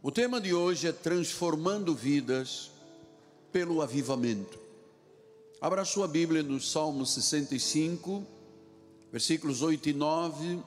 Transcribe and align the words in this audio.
O 0.00 0.12
tema 0.12 0.40
de 0.40 0.54
hoje 0.54 0.86
é 0.86 0.92
transformando 0.92 1.92
vidas 1.92 2.70
pelo 3.50 3.82
avivamento. 3.82 4.56
Abra 5.60 5.84
sua 5.84 6.06
Bíblia 6.06 6.40
no 6.40 6.60
Salmo 6.60 7.04
65, 7.04 8.24
versículos 9.10 9.60
8 9.60 9.88
e 9.88 9.92
9. 9.92 10.60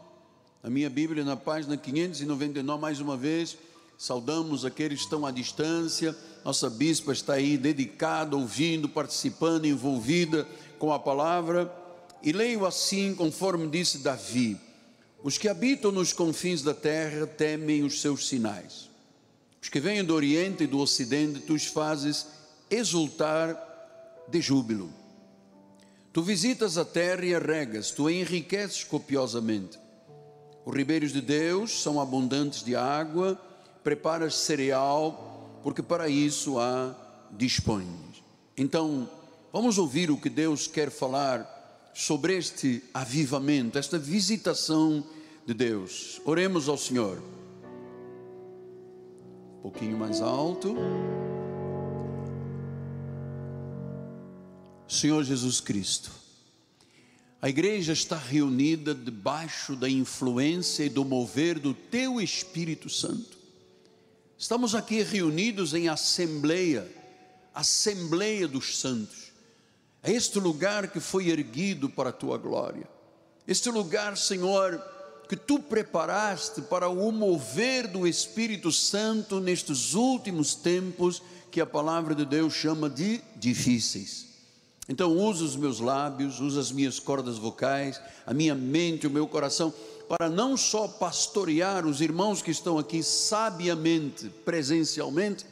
A 0.61 0.69
minha 0.69 0.89
Bíblia 0.89 1.23
na 1.23 1.37
página 1.37 1.77
599, 1.77 2.81
mais 2.81 2.99
uma 2.99 3.15
vez, 3.15 3.57
saudamos 3.97 4.65
aqueles 4.65 4.99
que 4.99 5.05
estão 5.05 5.25
à 5.25 5.31
distância. 5.31 6.13
Nossa 6.43 6.69
bispa 6.69 7.13
está 7.13 7.35
aí 7.35 7.57
dedicada, 7.57 8.35
ouvindo, 8.35 8.89
participando, 8.89 9.63
envolvida 9.63 10.45
com 10.77 10.91
a 10.91 10.99
palavra. 10.99 11.73
E 12.21 12.33
leio 12.33 12.65
assim, 12.65 13.15
conforme 13.15 13.65
disse 13.69 13.99
Davi: 13.99 14.59
Os 15.23 15.37
que 15.37 15.47
habitam 15.47 15.89
nos 15.89 16.11
confins 16.11 16.61
da 16.61 16.73
terra 16.73 17.25
temem 17.25 17.83
os 17.83 18.01
seus 18.01 18.27
sinais. 18.27 18.90
Os 19.61 19.69
que 19.69 19.79
vêm 19.79 20.03
do 20.03 20.15
Oriente 20.15 20.63
e 20.63 20.67
do 20.67 20.79
Ocidente, 20.79 21.41
tu 21.41 21.53
os 21.53 21.67
fazes 21.67 22.25
exultar 22.69 23.55
de 24.27 24.41
júbilo. 24.41 24.91
Tu 26.11 26.21
visitas 26.23 26.77
a 26.77 26.83
terra 26.83 27.25
e 27.25 27.35
a 27.35 27.39
regas, 27.39 27.91
tu 27.91 28.07
a 28.07 28.11
enriqueces 28.11 28.83
copiosamente. 28.83 29.79
Os 30.65 30.75
ribeiros 30.75 31.13
de 31.13 31.21
Deus 31.21 31.81
são 31.81 32.01
abundantes 32.01 32.63
de 32.63 32.75
água, 32.75 33.39
preparas 33.83 34.35
cereal, 34.35 35.59
porque 35.63 35.81
para 35.81 36.09
isso 36.09 36.59
há 36.59 36.95
dispões. 37.31 37.87
Então, 38.57 39.09
vamos 39.53 39.77
ouvir 39.77 40.11
o 40.11 40.17
que 40.17 40.29
Deus 40.29 40.67
quer 40.67 40.89
falar 40.89 41.91
sobre 41.93 42.35
este 42.35 42.83
avivamento, 42.93 43.77
esta 43.77 43.97
visitação 43.97 45.03
de 45.45 45.53
Deus. 45.53 46.21
Oremos 46.25 46.67
ao 46.67 46.77
Senhor. 46.77 47.21
Pouquinho 49.61 49.97
mais 49.97 50.21
alto. 50.21 50.75
Senhor 54.87 55.23
Jesus 55.23 55.61
Cristo, 55.61 56.11
a 57.41 57.47
igreja 57.47 57.93
está 57.93 58.17
reunida 58.17 58.93
debaixo 58.93 59.75
da 59.75 59.87
influência 59.89 60.83
e 60.83 60.89
do 60.89 61.05
mover 61.05 61.59
do 61.59 61.73
Teu 61.73 62.19
Espírito 62.19 62.89
Santo. 62.89 63.37
Estamos 64.37 64.73
aqui 64.73 65.03
reunidos 65.03 65.75
em 65.75 65.87
assembleia, 65.87 66.91
assembleia 67.53 68.47
dos 68.47 68.79
santos. 68.79 69.31
É 70.01 70.11
este 70.11 70.39
lugar 70.39 70.87
que 70.87 70.99
foi 70.99 71.29
erguido 71.29 71.87
para 71.87 72.09
a 72.09 72.13
Tua 72.13 72.37
glória. 72.37 72.89
Este 73.47 73.69
lugar, 73.69 74.17
Senhor, 74.17 74.83
que 75.31 75.37
tu 75.37 75.59
preparaste 75.59 76.61
para 76.61 76.89
o 76.89 77.09
mover 77.09 77.87
do 77.87 78.05
Espírito 78.05 78.69
Santo 78.69 79.39
nestes 79.39 79.93
últimos 79.93 80.55
tempos 80.55 81.23
que 81.49 81.61
a 81.61 81.65
palavra 81.65 82.13
de 82.13 82.25
Deus 82.25 82.53
chama 82.53 82.89
de 82.89 83.21
difíceis. 83.37 84.27
Então, 84.89 85.17
usa 85.17 85.45
os 85.45 85.55
meus 85.55 85.79
lábios, 85.79 86.41
usa 86.41 86.59
as 86.59 86.69
minhas 86.69 86.99
cordas 86.99 87.37
vocais, 87.37 88.01
a 88.27 88.33
minha 88.33 88.53
mente, 88.53 89.07
o 89.07 89.09
meu 89.09 89.25
coração, 89.25 89.73
para 90.05 90.27
não 90.27 90.57
só 90.57 90.85
pastorear 90.85 91.85
os 91.85 92.01
irmãos 92.01 92.41
que 92.41 92.51
estão 92.51 92.77
aqui 92.77 93.01
sabiamente, 93.01 94.27
presencialmente, 94.43 95.45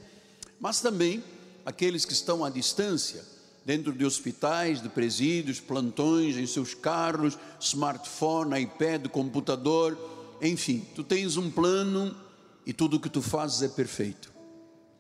mas 0.60 0.82
também 0.82 1.24
aqueles 1.66 2.04
que 2.04 2.12
estão 2.12 2.44
à 2.44 2.50
distância 2.50 3.24
dentro 3.70 3.94
de 3.94 4.04
hospitais, 4.04 4.82
de 4.82 4.90
presídios, 4.90 5.60
plantões, 5.60 6.36
em 6.38 6.48
seus 6.48 6.74
carros, 6.74 7.38
smartphone, 7.60 8.60
iPad, 8.60 9.06
computador, 9.10 9.96
enfim, 10.42 10.84
tu 10.96 11.04
tens 11.04 11.38
um 11.38 11.52
plano 11.52 12.18
e 12.66 12.74
tudo 12.74 12.98
o 12.98 13.00
que 13.00 13.12
tu 13.12 13.22
fazes 13.22 13.62
é 13.62 13.68
perfeito. 13.68 14.34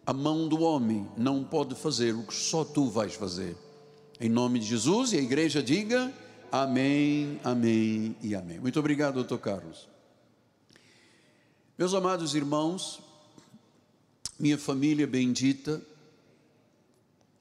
A 0.05 0.13
mão 0.13 0.47
do 0.47 0.61
homem 0.61 1.09
não 1.17 1.43
pode 1.43 1.73
fazer 1.73 2.13
o 2.13 2.21
que 2.21 2.35
só 2.35 2.63
tu 2.63 2.91
vais 2.91 3.15
fazer. 3.15 3.57
Em 4.19 4.29
nome 4.29 4.59
de 4.59 4.67
Jesus 4.67 5.13
e 5.13 5.17
a 5.17 5.21
igreja 5.21 5.63
diga 5.63 6.13
amém, 6.51 7.39
amém 7.43 8.15
e 8.21 8.35
amém. 8.35 8.59
Muito 8.59 8.79
obrigado, 8.79 9.15
doutor 9.15 9.39
Carlos. 9.39 9.89
Meus 11.75 11.95
amados 11.95 12.35
irmãos, 12.35 12.99
minha 14.39 14.59
família 14.59 15.07
bendita, 15.07 15.81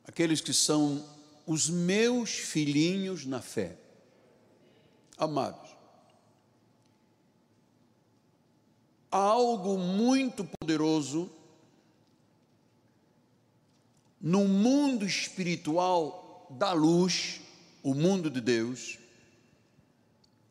aqueles 0.06 0.41
que 0.41 0.54
são 0.54 1.17
os 1.48 1.70
meus 1.70 2.28
filhinhos 2.28 3.25
na 3.25 3.41
fé. 3.41 3.75
Amados, 5.16 5.70
algo 9.10 9.78
muito 9.78 10.44
poderoso 10.44 11.31
no 14.20 14.47
mundo 14.47 15.06
espiritual 15.06 16.47
da 16.50 16.75
luz, 16.75 17.41
o 17.82 17.94
mundo 17.94 18.28
de 18.28 18.42
Deus, 18.42 18.98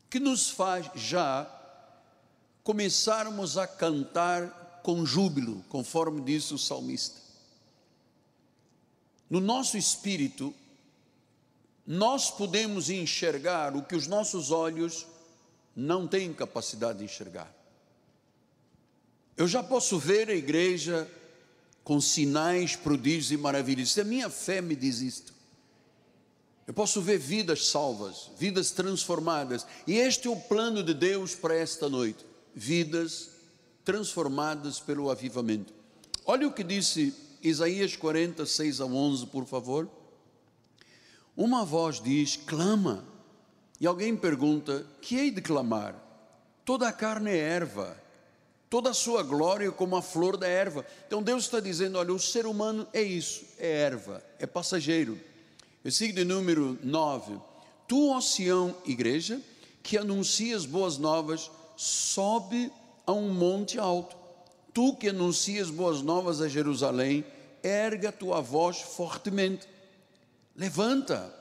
que 0.09 0.19
nos 0.19 0.49
faz 0.49 0.89
já 0.95 1.47
começarmos 2.63 3.55
a 3.55 3.67
cantar 3.67 4.81
com 4.81 5.05
júbilo, 5.05 5.63
conforme 5.69 6.21
disse 6.21 6.55
o 6.55 6.57
salmista. 6.57 7.21
No 9.29 9.39
nosso 9.39 9.77
espírito, 9.77 10.55
nós 11.87 12.29
podemos 12.29 12.89
enxergar 12.89 13.73
o 13.73 13.81
que 13.81 13.95
os 13.95 14.07
nossos 14.07 14.51
olhos 14.51 15.07
não 15.73 16.05
têm 16.05 16.33
capacidade 16.33 16.99
de 16.99 17.05
enxergar. 17.05 17.55
Eu 19.37 19.47
já 19.47 19.63
posso 19.63 19.97
ver 19.97 20.29
a 20.29 20.33
igreja 20.33 21.09
com 21.85 22.01
sinais, 22.01 22.75
prodígios 22.75 23.31
e 23.31 23.37
maravilhas. 23.37 23.97
a 23.97 24.03
minha 24.03 24.29
fé 24.29 24.59
me 24.59 24.75
diz 24.75 24.99
isto. 24.99 25.33
Eu 26.67 26.73
posso 26.73 27.01
ver 27.01 27.17
vidas 27.17 27.67
salvas, 27.67 28.29
vidas 28.37 28.71
transformadas. 28.71 29.65
E 29.87 29.93
este 29.93 30.27
é 30.27 30.31
o 30.31 30.35
plano 30.35 30.83
de 30.83 30.93
Deus 30.93 31.33
para 31.33 31.55
esta 31.55 31.87
noite: 31.87 32.25
vidas 32.53 33.29
transformadas 33.85 34.81
pelo 34.81 35.09
avivamento. 35.09 35.73
Olha 36.25 36.45
o 36.45 36.51
que 36.51 36.65
disse 36.65 37.13
Isaías 37.41 37.95
46 37.95 38.81
a 38.81 38.85
11, 38.85 39.27
por 39.27 39.45
favor. 39.45 39.89
Uma 41.37 41.63
voz 41.63 42.01
diz: 42.01 42.35
clama. 42.35 43.05
E 43.79 43.85
alguém 43.85 44.15
pergunta: 44.15 44.87
que 44.99 45.15
hei 45.15 45.29
de 45.29 45.39
clamar? 45.39 45.95
Toda 46.65 46.87
a 46.87 46.91
carne 46.91 47.29
é 47.29 47.37
erva, 47.37 47.95
toda 48.67 48.89
a 48.89 48.93
sua 48.93 49.21
glória 49.21 49.71
como 49.71 49.95
a 49.95 50.01
flor 50.01 50.35
da 50.35 50.47
erva. 50.47 50.83
Então 51.05 51.21
Deus 51.21 51.43
está 51.43 51.59
dizendo: 51.59 51.99
olha, 51.99 52.11
o 52.11 52.19
ser 52.19 52.47
humano 52.47 52.87
é 52.91 53.03
isso, 53.03 53.45
é 53.59 53.71
erva, 53.81 54.23
é 54.39 54.47
passageiro. 54.47 55.19
Versículo 55.83 56.25
número 56.25 56.79
9: 56.83 57.39
Tu, 57.87 58.09
ó 58.09 58.19
Sião, 58.19 58.75
igreja, 58.83 59.39
que 59.83 59.95
anuncias 59.95 60.65
boas 60.65 60.97
novas, 60.97 61.51
sobe 61.75 62.71
a 63.05 63.13
um 63.13 63.29
monte 63.29 63.77
alto. 63.77 64.17
Tu 64.73 64.95
que 64.95 65.09
anuncias 65.09 65.69
boas 65.69 66.01
novas 66.01 66.41
a 66.41 66.47
Jerusalém, 66.47 67.23
erga 67.61 68.11
tua 68.11 68.41
voz 68.41 68.81
fortemente 68.81 69.67
Levanta, 70.57 71.31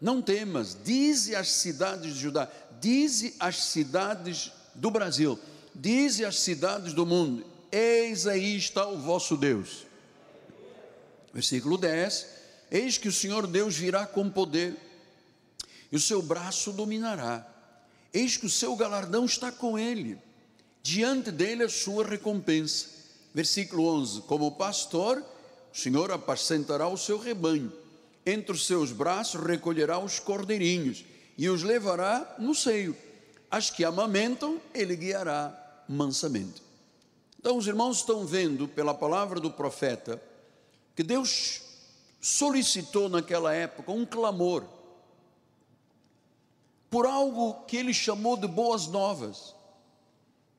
não 0.00 0.20
temas, 0.20 0.76
dize 0.82 1.36
às 1.36 1.48
cidades 1.52 2.12
de 2.12 2.20
Judá, 2.20 2.50
dize 2.80 3.36
às 3.38 3.66
cidades 3.66 4.50
do 4.74 4.90
Brasil, 4.90 5.38
dize 5.72 6.24
às 6.24 6.40
cidades 6.40 6.92
do 6.92 7.06
mundo: 7.06 7.46
Eis 7.70 8.26
aí 8.26 8.56
está 8.56 8.84
o 8.88 8.98
vosso 8.98 9.36
Deus. 9.36 9.86
Versículo 11.32 11.78
10: 11.78 12.26
Eis 12.68 12.98
que 12.98 13.06
o 13.06 13.12
Senhor 13.12 13.46
Deus 13.46 13.76
virá 13.76 14.04
com 14.06 14.28
poder, 14.28 14.76
e 15.92 15.94
o 15.94 16.00
seu 16.00 16.20
braço 16.20 16.72
dominará. 16.72 17.48
Eis 18.12 18.36
que 18.36 18.46
o 18.46 18.50
seu 18.50 18.74
galardão 18.74 19.24
está 19.24 19.52
com 19.52 19.78
ele, 19.78 20.18
diante 20.82 21.30
dele 21.30 21.62
a 21.62 21.68
sua 21.68 22.04
recompensa. 22.04 22.88
Versículo 23.32 23.86
11: 23.86 24.22
Como 24.22 24.50
pastor, 24.50 25.24
o 25.72 25.78
Senhor 25.78 26.10
apacentará 26.10 26.88
o 26.88 26.98
seu 26.98 27.18
rebanho 27.18 27.83
entre 28.26 28.52
os 28.52 28.66
seus 28.66 28.92
braços 28.92 29.40
recolherá 29.44 29.98
os 29.98 30.18
cordeirinhos 30.18 31.04
e 31.36 31.48
os 31.48 31.62
levará 31.62 32.36
no 32.38 32.54
seio. 32.54 32.96
As 33.50 33.70
que 33.70 33.84
amamentam, 33.84 34.60
ele 34.72 34.96
guiará 34.96 35.84
mansamente. 35.88 36.62
Então, 37.38 37.56
os 37.56 37.66
irmãos 37.66 37.98
estão 37.98 38.24
vendo 38.24 38.66
pela 38.66 38.94
palavra 38.94 39.38
do 39.38 39.50
profeta 39.50 40.20
que 40.96 41.02
Deus 41.02 41.60
solicitou 42.20 43.08
naquela 43.08 43.52
época 43.52 43.92
um 43.92 44.06
clamor 44.06 44.64
por 46.88 47.06
algo 47.06 47.64
que 47.64 47.76
ele 47.76 47.92
chamou 47.92 48.36
de 48.36 48.46
boas 48.46 48.86
novas, 48.86 49.52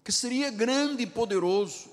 que 0.03 0.11
seria 0.11 0.51
grande 0.51 1.03
e 1.03 1.07
poderoso, 1.07 1.89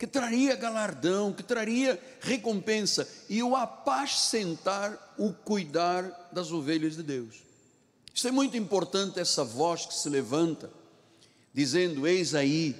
que 0.00 0.06
traria 0.06 0.56
galardão, 0.56 1.30
que 1.30 1.42
traria 1.42 2.02
recompensa, 2.22 3.06
e 3.28 3.42
o 3.42 3.54
apacentar, 3.54 5.14
o 5.18 5.30
cuidar 5.30 6.30
das 6.32 6.50
ovelhas 6.50 6.96
de 6.96 7.02
Deus. 7.02 7.42
Isso 8.14 8.26
é 8.26 8.30
muito 8.30 8.56
importante, 8.56 9.20
essa 9.20 9.44
voz 9.44 9.84
que 9.84 9.92
se 9.92 10.08
levanta, 10.08 10.72
dizendo: 11.52 12.06
Eis 12.06 12.34
aí, 12.34 12.74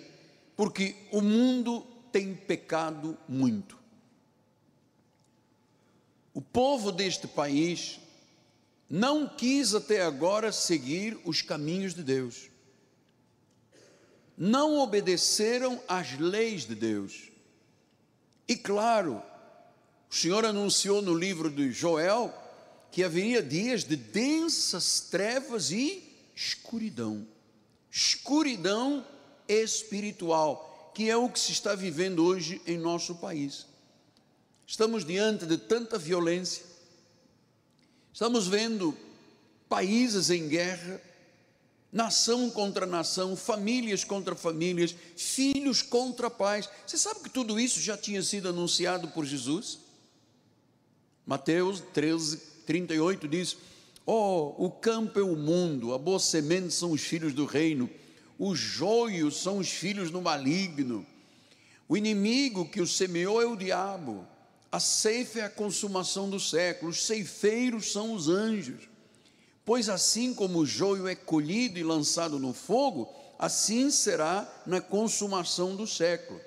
porque 0.57 0.97
o 1.13 1.21
mundo 1.21 1.87
tem 2.11 2.35
pecado 2.35 3.19
muito. 3.29 3.79
O 6.33 6.41
povo 6.41 6.91
deste 6.91 7.29
país 7.29 8.01
não 8.89 9.29
quis 9.29 9.75
até 9.75 10.01
agora 10.01 10.51
seguir 10.51 11.21
os 11.27 11.43
caminhos 11.43 11.93
de 11.93 12.03
Deus. 12.03 12.50
Não 14.43 14.79
obedeceram 14.79 15.79
às 15.87 16.19
leis 16.19 16.65
de 16.65 16.75
Deus. 16.75 17.31
E 18.49 18.57
claro, 18.57 19.23
o 20.11 20.15
Senhor 20.15 20.47
anunciou 20.47 21.03
no 21.03 21.13
livro 21.13 21.51
de 21.51 21.71
Joel 21.71 22.33
que 22.91 23.05
haveria 23.05 23.43
dias 23.43 23.85
de 23.85 23.97
densas 23.97 25.01
trevas 25.11 25.71
e 25.71 26.03
escuridão. 26.35 27.29
Escuridão 27.91 29.07
espiritual, 29.47 30.91
que 30.95 31.11
é 31.11 31.17
o 31.19 31.29
que 31.29 31.39
se 31.39 31.53
está 31.53 31.75
vivendo 31.75 32.25
hoje 32.25 32.63
em 32.67 32.79
nosso 32.79 33.17
país. 33.17 33.67
Estamos 34.67 35.05
diante 35.05 35.45
de 35.45 35.59
tanta 35.59 35.99
violência, 35.99 36.65
estamos 38.11 38.49
vendo 38.49 38.97
países 39.69 40.31
em 40.31 40.49
guerra, 40.49 40.99
nação 41.93 42.51
contra 42.51 42.87
nação, 42.87 43.37
famílias 43.37 44.05
contra 44.05 44.35
famílias, 44.35 44.95
filhos 45.17 45.83
contra 45.83 46.31
pais. 46.31 46.69
Você 46.87 46.97
sabe 46.97 47.21
que 47.21 47.31
tudo 47.31 47.59
isso 47.59 47.81
já 47.81 47.97
tinha 47.97 48.23
sido 48.23 48.49
anunciado 48.49 49.09
por 49.09 49.25
Jesus? 49.25 49.81
Mateus 51.27 51.81
13, 51.93 52.39
38 52.67 53.29
diz: 53.29 53.57
Oh, 54.07 54.55
o 54.59 54.71
campo 54.71 55.19
é 55.19 55.23
o 55.23 55.37
mundo, 55.37 55.93
a 55.93 55.99
boa 55.99 56.19
semente 56.19 56.73
são 56.73 56.93
os 56.93 57.01
filhos 57.01 57.33
do 57.33 57.45
reino, 57.45 57.91
os 58.39 58.59
joios 58.59 59.37
são 59.43 59.59
os 59.59 59.69
filhos 59.69 60.11
do 60.11 60.21
maligno, 60.21 61.07
o 61.89 61.97
inimigo 61.97 62.69
que 62.69 62.81
o 62.81 62.87
semeou 62.87 63.43
é 63.43 63.47
o 63.47 63.57
diabo. 63.57 64.27
A 64.73 64.79
ceifa 64.79 65.41
é 65.41 65.43
a 65.43 65.51
consumação 65.51 66.31
do 66.31 66.39
século, 66.39 66.93
os 66.93 67.05
ceifeiros 67.05 67.91
são 67.91 68.15
os 68.15 68.29
anjos. 68.29 68.90
Pois 69.71 69.89
assim 69.89 70.35
como 70.35 70.59
o 70.59 70.67
joio 70.67 71.07
é 71.07 71.15
colhido 71.15 71.79
e 71.79 71.85
lançado 71.85 72.41
no 72.41 72.53
fogo, 72.53 73.09
assim 73.39 73.89
será 73.89 74.53
na 74.67 74.81
consumação 74.81 75.77
do 75.77 75.87
século. 75.87 76.41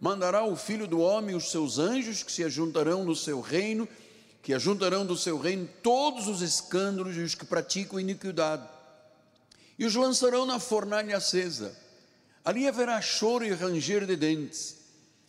Mandará 0.00 0.42
o 0.42 0.56
filho 0.56 0.88
do 0.88 0.98
homem 0.98 1.36
os 1.36 1.50
seus 1.50 1.78
anjos 1.78 2.22
que 2.22 2.32
se 2.32 2.42
ajuntarão 2.42 3.04
no 3.04 3.14
seu 3.14 3.42
reino, 3.42 3.86
que 4.42 4.54
ajuntarão 4.54 5.04
do 5.04 5.14
seu 5.14 5.38
reino 5.38 5.68
todos 5.82 6.26
os 6.26 6.40
escândalos 6.40 7.18
e 7.18 7.20
os 7.20 7.34
que 7.34 7.44
praticam 7.44 8.00
iniquidade, 8.00 8.66
e 9.78 9.84
os 9.84 9.94
lançarão 9.94 10.46
na 10.46 10.58
fornalha 10.58 11.18
acesa. 11.18 11.76
Ali 12.42 12.66
haverá 12.66 12.98
choro 13.02 13.44
e 13.44 13.52
ranger 13.52 14.06
de 14.06 14.16
dentes. 14.16 14.78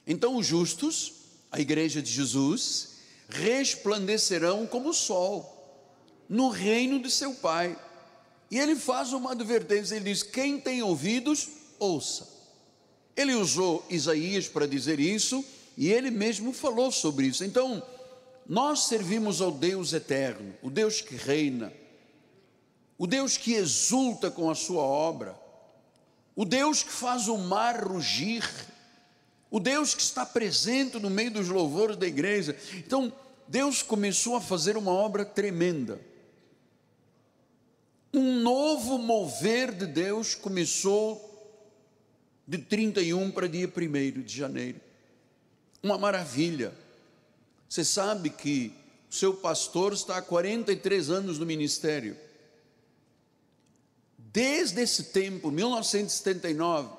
Então 0.07 0.38
os 0.38 0.48
justos 0.48 1.15
a 1.51 1.60
igreja 1.60 2.01
de 2.01 2.10
Jesus, 2.10 2.92
resplandecerão 3.27 4.65
como 4.65 4.92
o 4.92 4.94
sol 4.94 5.59
no 6.30 6.50
reino 6.50 7.02
de 7.02 7.10
seu 7.10 7.34
Pai. 7.34 7.76
E 8.52 8.60
ele 8.60 8.76
faz 8.76 9.12
uma 9.12 9.31
advertência, 9.31 9.96
ele 9.96 10.12
diz: 10.12 10.22
quem 10.22 10.60
tem 10.60 10.84
ouvidos, 10.84 11.50
ouça. 11.80 12.28
Ele 13.16 13.34
usou 13.34 13.86
Isaías 13.90 14.48
para 14.48 14.68
dizer 14.68 15.00
isso, 15.00 15.44
e 15.76 15.92
ele 15.92 16.12
mesmo 16.12 16.54
falou 16.54 16.92
sobre 16.92 17.28
isso. 17.28 17.44
Então, 17.44 17.84
nós 18.48 18.86
servimos 18.86 19.42
ao 19.42 19.52
Deus 19.52 19.92
eterno, 19.94 20.54
o 20.62 20.70
Deus 20.70 21.02
que 21.02 21.16
reina, 21.16 21.74
o 22.98 23.06
Deus 23.06 23.38
que 23.38 23.54
exulta 23.54 24.32
com 24.32 24.50
a 24.50 24.56
sua 24.56 24.84
obra, 24.84 25.38
o 26.36 26.46
Deus 26.46 26.82
que 26.82 26.92
faz 26.92 27.28
o 27.28 27.38
mar 27.38 27.86
rugir, 27.86 28.44
o 29.52 29.60
Deus 29.60 29.94
que 29.94 30.02
está 30.02 30.25
presente 30.25 30.98
no 30.98 31.10
meio 31.10 31.32
dos 31.32 31.50
louvores 31.50 31.98
da 31.98 32.08
igreja. 32.08 32.56
Então, 32.75 33.12
Deus 33.48 33.82
começou 33.82 34.36
a 34.36 34.42
fazer 34.42 34.78
uma 34.78 34.92
obra 34.92 35.25
tremenda. 35.25 36.00
Um 38.14 38.42
novo 38.42 38.98
mover 38.98 39.72
de 39.72 39.86
Deus 39.86 40.34
começou 40.34 41.26
de 42.48 42.58
31 42.58 43.30
para 43.30 43.48
dia 43.48 43.68
1 43.68 44.22
de 44.24 44.36
janeiro. 44.36 44.82
Uma 45.84 45.98
maravilha. 45.98 46.74
Você 47.68 47.86
sabe 47.86 48.32
que 48.32 48.74
o 49.10 49.14
seu 49.14 49.36
pastor 49.36 49.94
está 49.94 50.18
há 50.18 50.22
43 50.24 51.12
anos 51.12 51.38
no 51.38 51.46
ministério. 51.46 52.18
Desde 54.18 54.82
esse 54.82 55.06
tempo, 55.06 55.52
1979, 55.52 56.90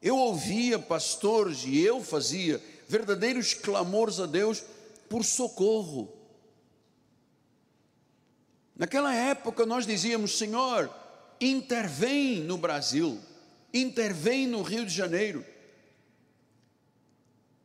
eu 0.00 0.16
ouvia 0.16 0.78
pastores 0.78 1.64
e 1.66 1.78
eu 1.80 2.02
fazia 2.02 2.62
verdadeiros 2.88 3.52
clamores 3.52 4.18
a 4.18 4.26
Deus 4.26 4.64
por 5.08 5.24
socorro. 5.24 6.10
Naquela 8.76 9.14
época 9.14 9.66
nós 9.66 9.86
dizíamos: 9.86 10.38
Senhor, 10.38 10.90
intervém 11.40 12.40
no 12.40 12.56
Brasil, 12.56 13.18
intervém 13.72 14.46
no 14.46 14.62
Rio 14.62 14.86
de 14.86 14.94
Janeiro. 14.94 15.44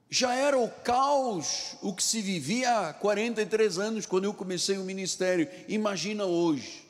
Já 0.10 0.34
era 0.34 0.58
o 0.58 0.70
caos 0.70 1.76
o 1.82 1.94
que 1.94 2.02
se 2.02 2.22
vivia 2.22 2.90
há 2.90 2.94
43 2.94 3.78
anos, 3.78 4.06
quando 4.06 4.24
eu 4.24 4.34
comecei 4.34 4.78
o 4.78 4.84
ministério. 4.84 5.50
Imagina 5.68 6.26
hoje 6.26 6.88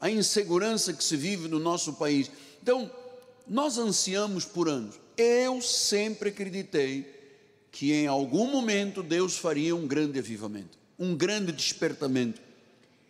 a 0.00 0.10
insegurança 0.10 0.92
que 0.92 1.04
se 1.04 1.16
vive 1.16 1.48
no 1.48 1.58
nosso 1.58 1.92
país. 1.92 2.30
Então, 2.62 2.90
nós 3.46 3.78
ansiamos 3.78 4.44
por 4.44 4.68
anos. 4.68 4.98
Eu 5.16 5.60
sempre 5.60 6.30
acreditei 6.30 7.06
que 7.70 7.92
em 7.92 8.06
algum 8.06 8.50
momento 8.50 9.02
Deus 9.02 9.36
faria 9.36 9.76
um 9.76 9.86
grande 9.86 10.18
avivamento, 10.18 10.78
um 10.98 11.14
grande 11.14 11.52
despertamento, 11.52 12.40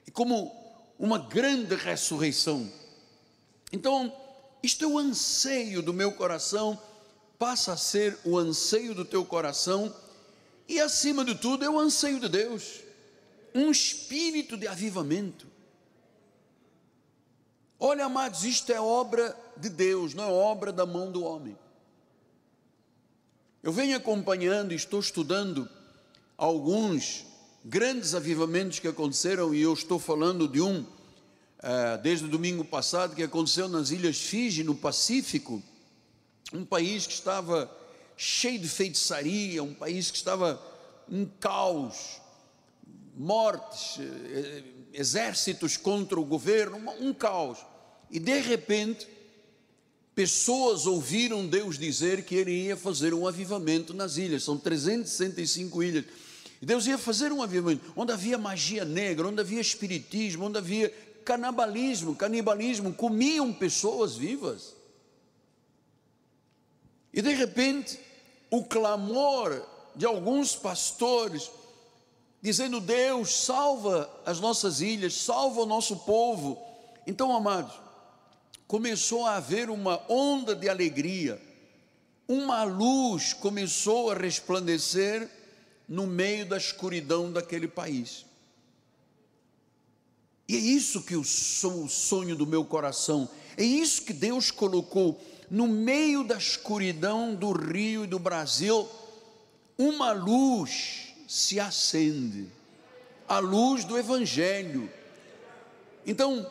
e 0.07 0.11
como 0.11 0.53
uma 0.99 1.19
grande 1.19 1.75
ressurreição. 1.75 2.71
Então, 3.73 4.15
isto 4.63 4.85
é 4.85 4.87
o 4.87 4.99
anseio 4.99 5.83
do 5.83 5.93
meu 5.93 6.13
coração, 6.13 6.81
passa 7.39 7.73
a 7.73 7.77
ser 7.77 8.19
o 8.25 8.39
anseio 8.39 8.95
do 8.95 9.05
teu 9.05 9.25
coração, 9.25 9.95
e 10.69 10.81
acima 10.81 11.25
de 11.25 11.35
tudo 11.35 11.65
é 11.65 11.71
o 11.71 11.79
anseio 11.79 12.21
de 12.21 12.29
Deus, 12.29 12.81
um 13.55 13.71
espírito 13.71 14.57
de 14.57 14.69
avivamento. 14.69 15.47
Olha, 17.79 18.05
amados, 18.05 18.45
isto 18.45 18.73
é 18.73 18.81
obra 18.81 19.37
de 19.57 19.69
Deus, 19.69 20.15
não 20.15 20.25
é 20.25 20.33
obra 20.33 20.73
da 20.73 20.87
mão 20.87 21.11
do 21.11 21.25
homem. 21.25 21.59
Eu 23.63 23.73
venho 23.73 23.97
acompanhando 23.97 24.73
estou 24.73 25.01
estudando 25.01 25.69
alguns 26.37 27.27
grandes 27.65 28.15
avivamentos 28.15 28.79
que 28.79 28.89
aconteceram, 28.89 29.55
e 29.55 29.61
eu 29.61 29.73
estou 29.73 29.99
falando 29.99 30.49
de 30.49 30.61
um, 30.61 30.81
uh, 30.81 32.03
desde 32.03 32.25
o 32.25 32.29
domingo 32.29 32.65
passado, 32.65 33.15
que 33.15 33.23
aconteceu 33.23 33.69
nas 33.69 33.91
Ilhas 33.91 34.19
Fiji, 34.19 34.65
no 34.65 34.75
Pacífico, 34.75 35.63
um 36.53 36.65
país 36.65 37.07
que 37.07 37.15
estava 37.15 37.71
cheio 38.17 38.59
de 38.59 38.69
feitiçaria, 38.69 39.63
um 39.63 39.75
país 39.75 40.11
que 40.11 40.17
estava 40.17 40.61
em 41.11 41.25
caos, 41.41 42.21
mortes, 43.17 43.99
eh, 43.99 44.63
exércitos 44.93 45.77
contra 45.77 46.19
o 46.19 46.25
governo, 46.25 46.79
um 47.01 47.13
caos. 47.13 47.59
E 48.11 48.19
de 48.19 48.39
repente, 48.41 49.07
pessoas 50.15 50.87
ouviram 50.87 51.47
Deus 51.47 51.79
dizer 51.79 52.25
que 52.25 52.35
ele 52.35 52.53
ia 52.53 52.77
fazer 52.77 53.13
um 53.15 53.27
avivamento 53.27 53.93
nas 53.93 54.17
ilhas, 54.17 54.45
são 54.45 54.59
365 54.59 55.83
ilhas. 55.83 56.05
E 56.63 56.65
Deus 56.65 56.87
ia 56.87 56.97
fazer 56.97 57.33
um 57.33 57.43
avivamento 57.43 57.93
onde 57.97 58.13
havia 58.13 58.39
magia 58.39 58.85
negra, 58.85 59.27
onde 59.27 59.41
havia 59.41 59.61
espiritismo, 59.61 60.47
onde 60.47 60.59
havia 60.59 60.91
canibalismo, 61.25 62.15
canibalismo, 62.15 62.95
comiam 62.95 63.53
pessoas 63.53 64.15
vivas. 64.15 64.73
E 67.13 67.21
de 67.21 67.35
repente, 67.35 67.99
o 68.49 68.63
clamor 68.63 69.61
de 69.97 70.07
alguns 70.07 70.55
pastores 70.55 71.51
dizendo: 72.41 72.81
Deus, 72.81 73.45
salva 73.45 74.09
as 74.25 74.39
nossas 74.39 74.81
ilhas, 74.81 75.15
salva 75.15 75.63
o 75.63 75.67
nosso 75.67 75.97
povo. 75.97 76.63
Então, 77.09 77.35
amados, 77.35 77.75
começou 78.69 79.27
a 79.27 79.35
haver 79.35 79.69
uma 79.69 80.01
onda 80.09 80.55
de 80.55 80.69
alegria, 80.69 81.43
uma 82.29 82.63
luz 82.63 83.33
começou 83.33 84.13
a 84.13 84.15
resplandecer 84.15 85.42
no 85.89 86.07
meio 86.07 86.47
da 86.47 86.57
escuridão 86.57 87.31
daquele 87.33 87.69
país. 87.69 88.25
E 90.49 90.57
é 90.57 90.59
isso 90.59 91.03
que 91.03 91.15
eu 91.15 91.25
sou 91.25 91.85
o 91.85 91.89
sonho 91.89 92.37
do 92.37 92.47
meu 92.47 92.65
coração, 92.65 93.29
é 93.57 93.65
isso 93.65 94.03
que 94.03 94.13
Deus 94.13 94.51
colocou 94.51 95.21
no 95.51 95.69
meio 95.69 96.25
da 96.25 96.37
escuridão 96.37 97.35
do 97.35 97.53
Rio 97.53 98.05
e 98.05 98.07
do 98.07 98.19
Brasil, 98.19 98.89
uma 99.77 100.13
luz 100.13 101.15
se 101.29 101.61
acende, 101.61 102.49
a 103.29 103.39
luz 103.39 103.85
do 103.85 103.99
Evangelho. 103.99 104.91
Então, 106.07 106.51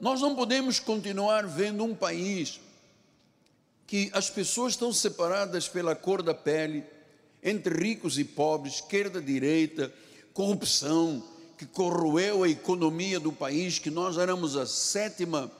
nós 0.00 0.20
não 0.20 0.34
podemos 0.34 0.80
continuar 0.80 1.46
vendo 1.46 1.84
um 1.84 1.94
país 1.94 2.60
que 3.86 4.10
as 4.12 4.30
pessoas 4.30 4.74
estão 4.74 4.92
separadas 4.92 5.68
pela 5.68 5.94
cor 5.94 6.22
da 6.22 6.34
pele, 6.34 6.84
entre 7.42 7.74
ricos 7.74 8.18
e 8.18 8.24
pobres, 8.24 8.74
esquerda, 8.74 9.20
direita, 9.20 9.92
corrupção, 10.32 11.22
que 11.56 11.66
corroeu 11.66 12.44
a 12.44 12.48
economia 12.48 13.18
do 13.18 13.32
país, 13.32 13.78
que 13.78 13.90
nós 13.90 14.16
éramos 14.16 14.56
a 14.56 14.66
sétima 14.66 15.50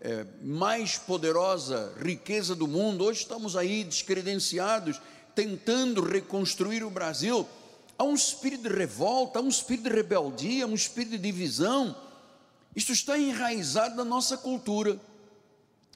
é, 0.00 0.26
mais 0.42 0.98
poderosa 0.98 1.94
riqueza 1.98 2.54
do 2.54 2.68
mundo, 2.68 3.04
hoje 3.04 3.20
estamos 3.20 3.56
aí 3.56 3.82
descredenciados, 3.82 5.00
tentando 5.34 6.02
reconstruir 6.02 6.84
o 6.84 6.90
Brasil. 6.90 7.46
Há 7.98 8.04
um 8.04 8.14
espírito 8.14 8.68
de 8.68 8.74
revolta, 8.74 9.38
há 9.38 9.42
um 9.42 9.48
espírito 9.48 9.88
de 9.88 9.94
rebeldia, 9.94 10.64
há 10.64 10.68
um 10.68 10.74
espírito 10.74 11.12
de 11.12 11.18
divisão. 11.18 11.96
Isto 12.74 12.92
está 12.92 13.18
enraizado 13.18 13.96
na 13.96 14.04
nossa 14.04 14.36
cultura. 14.36 15.00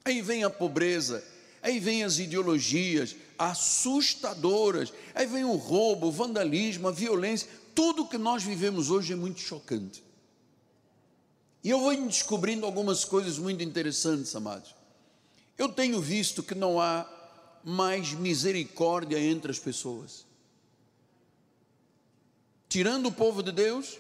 Aí 0.03 0.23
vem 0.23 0.45
a 0.45 0.51
pobreza, 0.51 1.23
aí 1.63 1.79
vem 1.79 2.03
as 2.03 2.19
ideologias 2.19 3.15
assustadoras, 3.41 4.93
aí 5.15 5.27
vem 5.27 5.45
o 5.45 5.57
roubo, 5.57 6.09
o 6.09 6.13
vandalismo, 6.13 6.89
a 6.89 6.93
violência. 6.93 7.49
Tudo 7.75 8.07
que 8.07 8.19
nós 8.19 8.43
vivemos 8.43 8.91
hoje 8.91 9.15
é 9.15 9.17
muito 9.17 9.41
chocante. 9.41 10.05
E 11.65 11.71
eu 11.71 11.81
vou 11.81 11.97
descobrindo 12.07 12.67
algumas 12.67 13.03
coisas 13.03 13.39
muito 13.39 13.63
interessantes, 13.63 14.37
amados. 14.37 14.75
Eu 15.57 15.71
tenho 15.71 16.01
visto 16.03 16.43
que 16.43 16.55
não 16.55 16.79
há 16.79 17.09
mais 17.65 18.13
misericórdia 18.13 19.19
entre 19.19 19.51
as 19.51 19.59
pessoas. 19.59 20.27
Tirando 22.69 23.07
o 23.07 23.13
povo 23.13 23.43
de 23.43 23.53
Deus, 23.53 23.99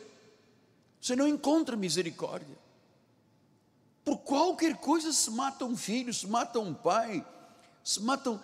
você 1.00 1.16
não 1.16 1.26
encontra 1.26 1.76
misericórdia. 1.76 2.59
Por 4.04 4.18
qualquer 4.18 4.76
coisa 4.76 5.12
se 5.12 5.30
mata 5.30 5.64
um 5.64 5.76
filho, 5.76 6.12
se 6.12 6.26
mata 6.26 6.61
um 6.61 6.75
pai, 6.75 7.25
se 7.82 8.02
matam. 8.02 8.38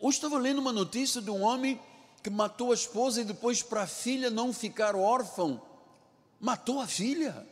Hoje 0.00 0.18
estava 0.18 0.38
lendo 0.38 0.58
uma 0.58 0.72
notícia 0.72 1.20
de 1.20 1.30
um 1.30 1.42
homem 1.42 1.80
que 2.22 2.30
matou 2.30 2.70
a 2.72 2.74
esposa 2.74 3.20
e 3.20 3.24
depois, 3.24 3.62
para 3.62 3.82
a 3.82 3.86
filha 3.86 4.30
não 4.30 4.52
ficar 4.52 4.94
órfão, 4.94 5.60
matou 6.40 6.80
a 6.80 6.86
filha. 6.86 7.46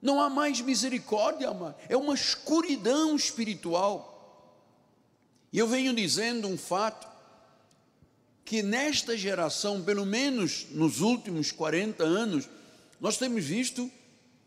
Não 0.00 0.20
há 0.20 0.30
mais 0.30 0.60
misericórdia, 0.60 1.48
é 1.88 1.96
uma 1.96 2.14
escuridão 2.14 3.14
espiritual. 3.16 4.06
E 5.52 5.58
eu 5.58 5.66
venho 5.66 5.94
dizendo 5.94 6.48
um 6.48 6.56
fato, 6.56 7.10
que 8.50 8.64
nesta 8.64 9.16
geração, 9.16 9.80
pelo 9.80 10.04
menos 10.04 10.66
nos 10.72 11.00
últimos 11.00 11.52
40 11.52 12.02
anos, 12.02 12.48
nós 13.00 13.16
temos 13.16 13.44
visto 13.44 13.88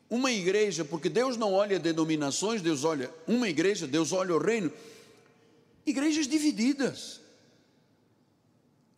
uma 0.10 0.30
igreja, 0.30 0.84
porque 0.84 1.08
Deus 1.08 1.38
não 1.38 1.54
olha 1.54 1.80
denominações, 1.80 2.62
Deus 2.62 2.84
olha 2.84 3.10
uma 3.26 3.48
igreja, 3.48 3.88
Deus 3.88 4.12
olha 4.12 4.36
o 4.36 4.38
reino, 4.38 4.70
igrejas 5.86 6.28
divididas, 6.28 7.20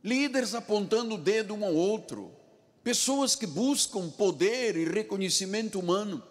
líderes 0.03 0.53
apontando 0.53 1.15
o 1.15 1.17
dedo 1.17 1.53
um 1.53 1.65
ao 1.65 1.73
outro, 1.73 2.31
pessoas 2.83 3.35
que 3.35 3.47
buscam 3.47 4.09
poder 4.09 4.75
e 4.77 4.85
reconhecimento 4.85 5.79
humano. 5.79 6.21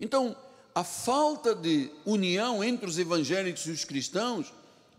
Então, 0.00 0.36
a 0.74 0.84
falta 0.84 1.54
de 1.54 1.90
união 2.04 2.62
entre 2.62 2.86
os 2.86 2.98
evangélicos 2.98 3.66
e 3.66 3.70
os 3.70 3.84
cristãos 3.84 4.52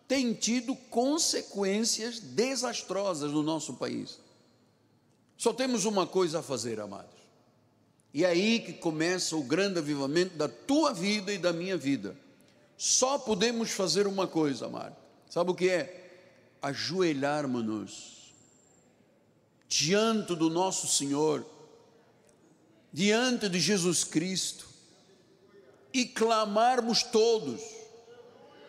tem 0.07 0.33
tido 0.33 0.75
consequências 0.75 2.19
desastrosas 2.19 3.31
no 3.31 3.43
nosso 3.43 3.73
país. 3.73 4.19
Só 5.37 5.53
temos 5.53 5.85
uma 5.85 6.07
coisa 6.07 6.39
a 6.39 6.43
fazer, 6.43 6.79
amados. 6.79 7.17
E 8.13 8.23
é 8.23 8.29
aí 8.29 8.59
que 8.59 8.73
começa 8.73 9.35
o 9.35 9.43
grande 9.43 9.77
avivamento 9.77 10.35
da 10.35 10.47
tua 10.47 10.93
vida 10.93 11.31
e 11.31 11.37
da 11.37 11.53
minha 11.53 11.77
vida. 11.77 12.17
Só 12.77 13.17
podemos 13.17 13.71
fazer 13.71 14.05
uma 14.05 14.27
coisa, 14.27 14.67
amado. 14.67 14.95
Sabe 15.29 15.51
o 15.51 15.55
que 15.55 15.69
é? 15.69 16.55
Ajoelharmos-nos 16.61 18.17
diante 19.67 20.35
do 20.35 20.49
nosso 20.49 20.87
Senhor, 20.87 21.45
diante 22.93 23.49
de 23.49 23.59
Jesus 23.59 24.03
Cristo 24.03 24.67
e 25.91 26.05
clamarmos 26.05 27.03
todos: 27.03 27.61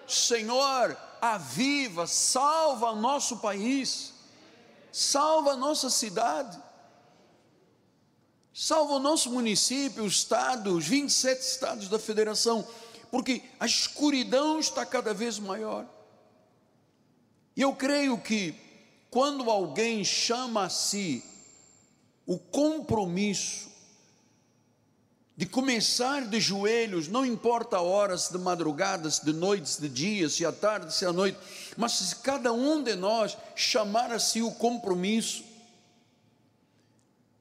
Senhor, 0.06 0.96
aviva, 1.20 2.06
salva 2.06 2.94
nosso 2.94 3.38
país, 3.38 4.14
salva 4.90 5.54
nossa 5.56 5.90
cidade, 5.90 6.58
salva 8.52 8.94
o 8.94 8.98
nosso 8.98 9.30
município, 9.30 10.04
o 10.04 10.08
estado, 10.08 10.74
os 10.74 10.86
27 10.86 11.40
estados 11.40 11.88
da 11.88 11.98
federação, 11.98 12.66
porque 13.10 13.42
a 13.58 13.66
escuridão 13.66 14.58
está 14.58 14.84
cada 14.84 15.14
vez 15.14 15.38
maior. 15.38 15.86
E 17.56 17.62
eu 17.62 17.74
creio 17.74 18.18
que 18.18 18.54
quando 19.10 19.50
alguém 19.50 20.04
chama 20.04 20.64
a 20.64 20.68
si 20.68 21.24
o 22.26 22.38
compromisso 22.38 23.68
de 25.36 25.46
começar 25.46 26.26
de 26.26 26.40
joelhos, 26.40 27.06
não 27.06 27.24
importa 27.24 27.76
a 27.76 27.80
hora, 27.80 28.18
se 28.18 28.32
de 28.32 28.38
madrugada, 28.38 29.08
se 29.08 29.24
de 29.24 29.32
noite, 29.32 29.68
se 29.68 29.80
de 29.80 29.88
dia, 29.88 30.28
se 30.28 30.44
à 30.44 30.50
tarde, 30.50 30.92
se 30.92 31.06
à 31.06 31.12
noite, 31.12 31.38
mas 31.76 31.92
se 31.92 32.16
cada 32.16 32.52
um 32.52 32.82
de 32.82 32.96
nós 32.96 33.38
chamar 33.54 34.10
a 34.10 34.18
si 34.18 34.42
o 34.42 34.50
compromisso 34.50 35.44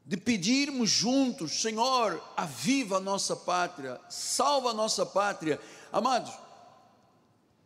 de 0.08 0.16
pedirmos 0.16 0.90
juntos, 0.90 1.62
Senhor, 1.62 2.24
aviva 2.38 2.96
a 2.96 3.00
nossa 3.02 3.36
pátria, 3.36 4.00
salva 4.10 4.70
a 4.70 4.74
nossa 4.74 5.06
pátria, 5.06 5.60
amados, 5.92 6.34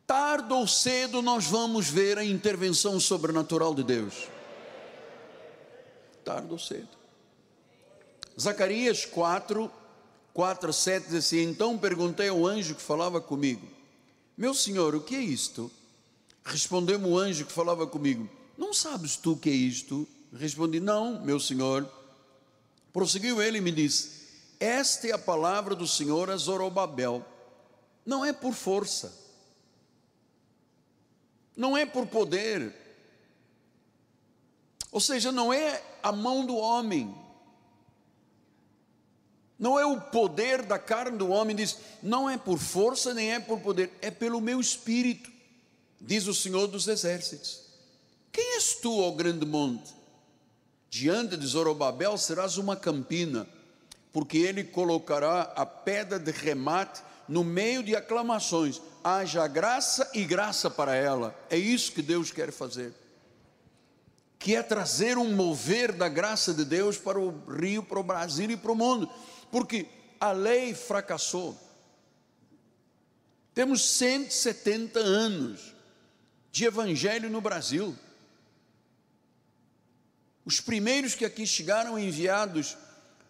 tarde 0.07 0.51
ou 0.51 0.65
cedo 0.65 1.21
nós 1.21 1.45
vamos 1.45 1.88
ver 1.88 2.17
a 2.17 2.25
intervenção 2.25 3.00
sobrenatural 3.00 3.75
de 3.75 3.83
Deus. 3.83 4.27
Tarde 6.25 6.51
ou 6.51 6.57
cedo. 6.57 6.89
Zacarias 8.39 9.05
4, 9.05 9.71
4, 10.33 10.74
7 10.74 11.05
diz 11.10 11.15
assim: 11.15 11.43
Então 11.43 11.77
perguntei 11.77 12.29
ao 12.29 12.43
anjo 12.48 12.74
que 12.74 12.81
falava 12.81 13.21
comigo, 13.21 13.67
Meu 14.36 14.55
senhor, 14.55 14.95
o 14.95 15.01
que 15.01 15.15
é 15.15 15.21
isto? 15.21 15.69
Respondeu-me 16.43 17.05
o 17.05 17.19
anjo 17.19 17.45
que 17.45 17.51
falava 17.51 17.86
comigo: 17.86 18.27
Não 18.57 18.74
sabes 18.74 19.15
tu 19.15 19.33
o 19.33 19.38
que 19.38 19.51
é 19.51 19.53
isto? 19.53 20.07
Respondi: 20.33 20.79
Não, 20.79 21.24
meu 21.24 21.39
senhor. 21.39 22.00
Prosseguiu 22.93 23.41
ele 23.41 23.60
e 23.60 23.62
me 23.62 23.71
disse: 23.71 24.27
Esta 24.60 25.07
é 25.07 25.12
a 25.12 25.17
palavra 25.17 25.75
do 25.75 25.88
Senhor 25.88 26.29
a 26.29 26.38
Zorobabel. 26.38 27.25
Não 28.05 28.25
é 28.25 28.33
por 28.33 28.53
força, 28.53 29.13
não 31.55 31.77
é 31.77 31.86
por 31.86 32.07
poder, 32.07 32.74
ou 34.91 35.00
seja, 35.00 35.31
não 35.31 35.53
é 35.53 35.81
a 36.01 36.12
mão 36.12 36.45
do 36.45 36.55
homem, 36.55 37.15
não 39.57 39.79
é 39.79 39.86
o 39.86 40.01
poder 40.01 40.63
da 40.63 40.79
carne 40.79 41.17
do 41.17 41.29
homem, 41.29 41.55
diz, 41.55 41.77
não 42.01 42.27
é 42.27 42.36
por 42.36 42.57
força 42.57 43.13
nem 43.13 43.33
é 43.33 43.39
por 43.39 43.60
poder, 43.60 43.91
é 44.01 44.10
pelo 44.10 44.41
meu 44.41 44.60
espírito, 44.60 45.31
diz 46.00 46.25
o 46.25 46.33
Senhor 46.33 46.65
dos 46.65 46.88
Exércitos. 46.88 47.62
Quem 48.31 48.55
és 48.55 48.74
tu, 48.75 49.00
ó 49.00 49.12
grande 49.12 49.45
monte? 49.45 50.00
Diante 50.91 51.36
de 51.36 51.48
Zorobabel 51.48 52.15
serás 52.19 52.57
uma 52.57 52.75
campina, 52.75 53.48
porque 54.13 54.38
ele 54.38 54.63
colocará 54.63 55.41
a 55.55 55.65
pedra 55.65 56.19
de 56.19 56.29
remate 56.29 57.01
no 57.27 57.43
meio 57.43 57.81
de 57.81 57.95
aclamações. 57.95 58.79
Haja 59.03 59.48
graça 59.48 60.07
e 60.13 60.24
graça 60.24 60.69
para 60.69 60.93
ela. 60.93 61.36
É 61.50 61.57
isso 61.57 61.91
que 61.91 62.03
Deus 62.03 62.31
quer 62.31 62.51
fazer. 62.51 62.93
Que 64.38 64.55
é 64.55 64.62
trazer 64.62 65.17
um 65.17 65.33
mover 65.33 65.91
da 65.91 66.07
graça 66.07 66.53
de 66.53 66.63
Deus 66.63 66.95
para 67.00 67.19
o 67.19 67.41
Rio, 67.50 67.81
para 67.81 68.00
o 68.00 68.03
Brasil 68.03 68.51
e 68.51 68.57
para 68.57 68.71
o 68.71 68.75
mundo 68.75 69.10
porque 69.51 69.88
a 70.19 70.31
lei 70.31 70.74
fracassou. 70.74 71.60
Temos 73.53 73.83
170 73.83 75.00
anos 75.00 75.75
de 76.51 76.65
evangelho 76.65 77.29
no 77.29 77.41
Brasil. 77.41 77.95
Os 80.45 80.60
primeiros 80.60 81.15
que 81.15 81.25
aqui 81.25 81.45
chegaram 81.45 81.98
enviados 82.00 82.77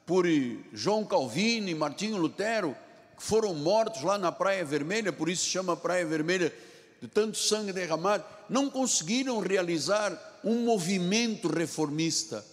por 0.05 0.25
João 0.73 1.05
Calvino 1.05 1.69
e 1.69 1.75
Martinho 1.75 2.17
Lutero, 2.17 2.75
que 3.17 3.23
foram 3.23 3.53
mortos 3.53 4.01
lá 4.01 4.17
na 4.17 4.31
Praia 4.31 4.63
Vermelha, 4.65 5.11
por 5.11 5.29
isso 5.29 5.43
se 5.43 5.49
chama 5.49 5.75
Praia 5.77 6.05
Vermelha, 6.05 6.53
de 7.01 7.07
tanto 7.07 7.37
sangue 7.37 7.73
derramado, 7.73 8.23
não 8.49 8.69
conseguiram 8.69 9.39
realizar 9.39 10.39
um 10.43 10.63
movimento 10.63 11.47
reformista. 11.47 12.45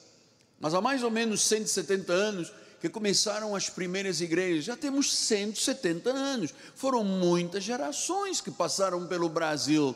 Mas 0.60 0.74
há 0.74 0.80
mais 0.80 1.02
ou 1.02 1.10
menos 1.10 1.42
170 1.42 2.12
anos, 2.12 2.52
que 2.80 2.88
começaram 2.88 3.54
as 3.54 3.68
primeiras 3.68 4.20
igrejas. 4.20 4.64
Já 4.64 4.76
temos 4.76 5.14
170 5.14 6.10
anos. 6.10 6.54
Foram 6.74 7.02
muitas 7.02 7.64
gerações 7.64 8.40
que 8.40 8.50
passaram 8.50 9.06
pelo 9.06 9.28
Brasil. 9.28 9.94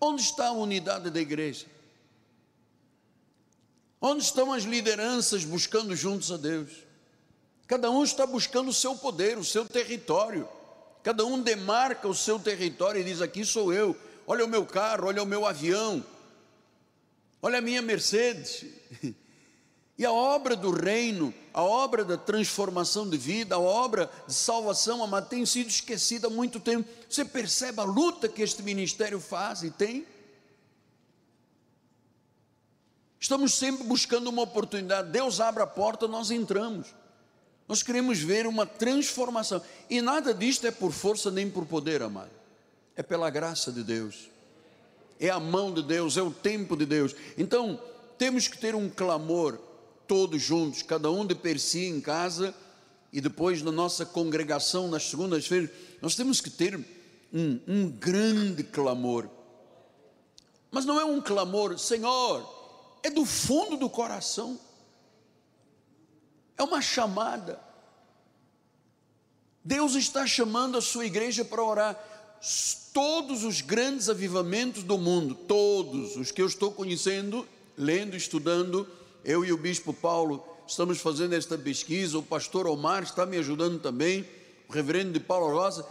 Onde 0.00 0.22
está 0.22 0.48
a 0.48 0.52
unidade 0.52 1.10
da 1.10 1.20
igreja? 1.20 1.66
Onde 4.00 4.22
estão 4.22 4.52
as 4.52 4.64
lideranças 4.64 5.44
buscando 5.44 5.96
juntos 5.96 6.30
a 6.30 6.36
Deus? 6.36 6.70
Cada 7.66 7.90
um 7.90 8.04
está 8.04 8.26
buscando 8.26 8.68
o 8.68 8.74
seu 8.74 8.94
poder, 8.94 9.38
o 9.38 9.44
seu 9.44 9.64
território. 9.64 10.48
Cada 11.02 11.24
um 11.24 11.40
demarca 11.40 12.06
o 12.06 12.14
seu 12.14 12.38
território 12.38 13.00
e 13.00 13.04
diz: 13.04 13.20
aqui 13.20 13.44
sou 13.44 13.72
eu. 13.72 13.96
Olha 14.26 14.44
o 14.44 14.48
meu 14.48 14.66
carro, 14.66 15.06
olha 15.06 15.22
o 15.22 15.26
meu 15.26 15.46
avião, 15.46 16.04
olha 17.40 17.58
a 17.58 17.62
minha 17.62 17.82
Mercedes. 17.82 18.64
E 19.98 20.04
a 20.04 20.12
obra 20.12 20.54
do 20.54 20.70
reino, 20.70 21.32
a 21.54 21.62
obra 21.62 22.04
da 22.04 22.18
transformação 22.18 23.08
de 23.08 23.16
vida, 23.16 23.54
a 23.54 23.58
obra 23.58 24.10
de 24.26 24.34
salvação, 24.34 25.08
tem 25.22 25.46
sido 25.46 25.70
esquecida 25.70 26.26
há 26.26 26.30
muito 26.30 26.60
tempo. 26.60 26.86
Você 27.08 27.24
percebe 27.24 27.80
a 27.80 27.84
luta 27.84 28.28
que 28.28 28.42
este 28.42 28.62
ministério 28.62 29.18
faz 29.18 29.62
e 29.62 29.70
tem? 29.70 30.06
Estamos 33.26 33.54
sempre 33.54 33.82
buscando 33.82 34.28
uma 34.28 34.42
oportunidade. 34.42 35.10
Deus 35.10 35.40
abre 35.40 35.60
a 35.60 35.66
porta, 35.66 36.06
nós 36.06 36.30
entramos. 36.30 36.86
Nós 37.66 37.82
queremos 37.82 38.20
ver 38.20 38.46
uma 38.46 38.64
transformação. 38.64 39.60
E 39.90 40.00
nada 40.00 40.32
disto 40.32 40.64
é 40.64 40.70
por 40.70 40.92
força 40.92 41.28
nem 41.28 41.50
por 41.50 41.66
poder, 41.66 42.02
amado. 42.02 42.30
É 42.94 43.02
pela 43.02 43.28
graça 43.28 43.72
de 43.72 43.82
Deus. 43.82 44.28
É 45.18 45.28
a 45.28 45.40
mão 45.40 45.74
de 45.74 45.82
Deus, 45.82 46.16
é 46.16 46.22
o 46.22 46.30
tempo 46.30 46.76
de 46.76 46.86
Deus. 46.86 47.16
Então, 47.36 47.80
temos 48.16 48.46
que 48.46 48.56
ter 48.58 48.76
um 48.76 48.88
clamor 48.88 49.58
todos 50.06 50.40
juntos, 50.40 50.82
cada 50.82 51.10
um 51.10 51.26
de 51.26 51.34
per 51.34 51.58
si 51.58 51.84
em 51.86 52.00
casa 52.00 52.54
e 53.12 53.20
depois 53.20 53.60
na 53.60 53.72
nossa 53.72 54.06
congregação 54.06 54.86
nas 54.86 55.02
segundas-feiras, 55.02 55.70
nós 56.00 56.14
temos 56.14 56.40
que 56.40 56.48
ter 56.48 56.78
um, 57.34 57.58
um 57.66 57.88
grande 57.90 58.62
clamor. 58.62 59.28
Mas 60.70 60.84
não 60.84 61.00
é 61.00 61.04
um 61.04 61.20
clamor, 61.20 61.76
Senhor, 61.76 62.55
é 63.06 63.10
do 63.10 63.24
fundo 63.24 63.76
do 63.76 63.88
coração, 63.88 64.58
é 66.58 66.62
uma 66.64 66.82
chamada. 66.82 67.60
Deus 69.64 69.94
está 69.94 70.26
chamando 70.26 70.76
a 70.76 70.82
sua 70.82 71.06
igreja 71.06 71.44
para 71.44 71.62
orar. 71.62 71.96
Todos 72.92 73.44
os 73.44 73.60
grandes 73.60 74.08
avivamentos 74.08 74.82
do 74.82 74.98
mundo, 74.98 75.36
todos 75.36 76.16
os 76.16 76.32
que 76.32 76.42
eu 76.42 76.46
estou 76.46 76.72
conhecendo, 76.72 77.46
lendo, 77.76 78.16
estudando, 78.16 78.88
eu 79.24 79.44
e 79.44 79.52
o 79.52 79.56
bispo 79.56 79.92
Paulo 79.92 80.44
estamos 80.66 80.98
fazendo 80.98 81.34
esta 81.34 81.56
pesquisa, 81.56 82.18
o 82.18 82.22
pastor 82.22 82.66
Omar 82.66 83.04
está 83.04 83.24
me 83.24 83.36
ajudando 83.36 83.78
também, 83.80 84.26
o 84.68 84.72
reverendo 84.72 85.12
de 85.12 85.20
Paulo 85.20 85.54
Rosa. 85.54 85.86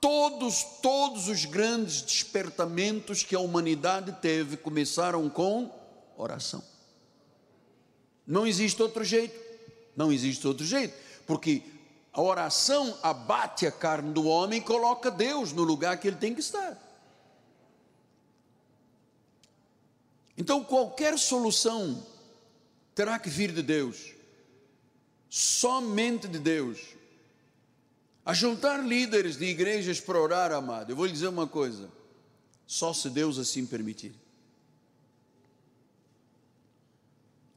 Todos, 0.00 0.62
todos 0.80 1.26
os 1.28 1.46
grandes 1.46 2.02
despertamentos 2.02 3.24
que 3.24 3.34
a 3.34 3.40
humanidade 3.40 4.12
teve 4.20 4.56
começaram 4.56 5.28
com 5.28 5.82
oração. 6.16 6.62
Não 8.26 8.46
existe 8.46 8.82
outro 8.82 9.04
jeito, 9.04 9.38
não 9.96 10.10
existe 10.12 10.46
outro 10.46 10.64
jeito, 10.64 10.94
porque 11.26 11.62
a 12.12 12.22
oração 12.22 12.96
abate 13.02 13.66
a 13.66 13.72
carne 13.72 14.12
do 14.12 14.24
homem 14.24 14.60
e 14.60 14.64
coloca 14.64 15.10
Deus 15.10 15.52
no 15.52 15.62
lugar 15.62 15.98
que 15.98 16.08
ele 16.08 16.16
tem 16.16 16.34
que 16.34 16.40
estar. 16.40 16.80
Então, 20.36 20.64
qualquer 20.64 21.18
solução 21.18 22.04
terá 22.94 23.18
que 23.18 23.28
vir 23.28 23.52
de 23.52 23.62
Deus, 23.62 24.12
somente 25.28 26.26
de 26.26 26.38
Deus. 26.38 26.80
A 28.24 28.32
juntar 28.32 28.78
líderes 28.78 29.36
de 29.36 29.44
igrejas 29.44 30.00
para 30.00 30.18
orar, 30.18 30.50
amado, 30.52 30.90
eu 30.90 30.96
vou 30.96 31.06
lhe 31.06 31.12
dizer 31.12 31.28
uma 31.28 31.46
coisa: 31.46 31.90
só 32.66 32.92
se 32.92 33.10
Deus 33.10 33.38
assim 33.38 33.66
permitir. 33.66 34.23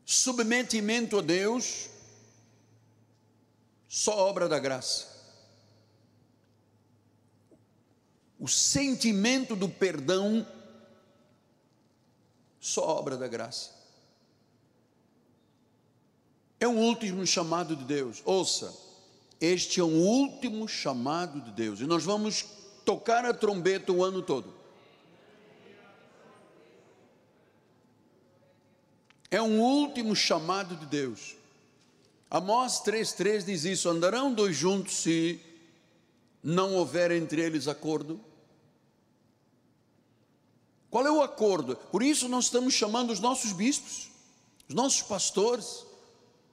Submetimento 0.09 1.17
a 1.17 1.21
Deus, 1.21 1.89
só 3.89 4.17
obra 4.17 4.47
da 4.47 4.57
graça. 4.57 5.05
O 8.39 8.47
sentimento 8.47 9.53
do 9.53 9.67
perdão, 9.67 10.47
só 12.57 12.87
obra 12.87 13.17
da 13.17 13.27
graça. 13.27 13.75
É 16.57 16.67
um 16.69 16.79
último 16.79 17.27
chamado 17.27 17.75
de 17.75 17.83
Deus. 17.83 18.21
Ouça, 18.23 18.73
este 19.41 19.81
é 19.81 19.83
um 19.83 19.99
último 19.99 20.69
chamado 20.69 21.41
de 21.41 21.51
Deus. 21.51 21.81
E 21.81 21.83
nós 21.83 22.05
vamos 22.05 22.45
tocar 22.85 23.25
a 23.25 23.33
trombeta 23.33 23.91
o 23.91 24.01
ano 24.01 24.21
todo. 24.21 24.56
É 29.29 29.41
um 29.41 29.59
último 29.59 30.15
chamado 30.15 30.75
de 30.75 30.85
Deus. 30.85 31.35
Amós 32.29 32.81
3,3 32.83 33.43
diz 33.43 33.65
isso: 33.65 33.89
andarão 33.89 34.33
dois 34.33 34.55
juntos 34.55 34.97
se 34.97 35.39
não 36.43 36.75
houver 36.75 37.11
entre 37.11 37.41
eles 37.41 37.67
acordo. 37.67 38.19
Qual 40.89 41.05
é 41.05 41.11
o 41.11 41.21
acordo? 41.21 41.75
Por 41.75 42.01
isso 42.01 42.29
nós 42.29 42.45
estamos 42.45 42.73
chamando 42.73 43.11
os 43.11 43.19
nossos 43.19 43.51
bispos, 43.51 44.09
os 44.69 44.73
nossos 44.73 45.01
pastores, 45.01 45.85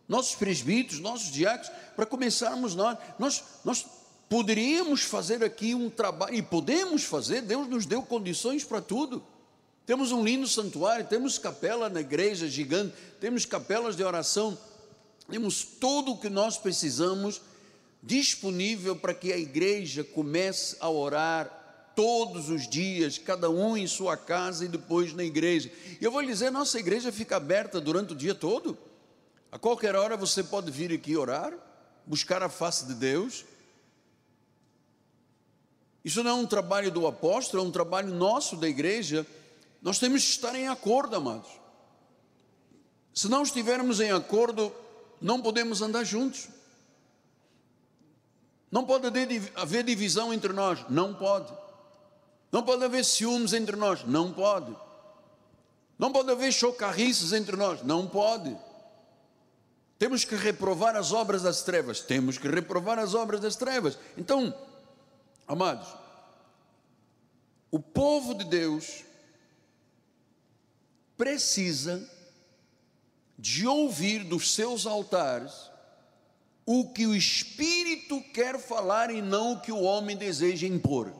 nossos 0.08 0.34
presbíteros, 0.34 1.00
nossos 1.00 1.30
diáconos, 1.30 1.70
para 1.94 2.04
começarmos 2.04 2.74
nós. 2.74 2.98
Nós, 3.18 3.44
nós 3.64 3.86
poderíamos 4.28 5.02
fazer 5.02 5.44
aqui 5.44 5.74
um 5.74 5.88
trabalho, 5.88 6.34
e 6.34 6.42
podemos 6.42 7.04
fazer, 7.04 7.42
Deus 7.42 7.68
nos 7.68 7.86
deu 7.86 8.02
condições 8.02 8.64
para 8.64 8.82
tudo. 8.82 9.22
Temos 9.86 10.12
um 10.12 10.24
lindo 10.24 10.46
santuário, 10.46 11.06
temos 11.06 11.38
capela 11.38 11.88
na 11.88 12.00
igreja 12.00 12.48
gigante, 12.48 12.94
temos 13.20 13.44
capelas 13.44 13.96
de 13.96 14.02
oração, 14.02 14.56
temos 15.30 15.62
tudo 15.62 16.12
o 16.12 16.18
que 16.18 16.30
nós 16.30 16.56
precisamos 16.56 17.40
disponível 18.02 18.96
para 18.96 19.14
que 19.14 19.32
a 19.32 19.38
igreja 19.38 20.04
comece 20.04 20.76
a 20.80 20.88
orar 20.88 21.92
todos 21.94 22.48
os 22.50 22.68
dias, 22.68 23.18
cada 23.18 23.48
um 23.48 23.76
em 23.76 23.86
sua 23.86 24.16
casa 24.16 24.64
e 24.64 24.68
depois 24.68 25.12
na 25.14 25.24
igreja. 25.24 25.70
E 26.00 26.04
eu 26.04 26.10
vou 26.10 26.20
lhe 26.20 26.26
dizer, 26.26 26.50
nossa 26.50 26.78
igreja 26.78 27.12
fica 27.12 27.36
aberta 27.36 27.80
durante 27.80 28.12
o 28.12 28.16
dia 28.16 28.34
todo. 28.34 28.76
A 29.50 29.58
qualquer 29.58 29.94
hora 29.94 30.16
você 30.16 30.42
pode 30.42 30.70
vir 30.70 30.92
aqui 30.92 31.16
orar, 31.16 31.54
buscar 32.04 32.42
a 32.42 32.48
face 32.48 32.86
de 32.86 32.94
Deus. 32.94 33.44
Isso 36.04 36.22
não 36.22 36.30
é 36.30 36.34
um 36.34 36.46
trabalho 36.46 36.90
do 36.90 37.06
apóstolo, 37.06 37.62
é 37.62 37.66
um 37.66 37.70
trabalho 37.70 38.12
nosso 38.12 38.56
da 38.56 38.68
igreja. 38.68 39.26
Nós 39.84 39.98
temos 39.98 40.24
que 40.24 40.30
estar 40.30 40.54
em 40.54 40.66
acordo, 40.66 41.14
amados. 41.14 41.50
Se 43.12 43.28
não 43.28 43.42
estivermos 43.42 44.00
em 44.00 44.10
acordo, 44.10 44.74
não 45.20 45.42
podemos 45.42 45.82
andar 45.82 46.04
juntos. 46.04 46.48
Não 48.70 48.86
pode 48.86 49.06
haver 49.54 49.84
divisão 49.84 50.32
entre 50.32 50.54
nós, 50.54 50.88
não 50.88 51.12
pode. 51.12 51.52
Não 52.50 52.62
pode 52.62 52.82
haver 52.82 53.04
ciúmes 53.04 53.52
entre 53.52 53.76
nós, 53.76 54.02
não 54.04 54.32
pode. 54.32 54.74
Não 55.98 56.10
pode 56.10 56.30
haver 56.30 56.50
chocarrices 56.50 57.34
entre 57.34 57.54
nós, 57.54 57.82
não 57.82 58.06
pode. 58.06 58.56
Temos 59.98 60.24
que 60.24 60.34
reprovar 60.34 60.96
as 60.96 61.12
obras 61.12 61.42
das 61.42 61.62
trevas. 61.62 62.00
Temos 62.00 62.38
que 62.38 62.48
reprovar 62.48 62.98
as 62.98 63.14
obras 63.14 63.38
das 63.38 63.54
trevas. 63.54 63.98
Então, 64.16 64.52
amados, 65.46 65.88
o 67.70 67.78
povo 67.78 68.34
de 68.34 68.44
Deus 68.44 69.04
precisa 71.16 72.08
de 73.38 73.66
ouvir 73.66 74.24
dos 74.24 74.54
seus 74.54 74.86
altares 74.86 75.70
o 76.66 76.92
que 76.92 77.06
o 77.06 77.14
Espírito 77.14 78.22
quer 78.32 78.58
falar 78.58 79.10
e 79.10 79.20
não 79.20 79.52
o 79.52 79.60
que 79.60 79.72
o 79.72 79.82
homem 79.82 80.16
deseja 80.16 80.66
impor. 80.66 81.12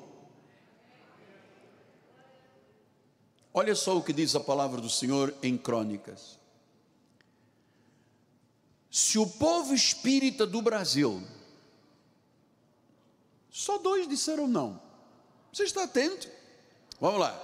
Olha 3.52 3.74
só 3.74 3.96
o 3.96 4.02
que 4.02 4.12
diz 4.12 4.34
a 4.34 4.40
palavra 4.40 4.80
do 4.80 4.90
Senhor 4.90 5.34
em 5.42 5.56
Crônicas 5.56 6.38
se 8.94 9.18
o 9.18 9.26
povo 9.26 9.74
espírita 9.74 10.46
do 10.46 10.62
Brasil, 10.62 11.20
só 13.50 13.76
dois 13.76 14.06
disseram 14.06 14.46
não. 14.46 14.80
Você 15.52 15.64
está 15.64 15.82
atento? 15.82 16.28
Vamos 17.00 17.18
lá. 17.18 17.36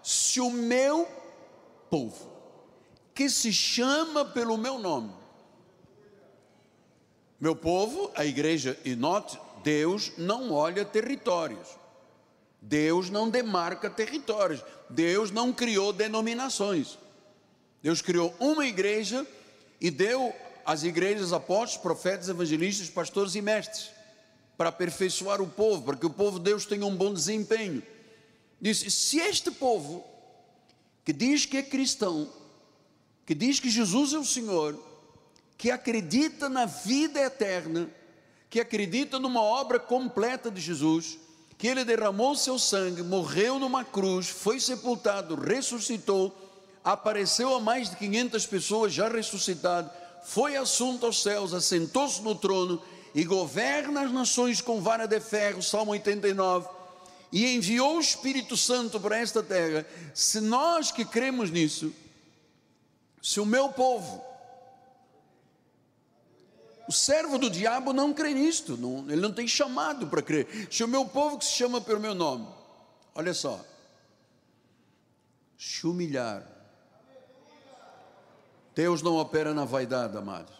Se 0.00 0.40
o 0.40 0.48
meu 0.48 1.04
povo, 1.92 2.32
que 3.14 3.28
se 3.28 3.52
chama 3.52 4.24
pelo 4.24 4.56
meu 4.56 4.78
nome, 4.78 5.12
meu 7.38 7.54
povo, 7.54 8.10
a 8.14 8.24
igreja, 8.24 8.78
e 8.82 8.96
note, 8.96 9.38
Deus 9.62 10.12
não 10.16 10.52
olha 10.52 10.86
territórios. 10.86 11.68
Deus 12.62 13.10
não 13.10 13.28
demarca 13.28 13.90
territórios. 13.90 14.64
Deus 14.88 15.30
não 15.30 15.52
criou 15.52 15.92
denominações. 15.92 16.96
Deus 17.82 18.00
criou 18.00 18.32
uma 18.38 18.64
igreja 18.64 19.26
e 19.80 19.90
deu 19.90 20.32
as 20.64 20.84
igrejas, 20.84 21.32
apóstolos, 21.32 21.82
profetas, 21.82 22.28
evangelistas, 22.28 22.88
pastores 22.88 23.34
e 23.34 23.42
mestres, 23.42 23.90
para 24.56 24.68
aperfeiçoar 24.68 25.42
o 25.42 25.48
povo, 25.48 25.82
para 25.82 25.96
que 25.96 26.06
o 26.06 26.10
povo 26.10 26.38
de 26.38 26.44
Deus 26.44 26.64
tenha 26.64 26.86
um 26.86 26.94
bom 26.94 27.12
desempenho. 27.12 27.82
Disse: 28.60 28.88
se 28.88 29.18
este 29.18 29.50
povo, 29.50 30.11
que 31.04 31.12
diz 31.12 31.46
que 31.46 31.56
é 31.56 31.62
cristão, 31.62 32.28
que 33.26 33.34
diz 33.34 33.58
que 33.58 33.70
Jesus 33.70 34.12
é 34.12 34.18
o 34.18 34.24
Senhor, 34.24 34.78
que 35.56 35.70
acredita 35.70 36.48
na 36.48 36.64
vida 36.66 37.20
eterna, 37.20 37.88
que 38.50 38.60
acredita 38.60 39.18
numa 39.18 39.40
obra 39.40 39.78
completa 39.78 40.50
de 40.50 40.60
Jesus, 40.60 41.18
que 41.56 41.68
ele 41.68 41.84
derramou 41.84 42.34
seu 42.34 42.58
sangue, 42.58 43.02
morreu 43.02 43.58
numa 43.58 43.84
cruz, 43.84 44.28
foi 44.28 44.58
sepultado, 44.58 45.36
ressuscitou, 45.36 46.36
apareceu 46.82 47.54
a 47.54 47.60
mais 47.60 47.90
de 47.90 47.96
500 47.96 48.46
pessoas 48.46 48.92
já 48.92 49.08
ressuscitado, 49.08 49.90
foi 50.24 50.56
assunto 50.56 51.06
aos 51.06 51.22
céus, 51.22 51.54
assentou-se 51.54 52.20
no 52.22 52.34
trono 52.34 52.82
e 53.14 53.24
governa 53.24 54.02
as 54.02 54.12
nações 54.12 54.60
com 54.60 54.80
vara 54.80 55.06
de 55.06 55.20
ferro, 55.20 55.62
Salmo 55.62 55.92
89, 55.92 56.68
e 57.32 57.54
enviou 57.54 57.96
o 57.96 58.00
Espírito 58.00 58.56
Santo 58.56 59.00
para 59.00 59.16
esta 59.16 59.42
terra. 59.42 59.86
Se 60.14 60.38
nós 60.38 60.92
que 60.92 61.04
cremos 61.04 61.50
nisso, 61.50 61.92
se 63.22 63.40
o 63.40 63.46
meu 63.46 63.70
povo, 63.70 64.22
o 66.86 66.92
servo 66.92 67.38
do 67.38 67.48
diabo 67.48 67.94
não 67.94 68.12
crê 68.12 68.34
nisto, 68.34 68.76
não, 68.76 69.10
ele 69.10 69.20
não 69.20 69.32
tem 69.32 69.48
chamado 69.48 70.06
para 70.08 70.20
crer. 70.20 70.68
Se 70.70 70.84
o 70.84 70.88
meu 70.88 71.06
povo 71.06 71.38
que 71.38 71.46
se 71.46 71.52
chama 71.52 71.80
pelo 71.80 72.00
meu 72.00 72.14
nome, 72.14 72.46
olha 73.14 73.32
só, 73.32 73.64
se 75.56 75.86
humilhar, 75.86 76.46
Deus 78.74 79.00
não 79.00 79.16
opera 79.16 79.54
na 79.54 79.64
vaidade, 79.64 80.16
amados. 80.16 80.52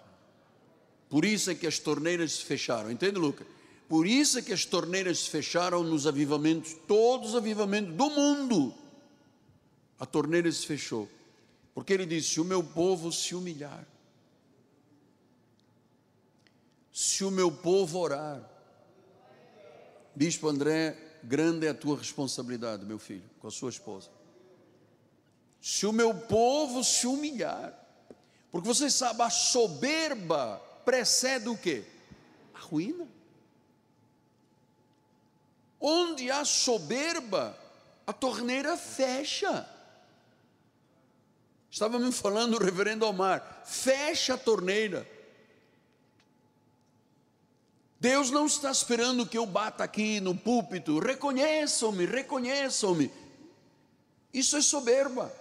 Por 1.11 1.27
isso 1.27 1.51
é 1.51 1.55
que 1.55 1.67
as 1.67 1.79
torneiras 1.79 2.33
se 2.33 2.45
fecharam, 2.45 2.91
entende, 2.91 3.19
Lucas? 3.19 3.47
Por 3.93 4.07
isso 4.07 4.39
é 4.39 4.43
que 4.43 4.55
as 4.55 4.65
torneiras 4.65 5.19
se 5.19 5.29
fecharam 5.29 5.83
nos 5.83 6.07
avivamentos, 6.07 6.75
todos 6.89 7.29
os 7.29 7.37
avivamentos 7.37 7.95
do 7.95 8.09
mundo. 8.09 8.75
A 10.01 10.07
torneira 10.07 10.51
se 10.51 10.67
fechou, 10.67 11.07
porque 11.75 11.93
ele 11.93 12.07
disse: 12.07 12.31
Se 12.31 12.41
o 12.41 12.45
meu 12.45 12.65
povo 12.65 13.13
se 13.13 13.35
humilhar, 13.35 13.87
se 16.91 17.23
o 17.23 17.31
meu 17.31 17.53
povo 17.53 17.99
orar, 17.99 18.51
Bispo 20.15 20.49
André, 20.49 20.97
grande 21.23 21.67
é 21.67 21.69
a 21.69 21.75
tua 21.75 21.99
responsabilidade, 21.99 22.87
meu 22.87 22.99
filho, 22.99 23.29
com 23.41 23.49
a 23.49 23.51
sua 23.51 23.69
esposa. 23.69 24.09
Se 25.61 25.85
o 25.85 25.93
meu 25.93 26.15
povo 26.15 26.83
se 26.83 27.07
humilhar, 27.07 27.79
porque 28.51 28.67
você 28.67 28.89
sabe, 28.89 29.21
a 29.21 29.29
soberba 29.29 30.57
precede 30.83 31.51
o 31.51 31.59
quê? 31.59 31.85
A 32.55 32.59
ruína. 32.59 33.07
Onde 35.83 36.31
há 36.31 36.45
soberba, 36.45 37.59
a 38.07 38.13
torneira 38.13 38.77
fecha. 38.77 39.69
Estava 41.69 41.99
me 41.99 42.13
falando 42.13 42.55
o 42.55 42.63
reverendo 42.63 43.05
Omar, 43.05 43.65
fecha 43.67 44.35
a 44.35 44.39
torneira. 44.39 45.05
Deus 47.99 48.31
não 48.31 48.47
está 48.47 48.71
esperando 48.71 49.27
que 49.27 49.37
eu 49.37 49.45
bata 49.45 49.83
aqui 49.83 50.21
no 50.21 50.37
púlpito, 50.37 51.01
reconheçam-me, 51.01 52.07
reconheçam-me. 52.07 53.11
Isso 54.33 54.57
é 54.57 54.63
soberba. 54.63 55.35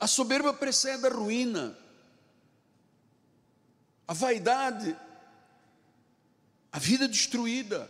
A 0.00 0.08
soberba 0.08 0.52
precede 0.52 1.06
a 1.06 1.10
ruína 1.10 1.78
a 4.06 4.12
vaidade, 4.12 4.94
a 6.74 6.78
vida 6.80 7.06
destruída. 7.06 7.88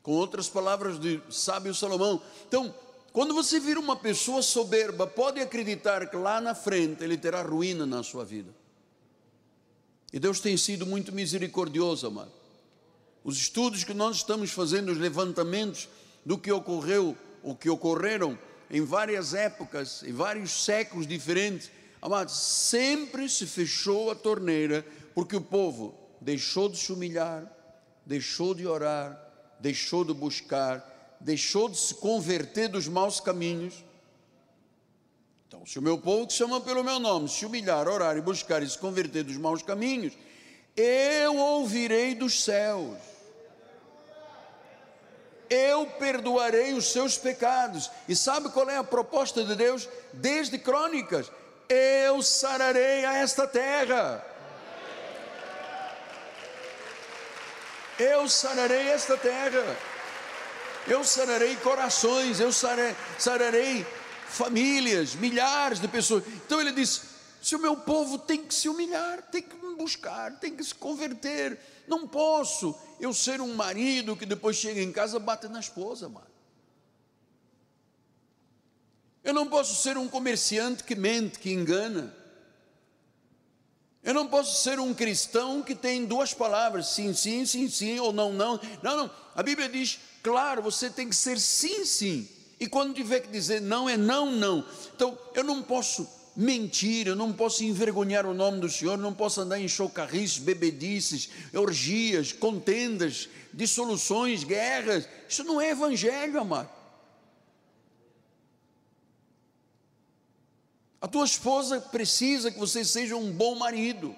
Com 0.00 0.12
outras 0.12 0.48
palavras 0.48 1.00
de 1.00 1.20
sábio 1.30 1.74
Salomão. 1.74 2.22
Então, 2.46 2.72
quando 3.12 3.34
você 3.34 3.58
vira 3.58 3.80
uma 3.80 3.96
pessoa 3.96 4.40
soberba, 4.40 5.04
pode 5.04 5.40
acreditar 5.40 6.08
que 6.08 6.16
lá 6.16 6.40
na 6.40 6.54
frente 6.54 7.02
ele 7.02 7.16
terá 7.16 7.42
ruína 7.42 7.84
na 7.84 8.04
sua 8.04 8.24
vida. 8.24 8.54
E 10.12 10.20
Deus 10.20 10.38
tem 10.38 10.56
sido 10.56 10.86
muito 10.86 11.10
misericordioso, 11.10 12.06
amado. 12.06 12.30
Os 13.24 13.36
estudos 13.36 13.82
que 13.82 13.92
nós 13.92 14.16
estamos 14.16 14.52
fazendo, 14.52 14.92
os 14.92 14.98
levantamentos 14.98 15.88
do 16.24 16.38
que 16.38 16.52
ocorreu, 16.52 17.16
o 17.42 17.56
que 17.56 17.68
ocorreram 17.68 18.38
em 18.70 18.84
várias 18.84 19.34
épocas, 19.34 20.04
em 20.04 20.12
vários 20.12 20.64
séculos 20.64 21.04
diferentes, 21.04 21.68
amado, 22.00 22.30
sempre 22.30 23.28
se 23.28 23.44
fechou 23.44 24.08
a 24.08 24.14
torneira 24.14 24.86
porque 25.16 25.34
o 25.34 25.40
povo 25.40 25.98
deixou 26.20 26.68
de 26.68 26.78
se 26.78 26.92
humilhar, 26.92 27.50
deixou 28.06 28.54
de 28.54 28.66
orar, 28.66 29.18
deixou 29.58 30.04
de 30.04 30.12
buscar, 30.12 31.16
deixou 31.20 31.68
de 31.68 31.78
se 31.78 31.94
converter 31.94 32.68
dos 32.68 32.86
maus 32.86 33.20
caminhos. 33.20 33.84
Então, 35.48 35.64
se 35.64 35.78
o 35.78 35.82
meu 35.82 35.98
povo 35.98 36.26
que 36.26 36.32
chama 36.32 36.60
pelo 36.60 36.82
meu 36.82 36.98
nome 36.98 37.28
se 37.28 37.46
humilhar, 37.46 37.88
orar 37.88 38.16
e 38.16 38.20
buscar 38.20 38.62
e 38.62 38.68
se 38.68 38.78
converter 38.78 39.24
dos 39.24 39.36
maus 39.36 39.62
caminhos, 39.62 40.14
eu 40.76 41.36
ouvirei 41.36 42.14
dos 42.14 42.42
céus. 42.42 42.98
Eu 45.48 45.86
perdoarei 45.86 46.72
os 46.72 46.90
seus 46.90 47.16
pecados. 47.16 47.90
E 48.08 48.16
sabe 48.16 48.48
qual 48.48 48.68
é 48.68 48.76
a 48.76 48.84
proposta 48.84 49.44
de 49.44 49.54
Deus? 49.54 49.88
Desde 50.12 50.58
crônicas: 50.58 51.30
eu 51.68 52.22
sararei 52.22 53.04
a 53.04 53.18
esta 53.18 53.46
terra. 53.46 54.24
Eu 57.98 58.28
sararei 58.28 58.88
esta 58.88 59.16
terra, 59.16 59.76
eu 60.86 61.04
sararei 61.04 61.54
corações, 61.56 62.40
eu 62.40 62.52
sararei, 62.52 63.86
famílias, 64.26 65.14
milhares 65.14 65.80
de 65.80 65.86
pessoas. 65.86 66.24
Então 66.26 66.60
ele 66.60 66.72
disse: 66.72 67.02
se 67.40 67.54
o 67.54 67.58
meu 67.58 67.76
povo 67.76 68.18
tem 68.18 68.44
que 68.44 68.54
se 68.54 68.68
humilhar, 68.68 69.22
tem 69.30 69.42
que 69.42 69.54
buscar, 69.76 70.38
tem 70.40 70.56
que 70.56 70.64
se 70.64 70.74
converter. 70.74 71.58
Não 71.86 72.08
posso 72.08 72.74
eu 72.98 73.12
ser 73.12 73.40
um 73.40 73.54
marido 73.54 74.16
que 74.16 74.26
depois 74.26 74.56
chega 74.56 74.80
em 74.80 74.90
casa 74.90 75.18
bate 75.18 75.46
na 75.48 75.60
esposa, 75.60 76.08
mano. 76.08 76.26
Eu 79.22 79.32
não 79.32 79.46
posso 79.46 79.80
ser 79.82 79.96
um 79.96 80.08
comerciante 80.08 80.82
que 80.84 80.94
mente, 80.94 81.38
que 81.38 81.52
engana. 81.52 82.14
Eu 84.04 84.12
não 84.12 84.26
posso 84.26 84.62
ser 84.62 84.78
um 84.78 84.92
cristão 84.92 85.62
que 85.62 85.74
tem 85.74 86.04
duas 86.04 86.34
palavras, 86.34 86.88
sim, 86.88 87.14
sim, 87.14 87.46
sim, 87.46 87.68
sim, 87.70 87.98
ou 87.98 88.12
não, 88.12 88.32
não. 88.32 88.60
Não, 88.82 88.96
não. 88.98 89.10
A 89.34 89.42
Bíblia 89.42 89.68
diz, 89.68 89.98
claro, 90.22 90.60
você 90.60 90.90
tem 90.90 91.08
que 91.08 91.16
ser 91.16 91.40
sim, 91.40 91.86
sim. 91.86 92.28
E 92.60 92.66
quando 92.66 92.94
tiver 92.94 93.20
que 93.20 93.28
dizer 93.28 93.62
não, 93.62 93.88
é 93.88 93.96
não, 93.96 94.30
não. 94.30 94.64
Então, 94.94 95.18
eu 95.34 95.42
não 95.42 95.62
posso 95.62 96.06
mentir, 96.36 97.06
eu 97.06 97.16
não 97.16 97.32
posso 97.32 97.64
envergonhar 97.64 98.26
o 98.26 98.34
nome 98.34 98.60
do 98.60 98.68
Senhor, 98.68 98.98
não 98.98 99.14
posso 99.14 99.40
andar 99.40 99.58
em 99.58 99.68
chocarrices, 99.68 100.38
bebedices, 100.38 101.30
orgias, 101.54 102.32
contendas, 102.32 103.28
dissoluções, 103.52 104.44
guerras. 104.44 105.08
Isso 105.28 105.44
não 105.44 105.60
é 105.60 105.70
evangelho, 105.70 106.40
amado. 106.40 106.68
A 111.04 111.06
tua 111.06 111.26
esposa 111.26 111.82
precisa 111.82 112.50
que 112.50 112.58
você 112.58 112.82
seja 112.82 113.14
um 113.14 113.30
bom 113.30 113.56
marido. 113.56 114.16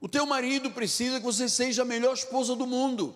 O 0.00 0.08
teu 0.08 0.24
marido 0.24 0.70
precisa 0.70 1.18
que 1.18 1.26
você 1.26 1.46
seja 1.46 1.82
a 1.82 1.84
melhor 1.84 2.14
esposa 2.14 2.56
do 2.56 2.66
mundo. 2.66 3.14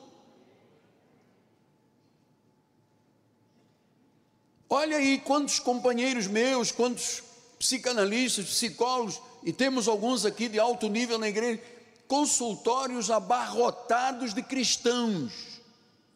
Olha 4.69 4.99
aí 4.99 5.19
quantos 5.19 5.59
companheiros 5.59 6.27
meus, 6.27 6.71
quantos 6.71 7.23
psicanalistas, 7.59 8.45
psicólogos, 8.45 9.19
e 9.42 9.51
temos 9.51 9.88
alguns 9.88 10.27
aqui 10.27 10.51
de 10.51 10.59
alto 10.59 10.90
nível 10.90 11.16
na 11.16 11.31
igreja, 11.31 11.62
consultórios 12.07 13.11
abarrotados 13.11 14.35
de 14.35 14.42
cristãos 14.42 15.33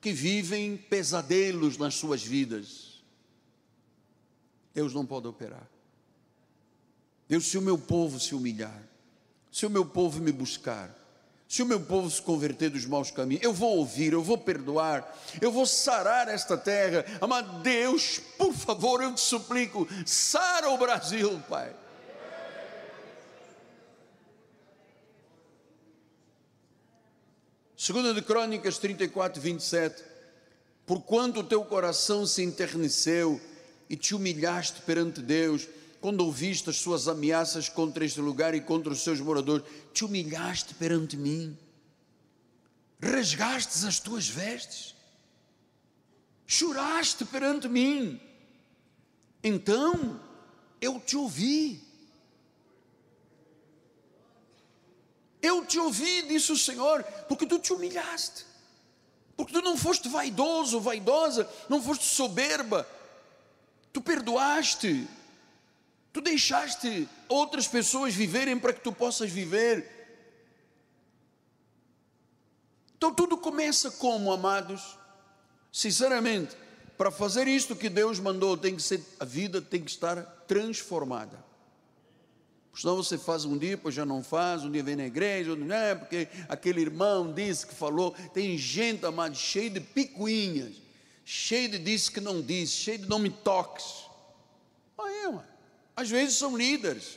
que 0.03 0.13
vivem 0.13 0.77
pesadelos 0.77 1.79
nas 1.79 1.95
suas 1.95 2.23
vidas 2.23 2.90
Deus 4.75 4.95
não 4.95 5.05
pode 5.05 5.27
operar. 5.27 5.69
Deus, 7.29 7.47
se 7.47 7.59
o 7.59 7.63
meu 7.63 7.79
povo 7.79 8.19
se 8.19 8.35
humilhar, 8.35 8.83
se 9.51 9.67
o 9.67 9.71
meu 9.71 9.85
povo 9.85 10.21
me 10.21 10.33
buscar, 10.33 10.95
se 11.49 11.63
o 11.63 11.67
meu 11.67 11.81
povo 11.81 12.09
se 12.09 12.23
converter 12.23 12.71
dos 12.71 12.87
maus 12.87 13.11
caminhos, 13.11 13.43
eu 13.43 13.53
vou 13.53 13.79
ouvir, 13.79 14.13
eu 14.13 14.23
vou 14.23 14.39
perdoar, 14.39 15.17
eu 15.41 15.51
vou 15.51 15.67
sarar 15.67 16.29
esta 16.29 16.57
terra. 16.57 17.05
Amado 17.21 17.61
Deus, 17.61 18.21
por 18.39 18.53
favor, 18.53 19.03
eu 19.03 19.13
te 19.13 19.21
suplico, 19.21 19.89
sara 20.07 20.71
o 20.71 20.79
Brasil, 20.79 21.43
Pai. 21.49 21.75
Segunda 27.77 28.13
de 28.13 28.23
Crônicas 28.23 28.79
34, 28.79 29.41
27. 29.41 30.05
Porquanto 30.87 31.41
o 31.41 31.45
teu 31.45 31.65
coração 31.65 32.27
se 32.27 32.43
enterneceu 32.43 33.41
e 33.91 33.97
te 33.97 34.15
humilhaste 34.15 34.83
perante 34.83 35.21
Deus, 35.21 35.67
quando 36.01 36.21
ouviste 36.21 36.71
as 36.71 36.77
suas 36.77 37.09
ameaças 37.09 37.69
contra 37.69 38.05
este 38.05 38.21
lugar 38.21 38.55
e 38.55 38.61
contra 38.61 38.93
os 38.93 39.01
seus 39.01 39.19
moradores, 39.21 39.67
te 39.93 40.05
humilhaste 40.05 40.75
perante 40.75 41.17
mim, 41.17 41.59
rasgastes 43.03 43.85
as 43.85 43.99
tuas 43.99 44.29
vestes, 44.29 44.95
choraste 46.47 47.25
perante 47.25 47.69
mim, 47.69 48.21
então 49.43 50.21
eu 50.81 51.01
te 51.01 51.17
ouvi. 51.17 51.83
Eu 55.43 55.65
te 55.65 55.79
ouvi, 55.79 56.23
disse 56.29 56.53
o 56.53 56.57
Senhor, 56.57 57.03
porque 57.27 57.47
tu 57.47 57.59
te 57.59 57.73
humilhaste, 57.73 58.45
porque 59.37 59.53
tu 59.53 59.63
não 59.63 59.77
foste 59.77 60.09
vaidoso, 60.09 60.79
vaidosa, 60.79 61.51
não 61.69 61.83
foste 61.83 62.05
soberba, 62.05 62.87
tu 63.93 64.01
perdoaste, 64.01 65.07
tu 66.13 66.21
deixaste 66.21 67.09
outras 67.29 67.67
pessoas 67.67 68.15
viverem 68.15 68.59
para 68.59 68.73
que 68.73 68.81
tu 68.81 68.93
possas 68.93 69.31
viver. 69.31 69.99
Então 72.97 73.15
tudo 73.15 73.39
começa 73.39 73.91
como, 73.91 74.33
amados? 74.33 74.99
Sinceramente, 75.73 76.57
para 76.99 77.11
fazer 77.11 77.49
isto 77.49 77.75
que 77.75 77.89
Deus 77.89 78.19
mandou, 78.19 78.57
tem 78.57 78.77
que 78.77 78.83
ser 78.83 79.03
a 79.19 79.25
vida 79.25 79.63
tem 79.63 79.83
que 79.83 79.91
estar 79.91 80.23
transformada. 80.47 81.43
Senão 82.75 82.97
você 82.97 83.19
faz 83.19 83.45
um 83.45 83.59
dia, 83.59 83.71
depois 83.71 83.95
já 83.95 84.07
não 84.07 84.23
faz, 84.23 84.65
um 84.65 84.71
dia 84.71 84.83
vem 84.83 84.97
na 84.97 85.07
igreja, 85.07 85.57
não 85.57 85.75
é 85.75 85.95
porque 85.95 86.29
aquele 86.49 86.81
irmão 86.81 87.33
disse 87.33 87.67
que 87.67 87.75
falou. 87.75 88.13
Tem 88.33 88.57
gente, 88.57 89.05
amado, 89.05 89.35
cheia 89.35 89.71
de 89.71 89.81
picuinhas, 89.81 90.75
cheia 91.33 91.69
de 91.69 91.79
disse 91.79 92.11
que 92.11 92.21
não 92.21 92.43
disse, 92.43 92.73
cheia 92.73 92.99
de 92.99 93.09
nome 93.09 93.31
toques. 93.31 93.85
Aí, 94.99 95.39
às 95.95 96.11
vezes 96.11 96.37
são 96.37 96.57
líderes. 96.57 97.17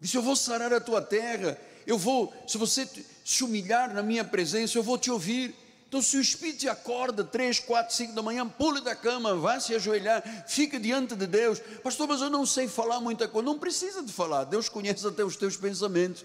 Disse: 0.00 0.16
Eu 0.16 0.22
vou 0.22 0.34
sarar 0.34 0.72
a 0.72 0.80
tua 0.80 1.02
terra, 1.02 1.60
eu 1.86 1.98
vou, 1.98 2.32
se 2.48 2.56
você 2.56 2.88
se 3.22 3.44
humilhar 3.44 3.92
na 3.92 4.02
minha 4.02 4.24
presença, 4.24 4.78
eu 4.78 4.82
vou 4.82 4.96
te 4.96 5.10
ouvir. 5.10 5.54
Então, 5.86 6.00
se 6.00 6.16
o 6.16 6.22
Espírito 6.22 6.60
te 6.60 6.68
acorda 6.68 7.22
três, 7.22 7.58
quatro, 7.58 7.94
cinco 7.94 8.14
da 8.14 8.22
manhã, 8.22 8.48
pule 8.48 8.80
da 8.80 8.94
cama, 8.94 9.34
vá 9.34 9.60
se 9.60 9.74
ajoelhar, 9.74 10.22
fica 10.48 10.80
diante 10.80 11.14
de 11.14 11.26
Deus. 11.26 11.60
Pastor, 11.82 12.08
mas 12.08 12.22
eu 12.22 12.30
não 12.30 12.46
sei 12.46 12.66
falar 12.66 12.98
muita 12.98 13.28
coisa. 13.28 13.44
Não 13.44 13.58
precisa 13.58 14.02
de 14.02 14.12
falar, 14.12 14.44
Deus 14.44 14.70
conhece 14.70 15.06
até 15.06 15.22
os 15.22 15.36
teus 15.36 15.54
pensamentos. 15.54 16.24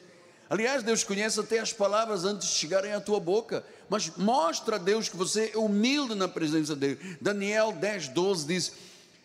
Aliás, 0.49 0.83
Deus 0.83 1.03
conhece 1.03 1.39
até 1.39 1.59
as 1.59 1.73
palavras 1.73 2.23
antes 2.23 2.49
de 2.49 2.55
chegarem 2.55 2.93
à 2.93 3.01
tua 3.01 3.19
boca. 3.19 3.65
Mas 3.89 4.11
mostra 4.15 4.75
a 4.75 4.79
Deus 4.79 5.09
que 5.09 5.17
você 5.17 5.51
é 5.53 5.57
humilde 5.57 6.13
na 6.13 6.27
presença 6.27 6.75
dele. 6.75 6.99
Daniel 7.19 7.71
10, 7.71 8.09
12 8.09 8.45
diz: 8.45 8.71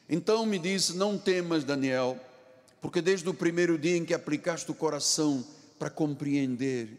Então 0.09 0.47
me 0.47 0.59
disse: 0.59 0.97
Não 0.97 1.19
temas, 1.19 1.63
Daniel, 1.63 2.19
porque 2.81 3.03
desde 3.03 3.29
o 3.29 3.35
primeiro 3.35 3.79
dia 3.79 3.97
em 3.97 4.05
que 4.05 4.15
aplicaste 4.15 4.71
o 4.71 4.75
coração 4.75 5.45
para 5.79 5.91
compreender 5.91 6.99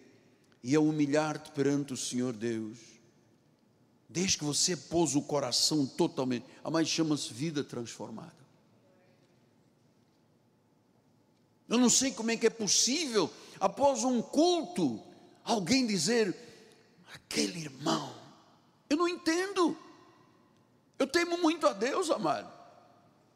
e 0.63 0.75
a 0.75 0.79
humilhar-te 0.79 1.51
perante 1.51 1.93
o 1.93 1.97
Senhor 1.97 2.33
Deus, 2.33 2.77
desde 4.07 4.37
que 4.37 4.43
você 4.43 4.75
pôs 4.75 5.15
o 5.15 5.21
coração 5.21 5.85
totalmente, 5.85 6.45
a 6.63 6.69
mais 6.69 6.87
chama-se 6.87 7.33
vida 7.33 7.63
transformada. 7.63 8.41
Eu 11.67 11.77
não 11.77 11.89
sei 11.89 12.11
como 12.11 12.29
é 12.29 12.37
que 12.37 12.45
é 12.45 12.49
possível, 12.49 13.31
após 13.61 14.03
um 14.03 14.23
culto, 14.23 14.99
alguém 15.45 15.85
dizer, 15.85 16.35
aquele 17.13 17.59
irmão, 17.59 18.11
eu 18.89 18.97
não 18.97 19.07
entendo, 19.07 19.77
eu 20.97 21.05
temo 21.05 21.37
muito 21.37 21.67
a 21.67 21.73
Deus, 21.73 22.09
amado. 22.09 22.51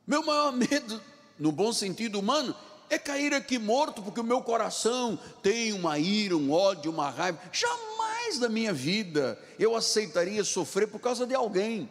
Meu 0.05 0.25
maior 0.25 0.51
medo, 0.57 0.99
no 1.37 1.51
bom 1.51 1.71
sentido 1.71 2.19
humano, 2.19 2.55
é 2.89 2.97
cair 2.97 3.35
aqui 3.35 3.59
morto, 3.59 4.01
porque 4.01 4.19
o 4.19 4.23
meu 4.23 4.41
coração 4.41 5.17
tem 5.43 5.71
uma 5.73 5.99
ira, 5.99 6.35
um 6.35 6.51
ódio, 6.51 6.91
uma 6.91 7.11
raiva. 7.11 7.39
Jamais 7.51 8.39
na 8.39 8.49
minha 8.49 8.73
vida 8.73 9.39
eu 9.59 9.75
aceitaria 9.75 10.43
sofrer 10.43 10.87
por 10.87 10.99
causa 10.99 11.27
de 11.27 11.35
alguém. 11.35 11.89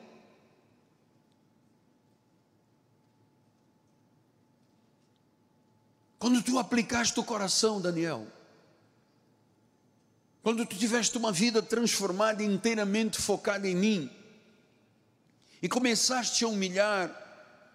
Quando 6.24 6.42
tu 6.42 6.58
aplicaste 6.58 7.20
o 7.20 7.22
coração, 7.22 7.82
Daniel, 7.82 8.26
quando 10.42 10.64
tu 10.64 10.74
tiveste 10.74 11.18
uma 11.18 11.30
vida 11.30 11.60
transformada 11.60 12.42
inteiramente 12.42 13.20
focada 13.20 13.68
em 13.68 13.76
mim, 13.76 14.10
e 15.60 15.68
começaste 15.68 16.42
a 16.42 16.48
humilhar, 16.48 17.14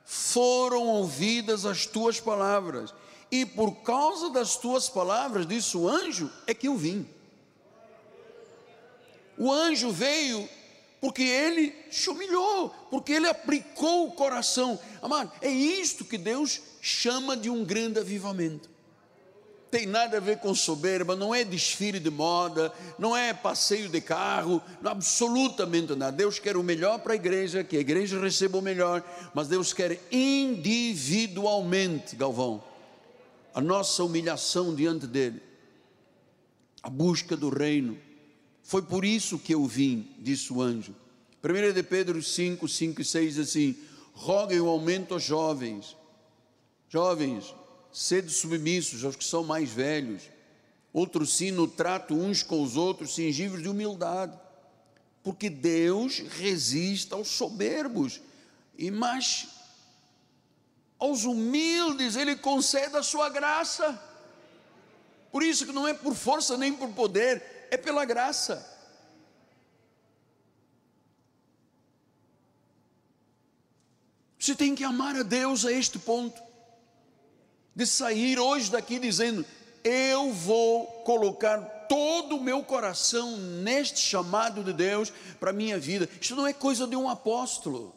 foram 0.03 0.87
ouvidas 0.87 1.63
as 1.63 1.85
tuas 1.85 2.19
palavras, 2.19 2.91
e 3.29 3.45
por 3.45 3.83
causa 3.83 4.31
das 4.31 4.57
tuas 4.57 4.89
palavras, 4.89 5.45
disse 5.45 5.77
o 5.77 5.87
anjo, 5.87 6.27
é 6.47 6.53
que 6.55 6.67
eu 6.67 6.75
vim. 6.75 7.07
O 9.37 9.51
anjo 9.51 9.91
veio 9.91 10.49
porque 10.99 11.21
ele 11.21 11.71
se 11.91 12.09
humilhou, 12.09 12.71
porque 12.89 13.13
ele 13.13 13.27
aplicou 13.27 14.07
o 14.07 14.13
coração. 14.13 14.79
Amado, 15.03 15.31
é 15.39 15.51
isto 15.51 16.03
que 16.03 16.17
Deus 16.17 16.61
chama 16.81 17.35
de 17.35 17.49
um 17.49 17.63
grande 17.63 17.99
avivamento. 17.99 18.69
Tem 19.71 19.85
nada 19.85 20.17
a 20.17 20.19
ver 20.19 20.39
com 20.39 20.53
soberba, 20.55 21.15
não 21.15 21.33
é 21.33 21.43
desfile 21.43 21.99
de 21.99 22.09
moda, 22.09 22.73
não 22.97 23.15
é 23.15 23.31
passeio 23.33 23.87
de 23.87 24.01
carro, 24.01 24.61
absolutamente 24.83 25.95
nada. 25.95 26.17
Deus 26.17 26.39
quer 26.39 26.57
o 26.57 26.63
melhor 26.63 26.97
para 26.99 27.13
a 27.13 27.15
igreja, 27.15 27.63
que 27.63 27.77
a 27.77 27.79
igreja 27.79 28.19
receba 28.19 28.57
o 28.57 28.63
melhor, 28.63 29.03
mas 29.31 29.47
Deus 29.47 29.71
quer 29.71 30.01
individualmente, 30.11 32.15
Galvão, 32.15 32.63
a 33.53 33.61
nossa 33.61 34.03
humilhação 34.03 34.73
diante 34.73 35.05
dele, 35.05 35.39
a 36.81 36.89
busca 36.89 37.37
do 37.37 37.49
reino. 37.49 37.95
Foi 38.63 38.81
por 38.81 39.05
isso 39.05 39.37
que 39.37 39.53
eu 39.53 39.63
vim, 39.65 40.07
disse 40.17 40.51
o 40.51 40.63
anjo. 40.63 40.95
1 41.43 41.73
de 41.73 41.83
Pedro 41.83 42.23
5, 42.23 42.67
5 42.67 43.01
e 43.01 43.05
6 43.05 43.35
diz 43.35 43.49
assim: 43.49 43.77
roguem 44.13 44.59
o 44.59 44.67
aumento 44.67 45.13
aos 45.13 45.23
jovens. 45.23 45.95
Jovens, 46.89 47.53
sede 47.91 48.31
submissos 48.31 49.05
aos 49.05 49.15
que 49.15 49.23
são 49.23 49.43
mais 49.43 49.69
velhos. 49.69 50.23
Outro 50.91 51.25
sim 51.25 51.51
no 51.51 51.67
trato 51.67 52.15
uns 52.15 52.41
com 52.41 52.63
os 52.63 52.75
outros, 52.75 53.13
singíveis 53.13 53.61
de 53.61 53.69
humildade. 53.69 54.37
Porque 55.23 55.49
Deus 55.49 56.17
resiste 56.17 57.13
aos 57.13 57.27
soberbos, 57.27 58.19
e 58.77 58.89
mais 58.89 59.47
aos 60.97 61.23
humildes 61.23 62.15
Ele 62.15 62.35
concede 62.35 62.97
a 62.97 63.03
sua 63.03 63.29
graça. 63.29 64.01
Por 65.31 65.43
isso 65.43 65.65
que 65.65 65.71
não 65.71 65.87
é 65.87 65.93
por 65.93 66.15
força 66.15 66.57
nem 66.57 66.73
por 66.73 66.89
poder, 66.89 67.67
é 67.69 67.77
pela 67.77 68.03
graça. 68.03 68.77
Você 74.39 74.55
tem 74.55 74.73
que 74.73 74.83
amar 74.83 75.15
a 75.17 75.21
Deus 75.21 75.65
a 75.65 75.71
este 75.71 75.99
ponto, 75.99 76.41
de 77.79 77.87
sair 77.87 78.37
hoje 78.37 78.69
daqui 78.69 78.99
dizendo: 78.99 79.45
Eu 79.85 80.33
vou 80.33 80.85
colocar 81.05 81.59
todo 81.87 82.35
o 82.35 82.43
meu 82.43 82.61
coração 82.61 83.37
neste 83.37 84.01
chamado 84.01 84.61
de 84.63 84.73
Deus 84.73 85.13
para 85.39 85.51
a 85.51 85.53
minha 85.53 85.79
vida. 85.79 86.09
Isso 86.19 86.35
não 86.35 86.45
é 86.45 86.51
coisa 86.51 86.85
de 86.85 86.97
um 86.97 87.09
apóstolo. 87.09 87.95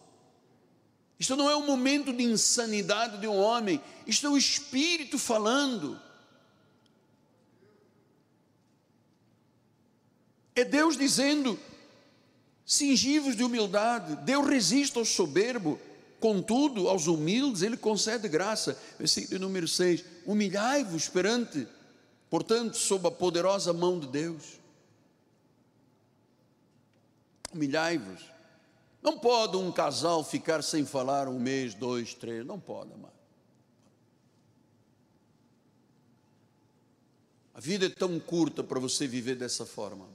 Isto 1.18 1.36
não 1.36 1.50
é 1.50 1.56
um 1.56 1.66
momento 1.66 2.12
de 2.12 2.22
insanidade 2.22 3.18
de 3.18 3.26
um 3.26 3.36
homem, 3.36 3.80
isto 4.06 4.26
é 4.26 4.30
o 4.30 4.36
Espírito 4.36 5.18
falando. 5.18 6.00
É 10.54 10.64
Deus 10.64 10.96
dizendo: 10.96 11.58
singivos 12.64 13.34
de 13.34 13.42
humildade, 13.42 14.14
Deus 14.24 14.46
resiste 14.46 14.96
ao 14.96 15.04
soberbo, 15.04 15.78
contudo, 16.22 16.88
aos 16.88 17.08
humildes 17.08 17.62
Ele 17.62 17.76
concede 17.76 18.28
graça. 18.28 18.78
Versículo 18.96 19.40
número 19.40 19.66
6: 19.66 20.04
Humilhai-vos 20.24 21.08
perante, 21.08 21.66
portanto, 22.30 22.76
sob 22.76 23.08
a 23.08 23.10
poderosa 23.10 23.72
mão 23.72 23.98
de 23.98 24.06
Deus. 24.06 24.60
Humilhai-vos. 27.52 28.22
Não 29.02 29.18
pode 29.18 29.56
um 29.56 29.72
casal 29.72 30.22
ficar 30.22 30.62
sem 30.62 30.86
falar 30.86 31.26
um 31.26 31.40
mês, 31.40 31.74
dois, 31.74 32.14
três, 32.14 32.46
não 32.46 32.60
pode, 32.60 32.92
amado. 32.92 33.12
A 37.52 37.60
vida 37.60 37.86
é 37.86 37.90
tão 37.90 38.18
curta 38.20 38.62
para 38.62 38.78
você 38.78 39.08
viver 39.08 39.34
dessa 39.34 39.66
forma. 39.66 40.08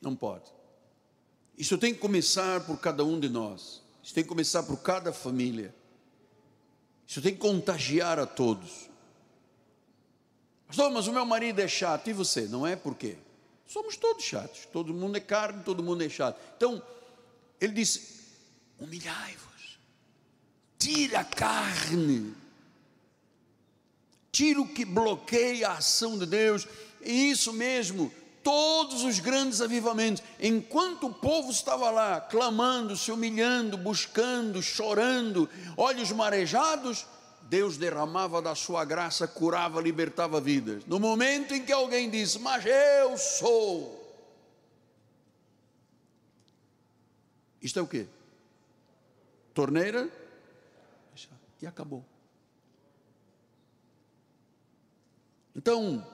Não 0.00 0.14
pode. 0.14 0.55
Isso 1.56 1.78
tem 1.78 1.94
que 1.94 2.00
começar 2.00 2.60
por 2.66 2.78
cada 2.78 3.04
um 3.04 3.18
de 3.18 3.28
nós. 3.28 3.82
Isso 4.02 4.14
tem 4.14 4.22
que 4.22 4.28
começar 4.28 4.62
por 4.62 4.76
cada 4.78 5.12
família. 5.12 5.74
Isso 7.06 7.22
tem 7.22 7.32
que 7.32 7.38
contagiar 7.38 8.18
a 8.18 8.26
todos. 8.26 8.90
Pastor, 10.66 10.90
mas 10.90 11.06
o 11.06 11.12
meu 11.12 11.24
marido 11.24 11.60
é 11.60 11.68
chato. 11.68 12.08
E 12.10 12.12
você? 12.12 12.42
Não 12.42 12.66
é 12.66 12.76
por 12.76 12.94
quê? 12.94 13.16
Somos 13.66 13.96
todos 13.96 14.24
chatos, 14.24 14.66
todo 14.72 14.94
mundo 14.94 15.16
é 15.16 15.20
carne, 15.20 15.62
todo 15.64 15.82
mundo 15.82 16.02
é 16.02 16.08
chato. 16.08 16.40
Então, 16.56 16.82
ele 17.60 17.72
disse: 17.72 18.20
humilhai-vos, 18.78 19.78
tira 20.78 21.20
a 21.20 21.24
carne, 21.24 22.34
tira 24.30 24.60
o 24.60 24.68
que 24.68 24.84
bloqueia 24.84 25.68
a 25.68 25.78
ação 25.78 26.16
de 26.16 26.26
Deus, 26.26 26.66
e 27.02 27.30
isso 27.30 27.52
mesmo, 27.52 28.12
todos 28.46 29.02
os 29.02 29.18
grandes 29.18 29.60
avivamentos, 29.60 30.22
enquanto 30.38 31.08
o 31.08 31.12
povo 31.12 31.50
estava 31.50 31.90
lá, 31.90 32.20
clamando, 32.20 32.96
se 32.96 33.10
humilhando, 33.10 33.76
buscando, 33.76 34.62
chorando, 34.62 35.50
olhos 35.76 36.12
marejados, 36.12 37.04
Deus 37.42 37.76
derramava 37.76 38.40
da 38.40 38.54
sua 38.54 38.84
graça, 38.84 39.26
curava, 39.26 39.80
libertava 39.80 40.40
vidas. 40.40 40.84
No 40.86 41.00
momento 41.00 41.54
em 41.54 41.64
que 41.64 41.72
alguém 41.72 42.08
disse, 42.08 42.38
mas 42.38 42.64
eu 42.64 43.18
sou. 43.18 44.16
Isto 47.60 47.80
é 47.80 47.82
o 47.82 47.86
quê? 47.88 48.06
Torneira 49.52 50.08
e 51.60 51.66
acabou. 51.66 52.04
Então, 55.56 56.06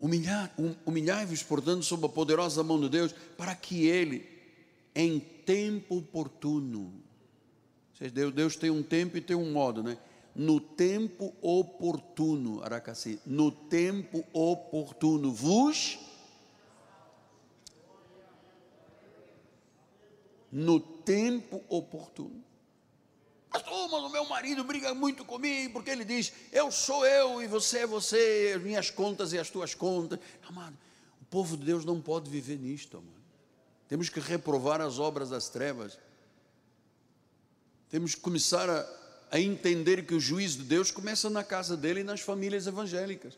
humilhar, 0.00 0.52
humilhai-vos, 0.86 1.42
portanto, 1.42 1.84
sob 1.84 2.06
a 2.06 2.08
poderosa 2.08 2.62
mão 2.62 2.80
de 2.80 2.88
Deus, 2.88 3.14
para 3.36 3.54
que 3.54 3.86
Ele, 3.86 4.26
em 4.94 5.20
tempo 5.20 5.98
oportuno, 5.98 6.92
Deus, 8.12 8.32
Deus 8.32 8.56
tem 8.56 8.70
um 8.70 8.82
tempo 8.82 9.18
e 9.18 9.20
tem 9.20 9.36
um 9.36 9.52
modo, 9.52 9.82
né? 9.82 9.98
No 10.34 10.58
tempo 10.58 11.34
oportuno, 11.42 12.62
Aracasi, 12.62 13.20
no 13.26 13.50
tempo 13.50 14.24
oportuno, 14.32 15.32
vos 15.32 15.98
no 20.50 20.80
tempo 20.80 21.62
oportuno. 21.68 22.42
Pastor, 23.50 23.90
mas 23.90 24.04
o 24.04 24.08
meu 24.08 24.24
marido 24.26 24.62
briga 24.62 24.94
muito 24.94 25.24
comigo, 25.24 25.72
porque 25.72 25.90
ele 25.90 26.04
diz: 26.04 26.32
Eu 26.52 26.70
sou 26.70 27.04
eu 27.04 27.42
e 27.42 27.48
você 27.48 27.80
é 27.80 27.86
você, 27.86 28.54
as 28.56 28.62
minhas 28.62 28.90
contas 28.90 29.32
e 29.32 29.38
as 29.38 29.50
tuas 29.50 29.74
contas. 29.74 30.20
Amado, 30.48 30.78
o 31.20 31.24
povo 31.24 31.56
de 31.56 31.64
Deus 31.64 31.84
não 31.84 32.00
pode 32.00 32.30
viver 32.30 32.58
nisto, 32.58 32.96
amado. 32.96 33.20
Temos 33.88 34.08
que 34.08 34.20
reprovar 34.20 34.80
as 34.80 35.00
obras 35.00 35.30
das 35.30 35.48
trevas. 35.48 35.98
Temos 37.88 38.14
que 38.14 38.20
começar 38.20 38.70
a, 38.70 38.86
a 39.32 39.40
entender 39.40 40.06
que 40.06 40.14
o 40.14 40.20
juízo 40.20 40.58
de 40.58 40.64
Deus 40.64 40.92
começa 40.92 41.28
na 41.28 41.42
casa 41.42 41.76
dele 41.76 42.00
e 42.00 42.04
nas 42.04 42.20
famílias 42.20 42.68
evangélicas. 42.68 43.36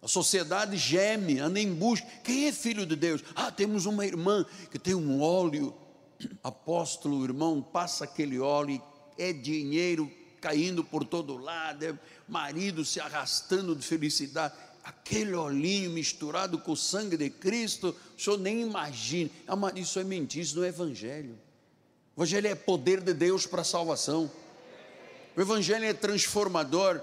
A 0.00 0.06
sociedade 0.06 0.76
geme, 0.76 1.40
anda 1.40 1.58
em 1.58 1.74
busca. 1.74 2.06
Quem 2.22 2.46
é 2.46 2.52
filho 2.52 2.86
de 2.86 2.94
Deus? 2.94 3.24
Ah, 3.34 3.50
temos 3.50 3.84
uma 3.84 4.06
irmã 4.06 4.46
que 4.70 4.78
tem 4.78 4.94
um 4.94 5.20
óleo 5.20 5.74
apóstolo, 6.42 7.24
irmão, 7.24 7.62
passa 7.62 8.04
aquele 8.04 8.38
óleo, 8.38 8.80
é 9.18 9.32
dinheiro 9.32 10.10
caindo 10.40 10.82
por 10.82 11.04
todo 11.04 11.36
lado, 11.36 11.84
é 11.84 11.94
marido 12.28 12.84
se 12.84 13.00
arrastando 13.00 13.76
de 13.76 13.86
felicidade, 13.86 14.54
aquele 14.82 15.34
olhinho 15.34 15.90
misturado 15.90 16.58
com 16.58 16.72
o 16.72 16.76
sangue 16.76 17.16
de 17.16 17.30
Cristo, 17.30 17.94
o 18.16 18.20
senhor 18.20 18.38
nem 18.38 18.62
imagina, 18.62 19.30
isso 19.76 20.00
é 20.00 20.04
mentira, 20.04 20.42
isso 20.42 20.56
não 20.56 20.64
é 20.64 20.68
evangelho. 20.68 21.38
O 22.16 22.22
evangelho 22.22 22.48
é 22.48 22.54
poder 22.54 23.00
de 23.00 23.14
Deus 23.14 23.46
para 23.46 23.62
a 23.62 23.64
salvação. 23.64 24.30
O 25.36 25.40
evangelho 25.40 25.84
é 25.84 25.94
transformador. 25.94 27.00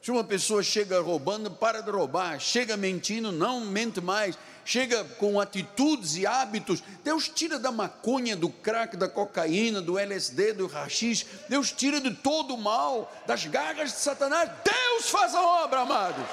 Se 0.00 0.10
uma 0.10 0.22
pessoa 0.22 0.62
chega 0.62 1.00
roubando, 1.00 1.50
para 1.50 1.80
de 1.80 1.90
roubar, 1.90 2.38
chega 2.38 2.76
mentindo, 2.76 3.32
não 3.32 3.64
mente 3.64 4.00
mais 4.00 4.36
chega 4.64 5.04
com 5.18 5.40
atitudes 5.40 6.16
e 6.16 6.26
hábitos, 6.26 6.82
Deus 7.02 7.28
tira 7.28 7.58
da 7.58 7.72
maconha, 7.72 8.36
do 8.36 8.48
crack, 8.48 8.96
da 8.96 9.08
cocaína, 9.08 9.80
do 9.80 9.98
LSD, 9.98 10.52
do 10.52 10.66
rachis, 10.66 11.26
Deus 11.48 11.72
tira 11.72 12.00
de 12.00 12.12
todo 12.14 12.54
o 12.54 12.58
mal, 12.58 13.12
das 13.26 13.46
garras 13.46 13.92
de 13.92 13.98
Satanás, 13.98 14.50
Deus 14.64 15.08
faz 15.10 15.34
a 15.34 15.40
obra, 15.40 15.80
amados. 15.80 16.26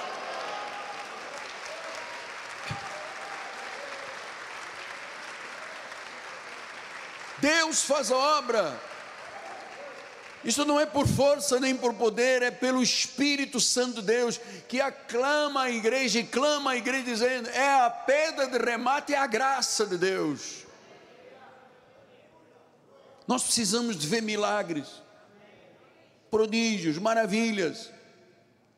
Deus 7.40 7.84
faz 7.84 8.12
a 8.12 8.18
obra. 8.18 8.90
Isso 10.44 10.64
não 10.64 10.80
é 10.80 10.86
por 10.86 11.06
força 11.06 11.60
nem 11.60 11.76
por 11.76 11.94
poder, 11.96 12.42
é 12.42 12.52
pelo 12.52 12.82
Espírito 12.82 13.60
Santo 13.60 14.02
de 14.02 14.08
Deus 14.08 14.40
que 14.70 14.80
aclama 14.80 15.64
a 15.64 15.72
igreja 15.72 16.20
e 16.20 16.24
clama 16.24 16.72
a 16.72 16.78
igreja 16.78 17.04
dizendo: 17.04 17.50
é 17.50 17.82
a 17.82 17.90
pedra 17.90 18.48
de 18.48 18.58
remate, 18.58 19.14
é 19.14 19.18
a 19.18 19.28
graça 19.28 19.86
de 19.86 19.98
Deus. 19.98 20.66
Nós 23.28 23.44
precisamos 23.44 23.98
de 23.98 24.08
ver 24.08 24.22
milagres, 24.22 24.88
prodígios, 26.32 26.98
maravilhas. 26.98 27.92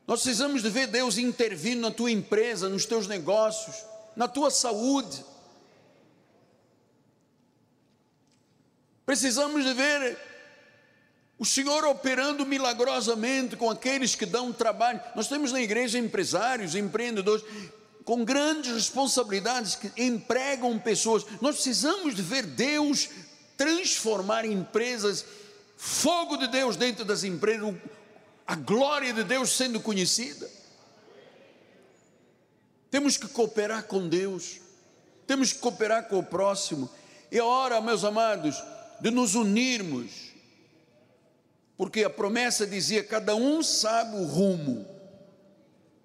Nós 0.08 0.24
precisamos 0.24 0.64
de 0.64 0.70
ver 0.70 0.88
Deus 0.88 1.18
intervindo 1.18 1.82
na 1.82 1.92
tua 1.92 2.12
empresa, 2.12 2.68
nos 2.68 2.86
teus 2.86 3.08
negócios, 3.08 3.86
na 4.16 4.28
tua 4.28 4.50
saúde. 4.50 5.24
Precisamos 9.06 9.64
de 9.64 9.74
ver 9.74 10.31
o 11.42 11.46
Senhor 11.46 11.84
operando 11.86 12.46
milagrosamente 12.46 13.56
com 13.56 13.68
aqueles 13.68 14.14
que 14.14 14.28
dão 14.28 14.54
trabalho. 14.54 15.02
Nós 15.16 15.28
temos 15.28 15.52
na 15.52 15.60
igreja 15.60 15.98
empresários, 15.98 16.76
empreendedores 16.76 17.44
com 18.06 18.24
grandes 18.24 18.72
responsabilidades 18.72 19.74
que 19.74 19.92
empregam 19.98 20.78
pessoas. 20.78 21.26
Nós 21.42 21.56
precisamos 21.56 22.14
de 22.14 22.22
ver 22.22 22.46
Deus 22.46 23.10
transformar 23.58 24.46
empresas, 24.46 25.26
fogo 25.76 26.38
de 26.38 26.48
Deus 26.48 26.76
dentro 26.76 27.04
das 27.04 27.24
empresas, 27.24 27.74
a 28.46 28.54
glória 28.54 29.12
de 29.12 29.24
Deus 29.24 29.50
sendo 29.50 29.80
conhecida. 29.80 30.48
Temos 32.92 33.18
que 33.18 33.28
cooperar 33.28 33.86
com 33.86 34.08
Deus, 34.08 34.62
temos 35.26 35.52
que 35.52 35.58
cooperar 35.58 36.08
com 36.08 36.20
o 36.20 36.24
próximo. 36.24 36.88
É 37.32 37.42
hora, 37.42 37.82
meus 37.82 38.04
amados, 38.04 38.64
de 39.00 39.10
nos 39.10 39.34
unirmos 39.34 40.31
porque 41.82 42.04
a 42.04 42.12
promessa 42.12 42.68
dizia: 42.68 43.04
cada 43.04 43.36
um 43.36 43.64
sabe 43.64 44.16
o 44.16 44.24
rumo. 44.24 44.86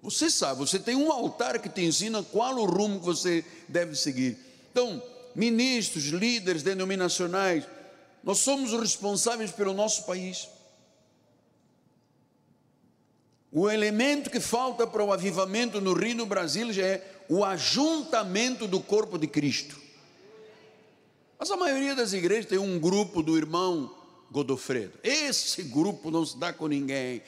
Você 0.01 0.27
sabe, 0.27 0.57
você 0.57 0.79
tem 0.79 0.95
um 0.95 1.11
altar 1.11 1.59
que 1.59 1.69
te 1.69 1.83
ensina 1.83 2.23
qual 2.23 2.55
o 2.55 2.65
rumo 2.65 2.99
que 2.99 3.05
você 3.05 3.45
deve 3.67 3.95
seguir. 3.95 4.39
Então, 4.71 4.99
ministros, 5.35 6.05
líderes 6.05 6.63
denominacionais, 6.63 7.63
nós 8.23 8.39
somos 8.39 8.73
os 8.73 8.81
responsáveis 8.81 9.51
pelo 9.51 9.71
nosso 9.71 10.07
país. 10.07 10.49
O 13.51 13.69
elemento 13.69 14.31
que 14.31 14.39
falta 14.39 14.87
para 14.87 15.03
o 15.03 15.13
avivamento 15.13 15.79
no 15.79 15.93
Rio 15.93 16.17
do 16.17 16.25
Brasil 16.25 16.73
já 16.73 16.87
é 16.87 17.21
o 17.29 17.45
ajuntamento 17.45 18.67
do 18.67 18.79
corpo 18.79 19.15
de 19.15 19.27
Cristo. 19.27 19.79
Mas 21.37 21.51
a 21.51 21.55
maioria 21.55 21.93
das 21.93 22.13
igrejas 22.13 22.47
tem 22.47 22.57
um 22.57 22.79
grupo 22.79 23.21
do 23.21 23.37
irmão 23.37 23.95
Godofredo. 24.29 24.99
Esse 25.03 25.63
grupo 25.63 26.11
não 26.11 26.25
se 26.25 26.37
dá 26.37 26.51
com 26.51 26.67
ninguém. 26.67 27.21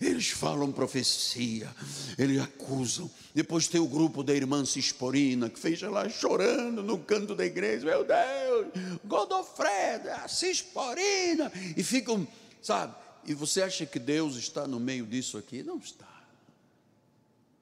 Eles 0.00 0.28
falam 0.28 0.70
profecia, 0.70 1.74
eles 2.18 2.40
acusam. 2.40 3.10
Depois 3.34 3.68
tem 3.68 3.80
o 3.80 3.86
grupo 3.86 4.22
da 4.22 4.34
irmã 4.34 4.64
Cisporina, 4.64 5.48
que 5.48 5.58
fez 5.58 5.80
lá 5.82 6.08
chorando 6.08 6.82
no 6.82 6.98
canto 6.98 7.34
da 7.34 7.44
igreja. 7.44 7.86
Meu 7.86 8.04
Deus, 8.04 9.00
Godofredo, 9.04 10.10
a 10.10 10.28
Cisporina. 10.28 11.50
E 11.76 11.82
ficam, 11.82 12.26
sabe? 12.60 12.94
E 13.24 13.34
você 13.34 13.62
acha 13.62 13.86
que 13.86 13.98
Deus 13.98 14.36
está 14.36 14.66
no 14.66 14.78
meio 14.78 15.06
disso 15.06 15.38
aqui? 15.38 15.62
Não 15.62 15.78
está. 15.78 16.12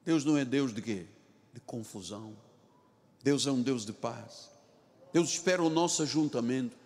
Deus 0.03 0.25
não 0.25 0.37
é 0.37 0.43
Deus 0.43 0.73
de 0.73 0.81
quê? 0.81 1.05
De 1.53 1.59
confusão. 1.61 2.35
Deus 3.23 3.45
é 3.45 3.51
um 3.51 3.61
Deus 3.61 3.85
de 3.85 3.93
paz. 3.93 4.49
Deus 5.13 5.29
espera 5.29 5.61
o 5.61 5.69
nosso 5.69 6.01
ajuntamento. 6.03 6.80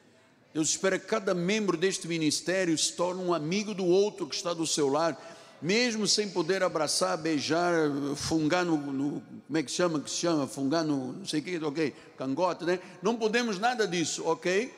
Deus 0.56 0.70
espera 0.70 0.98
que 0.98 1.06
cada 1.06 1.34
membro 1.34 1.76
deste 1.76 2.08
ministério 2.08 2.78
se 2.78 2.94
torne 2.94 3.22
um 3.22 3.34
amigo 3.34 3.74
do 3.74 3.86
outro 3.86 4.26
que 4.26 4.34
está 4.34 4.54
do 4.54 4.66
seu 4.66 4.88
lado, 4.88 5.18
mesmo 5.62 6.08
sem 6.08 6.30
poder 6.30 6.64
abraçar, 6.64 7.18
beijar, 7.18 7.74
fungar 8.16 8.64
no, 8.64 8.78
no 8.78 9.22
como 9.48 9.58
é 9.58 9.62
que 9.62 9.70
chama, 9.70 10.00
que 10.00 10.10
se 10.10 10.16
chama, 10.16 10.48
fungar 10.48 10.86
no, 10.86 11.12
não 11.12 11.26
sei 11.26 11.42
o 11.42 11.44
que, 11.44 11.58
ok, 11.58 11.94
cangote, 12.18 12.64
né? 12.64 12.80
Não 13.02 13.18
podemos 13.18 13.60
nada 13.60 13.86
disso, 13.86 14.26
ok? 14.26 14.74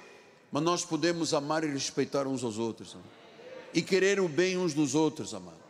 Mas 0.51 0.63
nós 0.63 0.83
podemos 0.83 1.31
amar 1.31 1.63
e 1.63 1.67
respeitar 1.67 2.25
uns 2.25 2.43
aos 2.43 2.57
outros, 2.57 2.95
amado. 2.95 3.09
e 3.71 3.79
querer 3.83 4.19
o 4.19 4.27
bem 4.27 4.57
uns 4.57 4.73
dos 4.73 4.95
outros, 4.95 5.31
amado. 5.35 5.61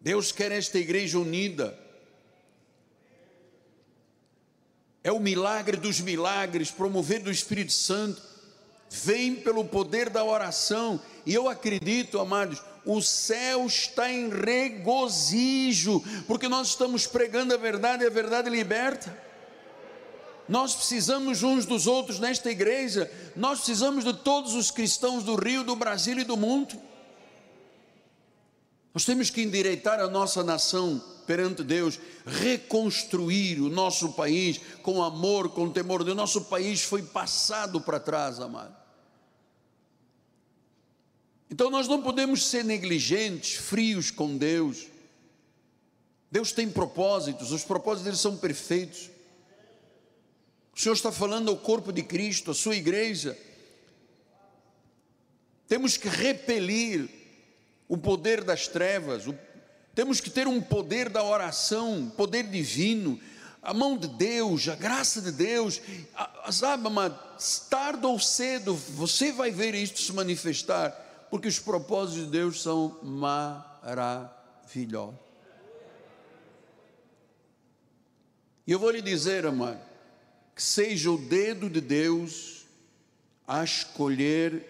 Deus 0.00 0.32
quer 0.32 0.52
esta 0.52 0.78
igreja 0.78 1.18
unida, 1.18 1.78
é 5.02 5.10
o 5.10 5.20
milagre 5.20 5.76
dos 5.76 6.00
milagres, 6.00 6.70
promovido 6.70 7.24
do 7.24 7.30
Espírito 7.30 7.72
Santo, 7.72 8.20
vem 8.90 9.36
pelo 9.36 9.64
poder 9.64 10.10
da 10.10 10.24
oração, 10.24 11.00
e 11.24 11.32
eu 11.32 11.48
acredito, 11.48 12.18
amados, 12.18 12.62
o 12.84 13.00
céu 13.00 13.66
está 13.66 14.10
em 14.10 14.28
regozijo, 14.28 16.02
porque 16.26 16.48
nós 16.48 16.68
estamos 16.68 17.06
pregando 17.06 17.54
a 17.54 17.56
verdade 17.56 18.04
e 18.04 18.06
a 18.06 18.10
verdade 18.10 18.50
liberta. 18.50 19.16
Nós 20.48 20.74
precisamos 20.74 21.44
uns 21.44 21.64
dos 21.64 21.86
outros 21.86 22.18
nesta 22.18 22.50
igreja, 22.50 23.10
nós 23.36 23.58
precisamos 23.58 24.04
de 24.04 24.12
todos 24.12 24.54
os 24.54 24.70
cristãos 24.70 25.22
do 25.22 25.36
Rio, 25.36 25.62
do 25.62 25.76
Brasil 25.76 26.18
e 26.18 26.24
do 26.24 26.36
mundo. 26.36 26.76
Nós 28.92 29.04
temos 29.04 29.30
que 29.30 29.42
endireitar 29.42 30.00
a 30.00 30.08
nossa 30.08 30.42
nação 30.42 31.00
perante 31.30 31.62
Deus, 31.62 32.00
reconstruir 32.26 33.60
o 33.60 33.68
nosso 33.68 34.14
país 34.14 34.60
com 34.82 35.00
amor, 35.00 35.50
com 35.50 35.70
temor. 35.70 36.02
O 36.02 36.12
nosso 36.12 36.46
país 36.46 36.82
foi 36.82 37.04
passado 37.04 37.80
para 37.80 38.00
trás, 38.00 38.40
amado. 38.40 38.74
Então 41.48 41.70
nós 41.70 41.86
não 41.86 42.02
podemos 42.02 42.44
ser 42.44 42.64
negligentes, 42.64 43.54
frios 43.54 44.10
com 44.10 44.36
Deus. 44.36 44.88
Deus 46.32 46.50
tem 46.50 46.68
propósitos, 46.68 47.52
os 47.52 47.62
propósitos 47.62 48.06
dele 48.06 48.16
são 48.16 48.36
perfeitos. 48.36 49.08
O 50.74 50.80
Senhor 50.80 50.94
está 50.94 51.12
falando 51.12 51.48
ao 51.48 51.56
corpo 51.56 51.92
de 51.92 52.02
Cristo, 52.02 52.50
à 52.50 52.54
sua 52.54 52.74
igreja. 52.74 53.38
Temos 55.68 55.96
que 55.96 56.08
repelir 56.08 57.08
o 57.86 57.96
poder 57.96 58.42
das 58.42 58.66
trevas, 58.66 59.28
o, 59.28 59.38
temos 59.94 60.20
que 60.20 60.30
ter 60.30 60.46
um 60.46 60.60
poder 60.60 61.08
da 61.08 61.22
oração, 61.24 62.12
poder 62.16 62.44
divino, 62.44 63.20
a 63.62 63.74
mão 63.74 63.96
de 63.96 64.08
Deus, 64.08 64.68
a 64.68 64.74
graça 64.74 65.20
de 65.20 65.32
Deus, 65.32 65.80
sabe, 66.50 66.86
amado, 66.86 67.18
tarde 67.68 68.06
ou 68.06 68.18
cedo 68.18 68.74
você 68.74 69.32
vai 69.32 69.50
ver 69.50 69.74
isto 69.74 70.00
se 70.00 70.12
manifestar, 70.12 70.90
porque 71.30 71.48
os 71.48 71.58
propósitos 71.58 72.24
de 72.24 72.30
Deus 72.30 72.62
são 72.62 72.98
maravilhosos. 73.02 74.30
E 78.66 78.72
eu 78.72 78.78
vou 78.78 78.90
lhe 78.90 79.02
dizer, 79.02 79.44
amado, 79.44 79.80
que 80.54 80.62
seja 80.62 81.10
o 81.10 81.18
dedo 81.18 81.68
de 81.68 81.80
Deus 81.80 82.64
a 83.46 83.64
escolher 83.64 84.64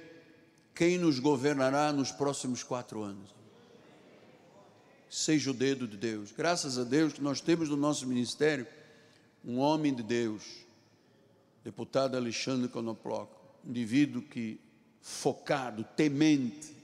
quem 0.75 0.97
nos 0.97 1.19
governará 1.19 1.93
nos 1.93 2.11
próximos 2.11 2.63
quatro 2.63 3.03
anos. 3.03 3.40
Seja 5.11 5.51
o 5.51 5.55
dedo 5.55 5.89
de 5.89 5.97
Deus. 5.97 6.31
Graças 6.31 6.79
a 6.79 6.85
Deus 6.85 7.13
que 7.13 7.21
nós 7.21 7.41
temos 7.41 7.69
no 7.69 7.77
nosso 7.77 8.07
ministério 8.07 8.65
um 9.45 9.59
homem 9.59 9.93
de 9.93 10.05
Deus, 10.05 10.45
deputado 11.65 12.17
Alexandre 12.17 12.69
Conoploco, 12.69 13.35
indivíduo 13.65 14.23
que 14.23 14.61
focado, 15.01 15.85
temente. 15.97 16.77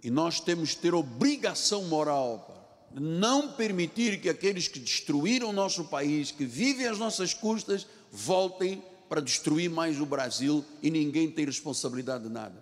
E 0.00 0.10
nós 0.10 0.38
temos 0.38 0.74
que 0.74 0.82
ter 0.82 0.94
obrigação 0.94 1.84
moral 1.86 2.86
para 2.92 3.00
não 3.00 3.52
permitir 3.52 4.20
que 4.20 4.28
aqueles 4.28 4.68
que 4.68 4.78
destruíram 4.78 5.48
o 5.48 5.52
nosso 5.52 5.86
país, 5.86 6.30
que 6.30 6.44
vivem 6.44 6.86
às 6.86 6.98
nossas 6.98 7.34
custas, 7.34 7.84
voltem 8.12 8.80
para 9.08 9.20
destruir 9.20 9.68
mais 9.68 10.00
o 10.00 10.06
Brasil 10.06 10.64
e 10.80 10.88
ninguém 10.88 11.28
tem 11.28 11.44
responsabilidade 11.44 12.24
de 12.24 12.30
nada. 12.30 12.61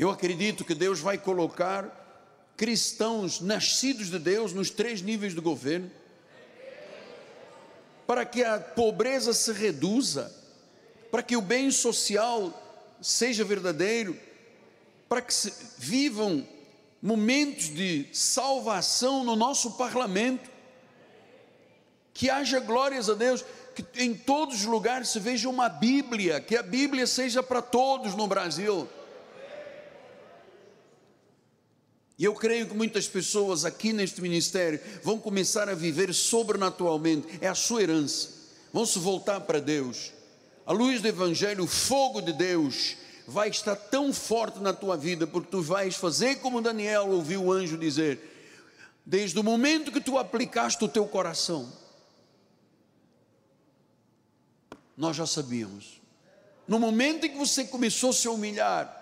Eu 0.00 0.08
acredito 0.08 0.64
que 0.64 0.74
Deus 0.74 0.98
vai 0.98 1.18
colocar 1.18 2.54
cristãos 2.56 3.38
nascidos 3.38 4.08
de 4.08 4.18
Deus 4.18 4.54
nos 4.54 4.70
três 4.70 5.02
níveis 5.02 5.34
do 5.34 5.42
governo, 5.42 5.90
para 8.06 8.24
que 8.24 8.42
a 8.42 8.58
pobreza 8.58 9.34
se 9.34 9.52
reduza, 9.52 10.34
para 11.10 11.22
que 11.22 11.36
o 11.36 11.42
bem 11.42 11.70
social 11.70 12.50
seja 13.02 13.44
verdadeiro, 13.44 14.18
para 15.06 15.20
que 15.20 15.34
se 15.34 15.52
vivam 15.76 16.48
momentos 17.02 17.66
de 17.68 18.08
salvação 18.10 19.22
no 19.22 19.36
nosso 19.36 19.72
parlamento, 19.72 20.50
que 22.14 22.30
haja 22.30 22.58
glórias 22.58 23.10
a 23.10 23.14
Deus, 23.14 23.44
que 23.74 23.84
em 24.02 24.14
todos 24.14 24.60
os 24.60 24.64
lugares 24.64 25.10
se 25.10 25.20
veja 25.20 25.46
uma 25.46 25.68
Bíblia, 25.68 26.40
que 26.40 26.56
a 26.56 26.62
Bíblia 26.62 27.06
seja 27.06 27.42
para 27.42 27.60
todos 27.60 28.14
no 28.14 28.26
Brasil 28.26 28.88
E 32.20 32.24
eu 32.26 32.34
creio 32.34 32.66
que 32.66 32.76
muitas 32.76 33.08
pessoas 33.08 33.64
aqui 33.64 33.94
neste 33.94 34.20
ministério 34.20 34.78
vão 35.02 35.18
começar 35.18 35.70
a 35.70 35.74
viver 35.74 36.12
sobrenaturalmente, 36.12 37.26
é 37.40 37.48
a 37.48 37.54
sua 37.54 37.82
herança, 37.82 38.28
vão 38.70 38.84
se 38.84 38.98
voltar 38.98 39.40
para 39.40 39.58
Deus. 39.58 40.12
A 40.66 40.72
luz 40.74 41.00
do 41.00 41.08
Evangelho, 41.08 41.64
o 41.64 41.66
fogo 41.66 42.20
de 42.20 42.34
Deus, 42.34 42.94
vai 43.26 43.48
estar 43.48 43.74
tão 43.74 44.12
forte 44.12 44.58
na 44.58 44.74
tua 44.74 44.98
vida, 44.98 45.26
porque 45.26 45.50
tu 45.50 45.62
vais 45.62 45.96
fazer 45.96 46.40
como 46.40 46.60
Daniel 46.60 47.08
ouviu 47.08 47.44
o 47.44 47.52
anjo 47.52 47.78
dizer: 47.78 48.20
desde 49.06 49.38
o 49.38 49.42
momento 49.42 49.90
que 49.90 49.98
tu 49.98 50.18
aplicaste 50.18 50.84
o 50.84 50.88
teu 50.88 51.06
coração, 51.06 51.72
nós 54.94 55.16
já 55.16 55.24
sabíamos. 55.24 56.02
No 56.68 56.78
momento 56.78 57.24
em 57.24 57.30
que 57.30 57.38
você 57.38 57.64
começou 57.64 58.10
a 58.10 58.12
se 58.12 58.28
humilhar, 58.28 58.99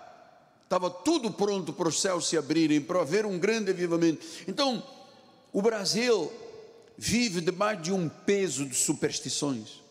estava 0.69 0.87
tudo 0.91 1.31
pronto 1.31 1.73
para 1.73 1.87
os 1.87 1.99
céus 1.99 2.29
se 2.29 2.37
abrirem, 2.37 2.79
para 2.79 3.01
haver 3.01 3.25
um 3.25 3.39
grande 3.39 3.71
avivamento. 3.71 4.23
Então, 4.47 4.85
o 5.51 5.63
Brasil 5.63 6.31
vive 6.95 7.41
debaixo 7.41 7.81
de 7.81 7.91
um 7.91 8.07
peso 8.07 8.67
de 8.67 8.75
superstições, 8.75 9.81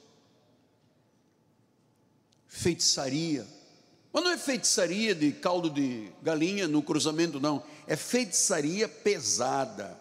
feitiçaria. 2.47 3.45
Mas 4.13 4.23
não 4.23 4.31
é 4.31 4.39
feitiçaria 4.39 5.17
de 5.17 5.33
caldo 5.33 5.69
de 5.69 6.13
galinha 6.23 6.69
no 6.69 6.81
cruzamento, 6.81 7.41
não. 7.41 7.61
É 7.85 7.97
feitiçaria 7.97 8.89
pesada. 8.89 10.01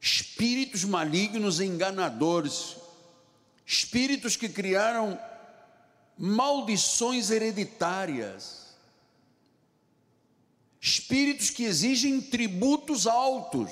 Espíritos 0.00 0.84
malignos 0.84 1.60
enganadores. 1.60 2.76
Espíritos 3.66 4.36
que 4.36 4.48
criaram 4.48 5.20
maldições 6.18 7.30
hereditárias, 7.30 8.66
espíritos 10.80 11.50
que 11.50 11.62
exigem 11.64 12.20
tributos 12.20 13.06
altos. 13.06 13.70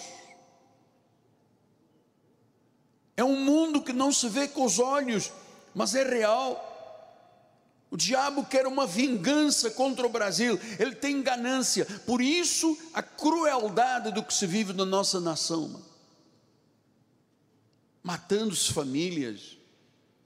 É 3.16 3.24
um 3.24 3.40
mundo 3.44 3.82
que 3.82 3.92
não 3.92 4.12
se 4.12 4.28
vê 4.28 4.46
com 4.46 4.64
os 4.64 4.78
olhos, 4.78 5.32
mas 5.74 5.94
é 5.94 6.04
real. 6.04 6.74
O 7.90 7.96
diabo 7.96 8.44
quer 8.44 8.66
uma 8.66 8.86
vingança 8.86 9.70
contra 9.70 10.06
o 10.06 10.10
Brasil, 10.10 10.58
ele 10.78 10.94
tem 10.94 11.22
ganância, 11.22 11.84
por 12.04 12.20
isso 12.20 12.76
a 12.92 13.02
crueldade 13.02 14.12
do 14.12 14.22
que 14.22 14.34
se 14.34 14.46
vive 14.46 14.72
na 14.72 14.84
nossa 14.84 15.20
nação, 15.20 15.82
matando-se 18.02 18.72
famílias, 18.72 19.56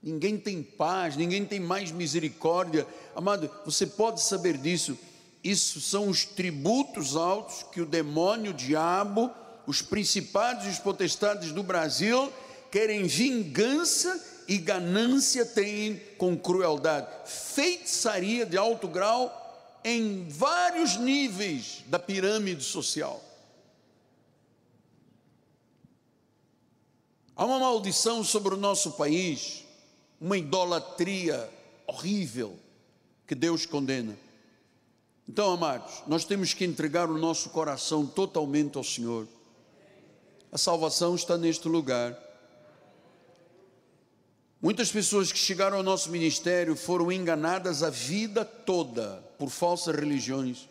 Ninguém 0.02 0.38
tem 0.38 0.62
paz, 0.62 1.16
ninguém 1.16 1.44
tem 1.44 1.60
mais 1.60 1.92
misericórdia. 1.92 2.86
Amado, 3.14 3.50
você 3.64 3.86
pode 3.86 4.22
saber 4.22 4.56
disso. 4.56 4.98
Isso 5.44 5.80
são 5.80 6.08
os 6.08 6.24
tributos 6.24 7.16
altos 7.16 7.62
que 7.70 7.80
o 7.80 7.86
demônio, 7.86 8.52
o 8.52 8.54
diabo, 8.54 9.30
os 9.66 9.82
principados 9.82 10.66
e 10.66 10.68
os 10.68 10.78
potestades 10.78 11.52
do 11.52 11.62
Brasil 11.62 12.32
querem 12.70 13.06
vingança 13.06 14.44
e 14.48 14.58
ganância 14.58 15.44
têm 15.44 16.00
com 16.16 16.36
crueldade. 16.36 17.06
Feitiçaria 17.26 18.46
de 18.46 18.56
alto 18.56 18.88
grau 18.88 19.36
em 19.84 20.28
vários 20.28 20.96
níveis 20.96 21.84
da 21.86 21.98
pirâmide 21.98 22.64
social. 22.64 23.22
Há 27.36 27.44
uma 27.44 27.58
maldição 27.58 28.22
sobre 28.22 28.54
o 28.54 28.58
nosso 28.58 28.92
país 28.92 29.64
uma 30.20 30.36
idolatria 30.36 31.48
horrível 31.86 32.56
que 33.26 33.34
Deus 33.34 33.64
condena. 33.64 34.16
Então, 35.28 35.52
amados, 35.52 36.02
nós 36.06 36.24
temos 36.24 36.52
que 36.52 36.64
entregar 36.64 37.08
o 37.08 37.16
nosso 37.16 37.50
coração 37.50 38.04
totalmente 38.06 38.76
ao 38.76 38.84
Senhor. 38.84 39.26
A 40.52 40.58
salvação 40.58 41.14
está 41.14 41.38
neste 41.38 41.68
lugar. 41.68 42.18
Muitas 44.60 44.90
pessoas 44.90 45.32
que 45.32 45.38
chegaram 45.38 45.78
ao 45.78 45.82
nosso 45.82 46.10
ministério 46.10 46.76
foram 46.76 47.10
enganadas 47.10 47.82
a 47.82 47.88
vida 47.88 48.44
toda 48.44 49.24
por 49.38 49.48
falsas 49.48 49.94
religiões. 49.94 50.68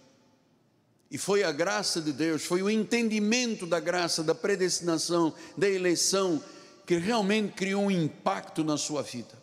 E 1.10 1.18
foi 1.18 1.44
a 1.44 1.52
graça 1.52 2.00
de 2.00 2.12
Deus, 2.12 2.44
foi 2.44 2.62
o 2.62 2.70
entendimento 2.70 3.66
da 3.66 3.80
graça, 3.80 4.22
da 4.22 4.36
predestinação, 4.36 5.34
da 5.58 5.68
eleição, 5.68 6.44
que 6.86 6.98
realmente 6.98 7.54
criou 7.54 7.84
um 7.84 7.92
impacto 7.92 8.64
na 8.64 8.78
sua 8.78 9.02
vida. 9.02 9.39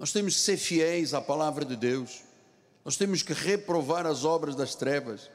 Nós 0.00 0.12
temos 0.12 0.36
que 0.36 0.40
ser 0.40 0.56
fiéis 0.56 1.12
à 1.12 1.20
palavra 1.20 1.62
de 1.62 1.76
Deus. 1.76 2.22
Nós 2.82 2.96
temos 2.96 3.22
que 3.22 3.34
reprovar 3.34 4.06
as 4.06 4.24
obras 4.24 4.56
das 4.56 4.74
trevas. 4.74 5.30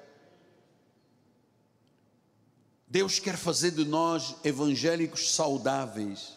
Deus 2.88 3.20
quer 3.20 3.38
fazer 3.38 3.70
de 3.70 3.86
nós 3.86 4.38
evangélicos 4.43 5.36
saudáveis. 5.36 6.34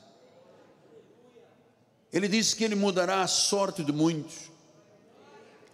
Ele 2.12 2.29
disse 2.29 2.55
que 2.55 2.64
Ele 2.64 2.74
mudará 2.74 3.22
a 3.22 3.26
sorte 3.26 3.83
de 3.83 3.93
muitos. 3.93 4.51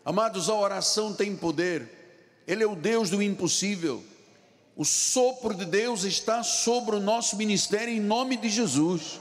Amados, 0.05 0.49
a 0.49 0.55
oração 0.55 1.13
tem 1.13 1.35
poder. 1.35 1.91
Ele 2.47 2.63
é 2.63 2.67
o 2.69 2.77
Deus 2.77 3.11
do 3.11 3.21
impossível. 3.21 4.01
O 4.77 4.85
sopro 4.85 5.55
de 5.55 5.65
Deus 5.65 6.05
está 6.05 6.45
sobre 6.45 6.95
o 6.95 7.01
nosso 7.01 7.37
ministério 7.37 7.93
em 7.93 8.01
nome 8.01 8.37
de 8.37 8.49
Jesus. 8.49 9.19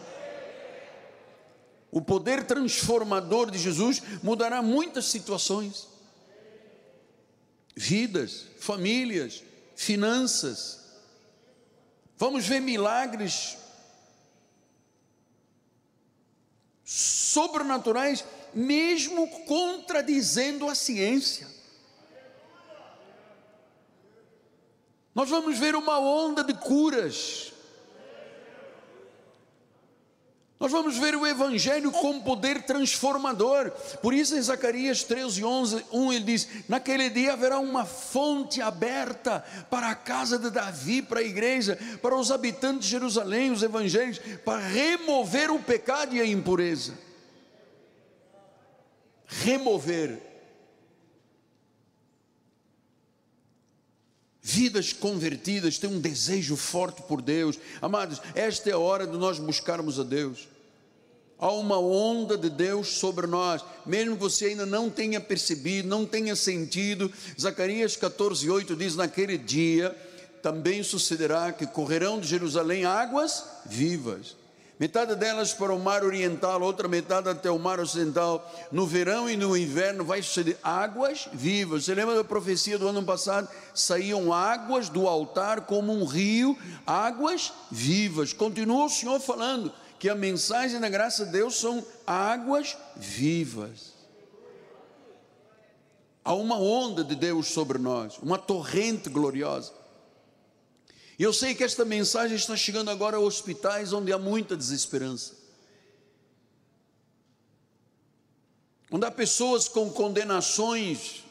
O 1.93 2.01
poder 2.01 2.43
transformador 2.45 3.51
de 3.51 3.59
Jesus 3.59 4.01
mudará 4.23 4.63
muitas 4.63 5.05
situações, 5.05 5.87
vidas, 7.75 8.47
famílias, 8.59 9.43
finanças. 9.75 10.79
Vamos 12.17 12.47
ver 12.47 12.61
milagres 12.61 13.55
sobrenaturais, 16.83 18.25
mesmo 18.55 19.27
contradizendo 19.45 20.67
a 20.67 20.73
ciência. 20.73 21.47
Nós 25.13 25.29
vamos 25.29 25.59
ver 25.59 25.75
uma 25.75 25.99
onda 25.99 26.43
de 26.43 26.55
curas. 26.55 27.52
Nós 30.63 30.71
vamos 30.71 30.97
ver 30.97 31.13
o 31.13 31.27
Evangelho 31.27 31.91
com 31.91 32.21
poder 32.21 32.63
transformador. 32.63 33.69
Por 34.01 34.13
isso, 34.13 34.33
em 34.33 34.41
Zacarias 34.41 35.03
13, 35.03 35.43
11, 35.43 35.85
1, 35.91 36.13
ele 36.13 36.23
diz: 36.23 36.47
Naquele 36.69 37.09
dia 37.09 37.33
haverá 37.33 37.59
uma 37.59 37.83
fonte 37.83 38.61
aberta 38.61 39.43
para 39.69 39.89
a 39.89 39.95
casa 39.95 40.39
de 40.39 40.49
Davi, 40.49 41.01
para 41.01 41.19
a 41.19 41.23
igreja, 41.23 41.77
para 42.01 42.15
os 42.15 42.31
habitantes 42.31 42.85
de 42.85 42.91
Jerusalém, 42.91 43.51
os 43.51 43.61
evangelhos, 43.61 44.21
para 44.45 44.65
remover 44.65 45.51
o 45.51 45.59
pecado 45.59 46.15
e 46.15 46.21
a 46.21 46.25
impureza. 46.25 46.97
Remover 49.27 50.17
Vidas 54.45 54.91
convertidas 54.91 55.77
têm 55.77 55.89
um 55.89 56.01
desejo 56.01 56.57
forte 56.57 57.01
por 57.03 57.21
Deus. 57.21 57.57
Amados, 57.81 58.21
esta 58.35 58.69
é 58.69 58.73
a 58.73 58.77
hora 58.77 59.07
de 59.07 59.17
nós 59.17 59.39
buscarmos 59.39 59.97
a 59.99 60.03
Deus. 60.03 60.52
Há 61.43 61.51
uma 61.51 61.77
onda 61.77 62.37
de 62.37 62.49
Deus 62.49 62.87
sobre 62.87 63.27
nós, 63.27 63.65
mesmo 63.85 64.15
que 64.15 64.21
você 64.21 64.45
ainda 64.45 64.65
não 64.65 64.89
tenha 64.89 65.19
percebido, 65.19 65.89
não 65.89 66.05
tenha 66.05 66.37
sentido. 66.37 67.11
Zacarias 67.37 67.97
14, 67.97 68.49
8 68.49 68.73
diz: 68.77 68.95
Naquele 68.95 69.37
dia 69.37 69.93
também 70.41 70.81
sucederá 70.83 71.51
que 71.51 71.67
correrão 71.67 72.17
de 72.17 72.27
Jerusalém 72.27 72.85
águas 72.85 73.43
vivas 73.65 74.37
metade 74.79 75.15
delas 75.15 75.53
para 75.53 75.73
o 75.73 75.79
mar 75.79 76.03
oriental, 76.03 76.61
outra 76.61 76.89
metade 76.89 77.29
até 77.29 77.49
o 77.49 77.57
mar 77.57 77.79
ocidental. 77.79 78.51
No 78.69 78.85
verão 78.85 79.29
e 79.29 79.37
no 79.37 79.55
inverno 79.55 80.03
vai 80.03 80.21
suceder 80.21 80.57
águas 80.61 81.29
vivas. 81.31 81.85
Você 81.85 81.95
lembra 81.95 82.15
da 82.15 82.23
profecia 82.23 82.77
do 82.77 82.89
ano 82.89 83.01
passado? 83.01 83.47
Saíam 83.73 84.33
águas 84.33 84.89
do 84.89 85.07
altar 85.07 85.61
como 85.61 85.93
um 85.93 86.03
rio, 86.03 86.57
águas 86.85 87.53
vivas. 87.71 88.33
Continua 88.33 88.85
o 88.85 88.89
Senhor 88.89 89.21
falando 89.21 89.71
que 90.03 90.09
a 90.09 90.15
mensagem 90.15 90.81
da 90.81 90.89
graça 90.89 91.25
de 91.25 91.31
Deus 91.31 91.55
são 91.55 91.81
águas 92.05 92.75
vivas. 92.97 93.93
Há 96.25 96.33
uma 96.33 96.59
onda 96.59 97.05
de 97.05 97.15
Deus 97.15 97.47
sobre 97.47 97.77
nós, 97.77 98.17
uma 98.17 98.37
torrente 98.37 99.09
gloriosa. 99.09 99.71
E 101.17 101.23
eu 101.23 101.31
sei 101.31 101.55
que 101.55 101.63
esta 101.63 101.85
mensagem 101.85 102.35
está 102.35 102.53
chegando 102.57 102.91
agora 102.91 103.15
a 103.15 103.19
hospitais 103.21 103.93
onde 103.93 104.11
há 104.11 104.19
muita 104.19 104.57
desesperança. 104.57 105.35
Onde 108.91 109.05
há 109.05 109.11
pessoas 109.11 109.69
com 109.69 109.89
condenações 109.89 111.23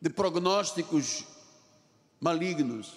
de 0.00 0.08
prognósticos 0.08 1.26
malignos. 2.18 2.94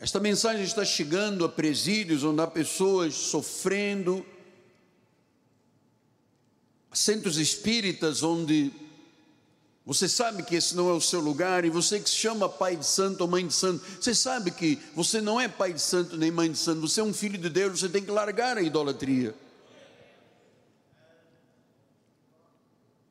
Esta 0.00 0.18
mensagem 0.18 0.64
está 0.64 0.82
chegando 0.82 1.44
a 1.44 1.48
presídios 1.48 2.24
onde 2.24 2.40
há 2.40 2.46
pessoas 2.46 3.12
sofrendo, 3.12 4.24
centros 6.90 7.36
espíritas 7.36 8.22
onde 8.22 8.72
você 9.84 10.08
sabe 10.08 10.42
que 10.42 10.54
esse 10.54 10.74
não 10.74 10.88
é 10.88 10.92
o 10.94 11.02
seu 11.02 11.20
lugar, 11.20 11.66
e 11.66 11.70
você 11.70 12.00
que 12.00 12.08
se 12.08 12.16
chama 12.16 12.48
pai 12.48 12.76
de 12.76 12.86
santo 12.86 13.20
ou 13.20 13.28
mãe 13.28 13.46
de 13.46 13.52
santo, 13.52 13.84
você 14.00 14.14
sabe 14.14 14.50
que 14.50 14.78
você 14.94 15.20
não 15.20 15.38
é 15.38 15.48
pai 15.48 15.74
de 15.74 15.82
santo 15.82 16.16
nem 16.16 16.30
mãe 16.30 16.50
de 16.50 16.56
santo, 16.56 16.80
você 16.80 17.00
é 17.00 17.04
um 17.04 17.12
filho 17.12 17.36
de 17.36 17.50
Deus, 17.50 17.80
você 17.80 17.88
tem 17.88 18.02
que 18.02 18.10
largar 18.10 18.56
a 18.56 18.62
idolatria. 18.62 19.34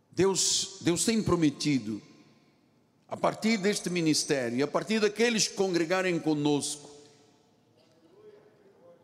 Deus, 0.09 0.77
Deus 0.81 1.05
tem 1.05 1.21
prometido, 1.21 2.01
a 3.09 3.17
partir 3.17 3.57
deste 3.57 3.89
ministério, 3.89 4.57
e 4.57 4.63
a 4.63 4.67
partir 4.67 4.99
daqueles 4.99 5.47
que 5.47 5.55
congregarem 5.55 6.19
conosco, 6.19 6.89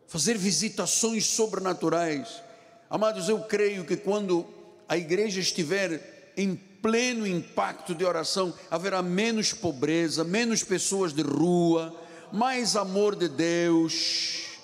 fazer 0.06 0.38
visitações 0.38 1.26
sobrenaturais. 1.26 2.40
Amados, 2.88 3.28
eu 3.28 3.40
creio 3.40 3.84
que 3.84 3.96
quando 3.96 4.46
a 4.88 4.96
igreja 4.96 5.40
estiver 5.40 6.32
em 6.36 6.54
pleno 6.54 7.26
impacto 7.26 7.94
de 7.94 8.04
oração, 8.04 8.54
haverá 8.70 9.02
menos 9.02 9.52
pobreza, 9.52 10.22
menos 10.22 10.62
pessoas 10.62 11.12
de 11.12 11.22
rua, 11.22 11.92
mais 12.32 12.76
amor 12.76 13.16
de 13.16 13.28
Deus, 13.28 14.58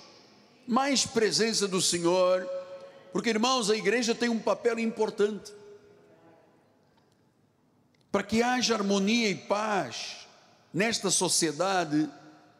mais 0.65 1.05
presença 1.05 1.67
do 1.67 1.81
Senhor, 1.81 2.47
porque 3.11 3.29
irmãos, 3.29 3.69
a 3.69 3.75
igreja 3.75 4.15
tem 4.15 4.29
um 4.29 4.39
papel 4.39 4.79
importante 4.79 5.51
para 8.13 8.21
que 8.21 8.43
haja 8.43 8.75
harmonia 8.75 9.27
e 9.27 9.33
paz 9.33 10.27
nesta 10.71 11.09
sociedade, 11.09 12.07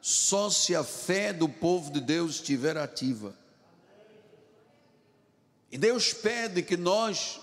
só 0.01 0.49
se 0.49 0.75
a 0.75 0.83
fé 0.83 1.31
do 1.31 1.47
povo 1.47 1.91
de 1.91 2.01
Deus 2.01 2.37
estiver 2.37 2.75
ativa. 2.75 3.35
E 5.71 5.77
Deus 5.77 6.11
pede 6.11 6.63
que 6.63 6.75
nós 6.75 7.39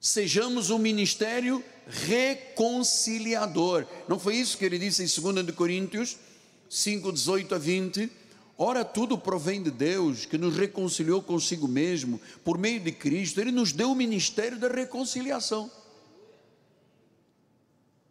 sejamos 0.00 0.70
um 0.70 0.78
ministério 0.78 1.64
reconciliador. 1.86 3.86
Não 4.08 4.18
foi 4.18 4.34
isso 4.34 4.58
que 4.58 4.64
ele 4.64 4.76
disse 4.76 5.04
em 5.04 5.32
2 5.32 5.54
Coríntios 5.54 6.16
5, 6.68 7.12
18 7.12 7.54
a 7.54 7.58
20? 7.58 8.10
Ora, 8.58 8.84
tudo 8.84 9.16
provém 9.16 9.62
de 9.62 9.70
Deus, 9.70 10.26
que 10.26 10.36
nos 10.36 10.56
reconciliou 10.56 11.22
consigo 11.22 11.68
mesmo, 11.68 12.20
por 12.44 12.58
meio 12.58 12.80
de 12.80 12.90
Cristo, 12.90 13.40
Ele 13.40 13.52
nos 13.52 13.72
deu 13.72 13.92
o 13.92 13.94
ministério 13.94 14.58
da 14.58 14.66
reconciliação 14.66 15.70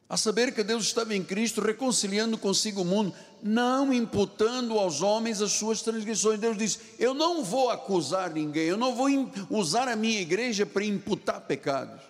a 0.09 0.17
saber 0.17 0.51
que 0.55 0.63
Deus 0.63 0.85
estava 0.85 1.15
em 1.15 1.23
Cristo 1.23 1.61
reconciliando 1.61 2.35
consigo 2.35 2.81
o 2.81 2.85
mundo, 2.85 3.13
não 3.43 3.93
imputando 3.93 4.79
aos 4.79 5.03
homens 5.03 5.39
as 5.39 5.51
suas 5.51 5.83
transgressões. 5.83 6.39
Deus 6.39 6.57
disse: 6.57 6.79
Eu 6.97 7.13
não 7.13 7.43
vou 7.43 7.69
acusar 7.69 8.31
ninguém, 8.31 8.63
eu 8.63 8.77
não 8.77 8.95
vou 8.95 9.07
usar 9.51 9.87
a 9.87 9.95
minha 9.95 10.19
igreja 10.19 10.65
para 10.65 10.83
imputar 10.83 11.41
pecados. 11.41 12.01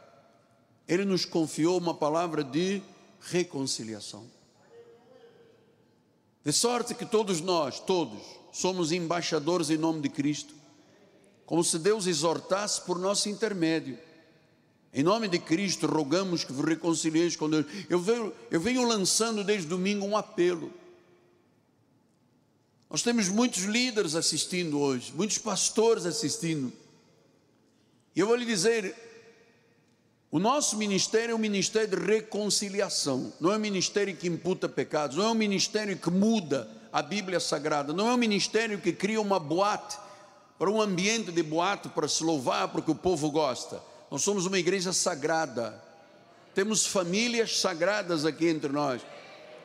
Ele 0.87 1.03
nos 1.03 1.25
confiou 1.25 1.77
uma 1.77 1.93
palavra 1.93 2.41
de 2.41 2.81
reconciliação. 3.19 4.25
De 6.43 6.53
sorte 6.53 6.95
que 6.95 7.05
todos 7.05 7.41
nós, 7.41 7.81
todos, 7.81 8.21
somos 8.53 8.93
embaixadores 8.93 9.69
em 9.69 9.77
nome 9.77 9.99
de 9.99 10.09
Cristo, 10.09 10.55
como 11.45 11.63
se 11.65 11.77
Deus 11.77 12.07
exortasse 12.07 12.81
por 12.81 12.97
nosso 12.97 13.27
intermédio. 13.27 13.99
Em 14.93 15.03
nome 15.03 15.27
de 15.27 15.37
Cristo, 15.37 15.85
rogamos 15.85 16.43
que 16.43 16.51
vos 16.51 16.65
reconcilieis 16.65 17.35
com 17.35 17.49
Deus. 17.49 17.65
Eu 17.89 17.99
venho, 17.99 18.33
eu 18.49 18.59
venho 18.59 18.87
lançando 18.87 19.43
desde 19.43 19.67
domingo 19.67 20.05
um 20.05 20.17
apelo. 20.17 20.73
Nós 22.89 23.03
temos 23.03 23.29
muitos 23.29 23.63
líderes 23.63 24.15
assistindo 24.15 24.79
hoje, 24.79 25.13
muitos 25.15 25.37
pastores 25.37 26.07
assistindo. 26.07 26.73
E 28.15 28.19
eu 28.19 28.25
vou 28.25 28.35
lhe 28.35 28.45
dizer: 28.45 28.95
o 30.31 30.39
nosso 30.39 30.75
ministério 30.75 31.33
é 31.33 31.35
um 31.35 31.39
ministério 31.39 31.87
de 31.87 32.03
reconciliação, 32.03 33.31
não 33.39 33.51
é 33.51 33.57
um 33.57 33.59
ministério 33.59 34.15
que 34.15 34.27
imputa 34.27 34.67
pecados, 34.67 35.17
não 35.17 35.25
é 35.25 35.29
um 35.29 35.35
ministério 35.35 35.95
que 35.97 36.09
muda 36.09 36.67
a 36.91 37.03
Bíblia 37.03 37.39
Sagrada, 37.39 37.93
não 37.93 38.09
é 38.09 38.13
um 38.13 38.17
ministério 38.17 38.79
que 38.79 38.91
cria 38.91 39.21
uma 39.21 39.39
boate 39.39 39.97
para 40.57 40.69
um 40.69 40.81
ambiente 40.81 41.31
de 41.31 41.43
boate 41.43 41.89
para 41.89 42.07
se 42.07 42.23
louvar 42.23 42.69
porque 42.69 42.89
o 42.89 42.95
povo 42.95 43.29
gosta. 43.29 43.81
Nós 44.09 44.23
somos 44.23 44.45
uma 44.45 44.57
igreja 44.57 44.91
sagrada. 44.91 45.81
Temos 46.55 46.85
famílias 46.85 47.59
sagradas 47.59 48.25
aqui 48.25 48.47
entre 48.47 48.71
nós. 48.71 49.01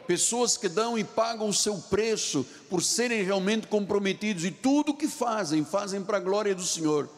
Pessoas 0.06 0.56
que 0.56 0.68
dão 0.68 0.98
e 0.98 1.04
pagam 1.04 1.48
o 1.48 1.54
seu 1.54 1.78
preço 1.78 2.46
por 2.68 2.82
serem 2.82 3.22
realmente 3.22 3.66
comprometidos 3.66 4.44
e 4.44 4.50
tudo 4.50 4.92
o 4.92 4.96
que 4.96 5.08
fazem, 5.08 5.64
fazem 5.64 6.02
para 6.02 6.18
a 6.18 6.20
glória 6.20 6.54
do 6.54 6.62
Senhor. 6.62 7.08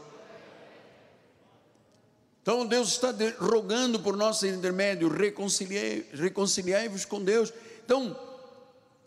Então 2.42 2.64
Deus 2.64 2.90
está 2.90 3.12
rogando 3.40 3.98
por 3.98 4.16
nosso 4.16 4.46
intermédio, 4.46 5.08
reconciliai-vos 5.08 7.04
com 7.04 7.20
Deus. 7.20 7.52
Então, 7.84 8.16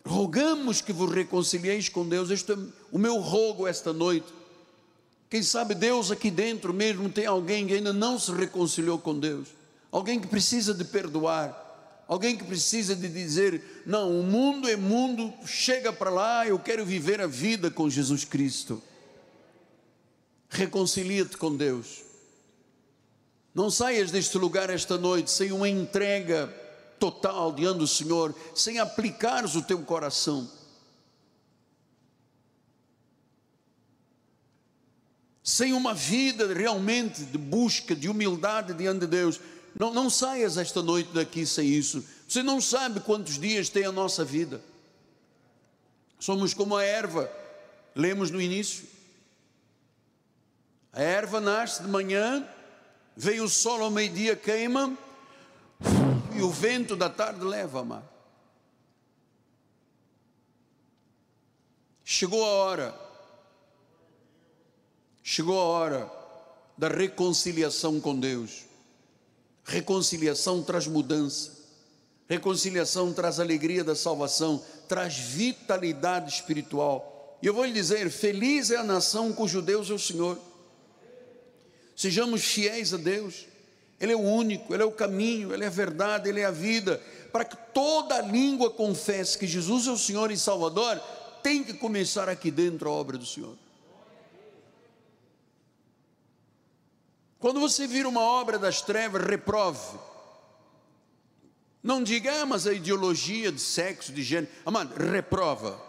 rogamos 0.05 0.81
que 0.81 0.91
vos 0.91 1.09
reconcilieis 1.09 1.87
com 1.87 2.05
Deus. 2.05 2.29
Este 2.29 2.51
é 2.51 2.57
o 2.91 2.97
meu 2.97 3.17
rogo 3.19 3.65
esta 3.65 3.93
noite. 3.93 4.27
Quem 5.29 5.43
sabe 5.43 5.75
Deus 5.75 6.09
aqui 6.09 6.31
dentro 6.31 6.73
mesmo 6.73 7.07
tem 7.07 7.25
alguém 7.25 7.67
que 7.67 7.73
ainda 7.73 7.93
não 7.93 8.17
se 8.17 8.31
reconciliou 8.31 8.97
com 8.97 9.17
Deus, 9.17 9.49
alguém 9.91 10.19
que 10.19 10.27
precisa 10.27 10.73
de 10.73 10.83
perdoar, 10.83 12.03
alguém 12.07 12.35
que 12.35 12.43
precisa 12.43 12.95
de 12.95 13.07
dizer: 13.07 13.83
não, 13.85 14.19
o 14.19 14.23
mundo 14.23 14.67
é 14.67 14.75
mundo, 14.75 15.31
chega 15.45 15.93
para 15.93 16.09
lá, 16.09 16.47
eu 16.47 16.57
quero 16.57 16.83
viver 16.83 17.21
a 17.21 17.27
vida 17.27 17.69
com 17.69 17.87
Jesus 17.87 18.25
Cristo. 18.25 18.81
Reconcilia-te 20.49 21.37
com 21.37 21.55
Deus. 21.55 22.01
Não 23.53 23.69
saias 23.69 24.09
deste 24.09 24.35
lugar 24.35 24.71
esta 24.71 24.97
noite 24.97 25.29
sem 25.29 25.51
uma 25.51 25.69
entrega 25.69 26.47
total 26.99 27.51
diante 27.51 27.77
do 27.77 27.87
Senhor, 27.87 28.33
sem 28.55 28.79
aplicares 28.79 29.55
o 29.55 29.61
teu 29.61 29.79
coração 29.81 30.49
sem 35.49 35.73
uma 35.73 35.95
vida 35.95 36.53
realmente 36.53 37.23
de 37.23 37.37
busca, 37.37 37.95
de 37.95 38.07
humildade 38.07 38.71
diante 38.71 38.99
de 38.99 39.07
Deus, 39.07 39.39
não, 39.77 39.91
não 39.91 40.07
saias 40.07 40.57
esta 40.57 40.83
noite 40.83 41.09
daqui 41.11 41.43
sem 41.43 41.67
isso. 41.67 42.05
Você 42.27 42.43
não 42.43 42.61
sabe 42.61 42.99
quantos 42.99 43.39
dias 43.39 43.67
tem 43.67 43.83
a 43.83 43.91
nossa 43.91 44.23
vida. 44.23 44.61
Somos 46.19 46.53
como 46.53 46.77
a 46.77 46.83
erva, 46.83 47.31
lemos 47.95 48.29
no 48.29 48.39
início. 48.39 48.85
A 50.93 51.01
erva 51.01 51.41
nasce 51.41 51.81
de 51.81 51.89
manhã, 51.89 52.47
veio 53.17 53.45
o 53.45 53.49
sol 53.49 53.81
ao 53.81 53.89
meio-dia, 53.89 54.35
queima, 54.35 54.95
e 56.35 56.43
o 56.43 56.51
vento 56.51 56.95
da 56.95 57.09
tarde 57.09 57.43
leva 57.43 57.79
a 57.79 57.83
mar. 57.83 58.03
Chegou 62.05 62.45
a 62.45 62.49
hora, 62.49 63.08
chegou 65.31 65.59
a 65.59 65.63
hora 65.63 66.11
da 66.75 66.87
reconciliação 66.87 67.99
com 67.99 68.19
Deus. 68.19 68.65
Reconciliação 69.63 70.63
traz 70.63 70.87
mudança, 70.87 71.51
reconciliação 72.27 73.13
traz 73.13 73.39
alegria 73.39 73.83
da 73.83 73.93
salvação, 73.93 74.63
traz 74.87 75.19
vitalidade 75.19 76.33
espiritual. 76.33 77.37
E 77.43 77.45
eu 77.45 77.53
vou 77.53 77.63
lhe 77.63 77.71
dizer: 77.71 78.09
feliz 78.09 78.71
é 78.71 78.77
a 78.77 78.83
nação 78.83 79.31
cujo 79.31 79.61
Deus 79.61 79.91
é 79.91 79.93
o 79.93 79.99
Senhor. 79.99 80.35
Sejamos 81.95 82.43
fiéis 82.43 82.91
a 82.91 82.97
Deus, 82.97 83.45
Ele 84.01 84.13
é 84.13 84.15
o 84.15 84.21
único, 84.21 84.73
Ele 84.73 84.81
é 84.81 84.85
o 84.85 84.91
caminho, 84.91 85.53
Ele 85.53 85.63
é 85.63 85.67
a 85.67 85.69
verdade, 85.69 86.27
Ele 86.27 86.39
é 86.39 86.45
a 86.45 86.51
vida, 86.51 86.99
para 87.31 87.45
que 87.45 87.55
toda 87.71 88.19
língua 88.19 88.71
confesse 88.71 89.37
que 89.37 89.45
Jesus 89.45 89.85
é 89.85 89.91
o 89.91 89.97
Senhor 89.97 90.31
e 90.31 90.37
Salvador, 90.39 90.99
tem 91.43 91.63
que 91.63 91.75
começar 91.75 92.27
aqui 92.27 92.49
dentro 92.49 92.89
a 92.89 92.93
obra 92.93 93.15
do 93.15 93.27
Senhor. 93.27 93.68
Quando 97.39 97.59
você 97.59 97.87
vira 97.87 98.07
uma 98.07 98.21
obra 98.21 98.59
das 98.59 98.81
trevas, 98.81 99.23
reprove. 99.25 99.97
Não 101.81 102.03
diga, 102.03 102.41
ah, 102.41 102.45
mas 102.45 102.67
a 102.67 102.73
ideologia 102.73 103.51
de 103.51 103.61
sexo, 103.61 104.11
de 104.11 104.21
gênero. 104.21 104.51
Amado, 104.65 104.93
reprova. 104.95 105.79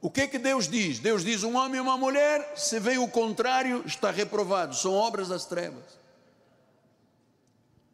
O 0.00 0.10
que 0.10 0.22
é 0.22 0.26
que 0.26 0.38
Deus 0.38 0.68
diz? 0.68 0.98
Deus 0.98 1.24
diz: 1.24 1.44
um 1.44 1.56
homem 1.56 1.76
e 1.76 1.80
uma 1.80 1.96
mulher, 1.96 2.54
se 2.56 2.80
vem 2.80 2.98
o 2.98 3.08
contrário, 3.08 3.82
está 3.86 4.10
reprovado. 4.10 4.74
São 4.74 4.92
obras 4.92 5.28
das 5.28 5.46
trevas. 5.46 5.84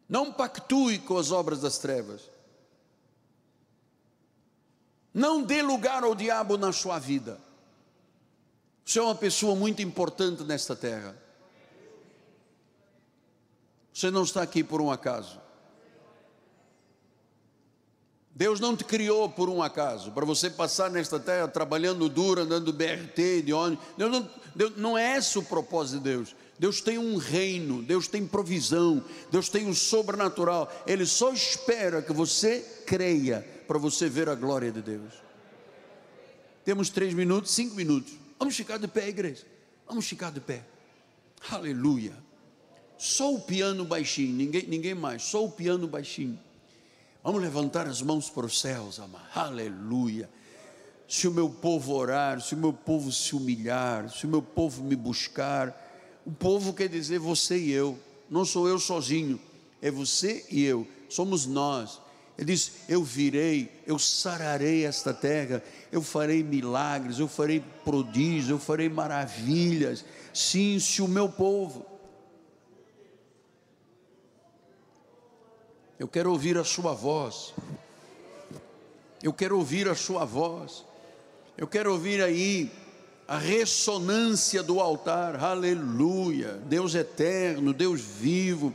Não 0.09 0.31
pactue 0.33 0.99
com 0.99 1.17
as 1.17 1.31
obras 1.31 1.61
das 1.61 1.77
trevas. 1.77 2.29
Não 5.13 5.43
dê 5.43 5.61
lugar 5.61 6.03
ao 6.03 6.15
diabo 6.15 6.57
na 6.57 6.73
sua 6.73 6.97
vida. 6.97 7.39
Você 8.83 8.97
é 8.97 9.01
uma 9.01 9.15
pessoa 9.15 9.55
muito 9.55 9.81
importante 9.81 10.43
nesta 10.43 10.75
terra. 10.75 11.15
Você 13.93 14.09
não 14.09 14.23
está 14.23 14.41
aqui 14.41 14.63
por 14.63 14.81
um 14.81 14.91
acaso. 14.91 15.39
Deus 18.35 18.59
não 18.59 18.75
te 18.75 18.83
criou 18.83 19.29
por 19.29 19.47
um 19.47 19.61
acaso, 19.61 20.11
para 20.11 20.25
você 20.25 20.49
passar 20.49 20.89
nesta 20.89 21.19
terra 21.19 21.47
trabalhando 21.47 22.09
duro, 22.09 22.41
andando 22.41 22.73
BRT, 22.73 23.43
de 23.43 23.53
ônibus. 23.53 23.85
Deus 23.95 24.11
não, 24.11 24.29
Deus, 24.55 24.73
não 24.75 24.97
é 24.97 25.17
esse 25.17 25.37
o 25.37 25.43
propósito 25.43 25.97
de 25.99 26.03
Deus. 26.05 26.35
Deus 26.57 26.81
tem 26.81 26.97
um 26.97 27.17
reino, 27.17 27.83
Deus 27.83 28.07
tem 28.07 28.25
provisão, 28.25 29.03
Deus 29.31 29.49
tem 29.49 29.69
o 29.69 29.75
sobrenatural. 29.75 30.71
Ele 30.87 31.05
só 31.05 31.31
espera 31.31 32.01
que 32.01 32.11
você 32.11 32.61
creia 32.87 33.47
para 33.67 33.77
você 33.77 34.09
ver 34.09 34.27
a 34.27 34.35
glória 34.35 34.71
de 34.71 34.81
Deus. 34.81 35.13
Temos 36.65 36.89
três 36.89 37.13
minutos, 37.13 37.51
cinco 37.51 37.75
minutos. 37.75 38.13
Vamos 38.39 38.55
ficar 38.55 38.77
de 38.77 38.87
pé, 38.87 39.09
igreja. 39.09 39.45
Vamos 39.87 40.07
ficar 40.07 40.31
de 40.31 40.39
pé. 40.39 40.65
Aleluia. 41.51 42.13
Só 43.03 43.33
o 43.33 43.41
piano 43.41 43.83
baixinho, 43.83 44.33
ninguém, 44.33 44.65
ninguém 44.65 44.95
mais, 44.95 45.23
só 45.23 45.43
o 45.43 45.51
piano 45.51 45.85
baixinho. 45.89 46.39
Vamos 47.21 47.41
levantar 47.41 47.85
as 47.85 48.01
mãos 48.01 48.29
para 48.29 48.45
os 48.45 48.61
céus, 48.61 48.97
amar. 48.97 49.29
Aleluia. 49.35 50.29
Se 51.05 51.27
o 51.27 51.31
meu 51.31 51.49
povo 51.49 51.93
orar, 51.93 52.39
se 52.39 52.55
o 52.55 52.57
meu 52.57 52.71
povo 52.71 53.11
se 53.11 53.35
humilhar, 53.35 54.09
se 54.09 54.25
o 54.25 54.29
meu 54.29 54.41
povo 54.41 54.81
me 54.81 54.95
buscar, 54.95 56.21
o 56.25 56.31
povo 56.31 56.71
quer 56.71 56.87
dizer 56.87 57.19
você 57.19 57.57
e 57.57 57.71
eu, 57.73 57.99
não 58.29 58.45
sou 58.45 58.69
eu 58.69 58.79
sozinho, 58.79 59.37
é 59.81 59.91
você 59.91 60.45
e 60.49 60.63
eu, 60.63 60.87
somos 61.09 61.45
nós. 61.45 61.99
Ele 62.37 62.53
diz: 62.53 62.71
Eu 62.87 63.03
virei, 63.03 63.69
eu 63.85 63.99
sararei 63.99 64.85
esta 64.85 65.13
terra, 65.13 65.61
eu 65.91 66.01
farei 66.01 66.41
milagres, 66.41 67.19
eu 67.19 67.27
farei 67.27 67.61
prodígios, 67.83 68.49
eu 68.49 68.59
farei 68.59 68.87
maravilhas. 68.87 70.05
Sim, 70.33 70.79
se 70.79 71.01
o 71.01 71.07
meu 71.09 71.27
povo 71.27 71.92
Eu 76.03 76.07
quero 76.09 76.31
ouvir 76.31 76.57
a 76.57 76.65
Sua 76.65 76.91
voz. 76.91 77.53
Eu 79.23 79.31
quero 79.31 79.57
ouvir 79.57 79.87
a 79.87 79.95
Sua 79.95 80.25
voz. 80.25 80.83
Eu 81.57 81.65
quero 81.65 81.93
ouvir 81.93 82.21
aí 82.21 82.69
a 83.25 83.37
ressonância 83.37 84.61
do 84.61 84.81
altar. 84.81 85.41
Aleluia. 85.41 86.59
Deus 86.65 86.93
eterno, 86.93 87.71
Deus 87.71 88.01
vivo, 88.01 88.73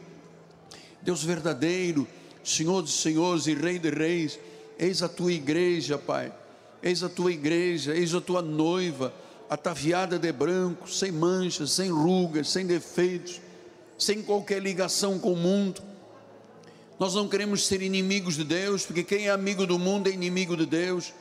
Deus 1.02 1.22
verdadeiro, 1.22 2.08
Senhor 2.42 2.80
dos 2.80 2.98
senhores 2.98 3.46
e 3.46 3.52
Rei 3.52 3.78
de 3.78 3.90
reis. 3.90 4.40
Eis 4.78 5.02
a 5.02 5.08
tua 5.08 5.30
igreja, 5.30 5.98
Pai. 5.98 6.32
Eis 6.82 7.02
a 7.02 7.10
tua 7.10 7.30
igreja, 7.30 7.94
eis 7.94 8.14
a 8.14 8.22
tua 8.22 8.40
noiva, 8.40 9.12
ataviada 9.50 10.18
de 10.18 10.32
branco, 10.32 10.90
sem 10.90 11.12
manchas, 11.12 11.72
sem 11.72 11.90
rugas, 11.90 12.48
sem 12.48 12.66
defeitos, 12.66 13.38
sem 13.98 14.22
qualquer 14.22 14.62
ligação 14.62 15.18
com 15.18 15.34
o 15.34 15.36
mundo 15.36 15.82
nós 16.98 17.14
não 17.14 17.28
queremos 17.28 17.66
ser 17.66 17.80
inimigos 17.80 18.34
de 18.34 18.42
Deus, 18.42 18.84
porque 18.84 19.04
quem 19.04 19.28
é 19.28 19.30
amigo 19.30 19.66
do 19.66 19.78
mundo 19.78 20.08
é 20.08 20.12
inimigo 20.12 20.56
de 20.56 20.66
Deus. 20.66 21.12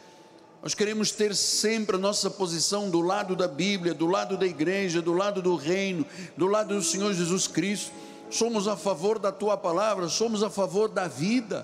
Nós 0.63 0.73
queremos 0.73 1.11
ter 1.11 1.35
sempre 1.35 1.97
a 1.97 1.99
nossa 1.99 2.31
posição 2.31 2.89
do 2.89 2.99
lado 2.99 3.35
da 3.35 3.47
Bíblia, 3.47 3.93
do 3.93 4.07
lado 4.07 4.35
da 4.37 4.45
igreja, 4.47 5.03
do 5.03 5.13
lado 5.13 5.39
do 5.39 5.55
reino, 5.55 6.03
do 6.35 6.47
lado 6.47 6.73
do 6.73 6.81
Senhor 6.81 7.13
Jesus 7.13 7.45
Cristo. 7.45 7.91
Somos 8.29 8.67
a 8.67 8.75
favor 8.75 9.19
da 9.19 9.31
tua 9.31 9.55
palavra, 9.55 10.09
somos 10.09 10.41
a 10.41 10.49
favor 10.49 10.89
da 10.89 11.07
vida. 11.07 11.63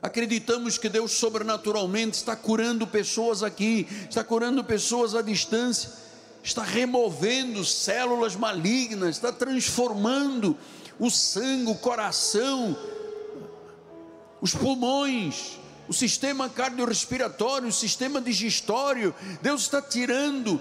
Acreditamos 0.00 0.78
que 0.78 0.88
Deus 0.88 1.10
sobrenaturalmente 1.12 2.16
está 2.16 2.36
curando 2.36 2.86
pessoas 2.86 3.42
aqui, 3.42 3.86
está 4.08 4.22
curando 4.22 4.62
pessoas 4.62 5.16
à 5.16 5.20
distância, 5.20 5.90
está 6.40 6.62
removendo 6.62 7.64
células 7.64 8.36
malignas, 8.36 9.16
está 9.16 9.32
transformando 9.32 10.56
o 10.98 11.10
sangue, 11.10 11.70
o 11.70 11.76
coração, 11.76 12.76
os 14.40 14.54
pulmões, 14.54 15.58
o 15.88 15.92
sistema 15.92 16.48
cardiorrespiratório, 16.48 17.68
o 17.68 17.72
sistema 17.72 18.20
digestório. 18.20 19.14
Deus 19.40 19.62
está 19.62 19.80
tirando 19.80 20.60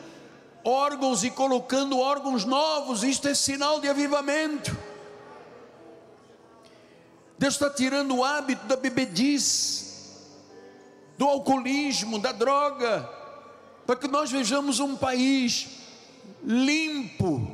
órgãos 0.63 1.23
e 1.23 1.31
colocando 1.31 1.99
órgãos 1.99 2.45
novos. 2.45 3.03
Isto 3.03 3.27
é 3.27 3.33
sinal 3.33 3.79
de 3.79 3.87
avivamento. 3.87 4.77
Deus 7.37 7.53
está 7.53 7.69
tirando 7.69 8.15
o 8.15 8.23
hábito 8.23 8.65
da 8.65 8.75
bebedice, 8.75 9.85
do 11.17 11.25
alcoolismo, 11.25 12.17
da 12.17 12.31
droga, 12.31 13.07
para 13.85 13.95
que 13.95 14.07
nós 14.07 14.31
vejamos 14.31 14.79
um 14.79 14.95
país 14.95 15.67
limpo, 16.43 17.47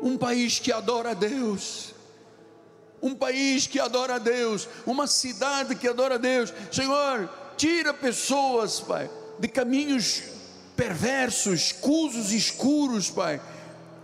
um 0.00 0.16
país 0.16 0.58
que 0.58 0.72
adora 0.72 1.10
a 1.10 1.14
Deus 1.14 1.91
um 3.02 3.14
país 3.14 3.66
que 3.66 3.80
adora 3.80 4.14
a 4.14 4.18
Deus, 4.18 4.68
uma 4.86 5.06
cidade 5.06 5.74
que 5.74 5.88
adora 5.88 6.14
a 6.14 6.18
Deus. 6.18 6.54
Senhor, 6.70 7.28
tira 7.56 7.92
pessoas, 7.92 8.78
Pai, 8.80 9.10
de 9.38 9.48
caminhos 9.48 10.22
perversos, 10.76 11.60
escusos, 11.60 12.30
escuros, 12.32 13.10
Pai. 13.10 13.40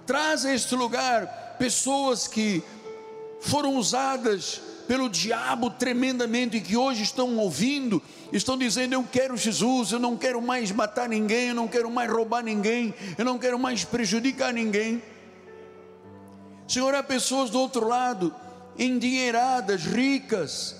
Traz 0.04 0.44
a 0.44 0.52
este 0.52 0.74
lugar 0.74 1.56
pessoas 1.58 2.26
que 2.26 2.62
foram 3.40 3.76
usadas 3.76 4.60
pelo 4.88 5.08
diabo 5.08 5.70
tremendamente 5.70 6.56
e 6.56 6.60
que 6.60 6.76
hoje 6.76 7.02
estão 7.02 7.36
ouvindo, 7.36 8.02
estão 8.32 8.56
dizendo: 8.56 8.94
Eu 8.94 9.04
quero 9.04 9.36
Jesus, 9.36 9.92
eu 9.92 9.98
não 9.98 10.16
quero 10.16 10.42
mais 10.42 10.72
matar 10.72 11.08
ninguém, 11.08 11.48
eu 11.48 11.54
não 11.54 11.68
quero 11.68 11.90
mais 11.90 12.10
roubar 12.10 12.42
ninguém, 12.42 12.92
eu 13.16 13.24
não 13.24 13.38
quero 13.38 13.58
mais 13.58 13.84
prejudicar 13.84 14.52
ninguém. 14.52 15.00
Senhor, 16.66 16.94
há 16.94 17.02
pessoas 17.02 17.48
do 17.48 17.60
outro 17.60 17.86
lado 17.86 18.34
endinheiradas, 18.78 19.84
ricas, 19.84 20.76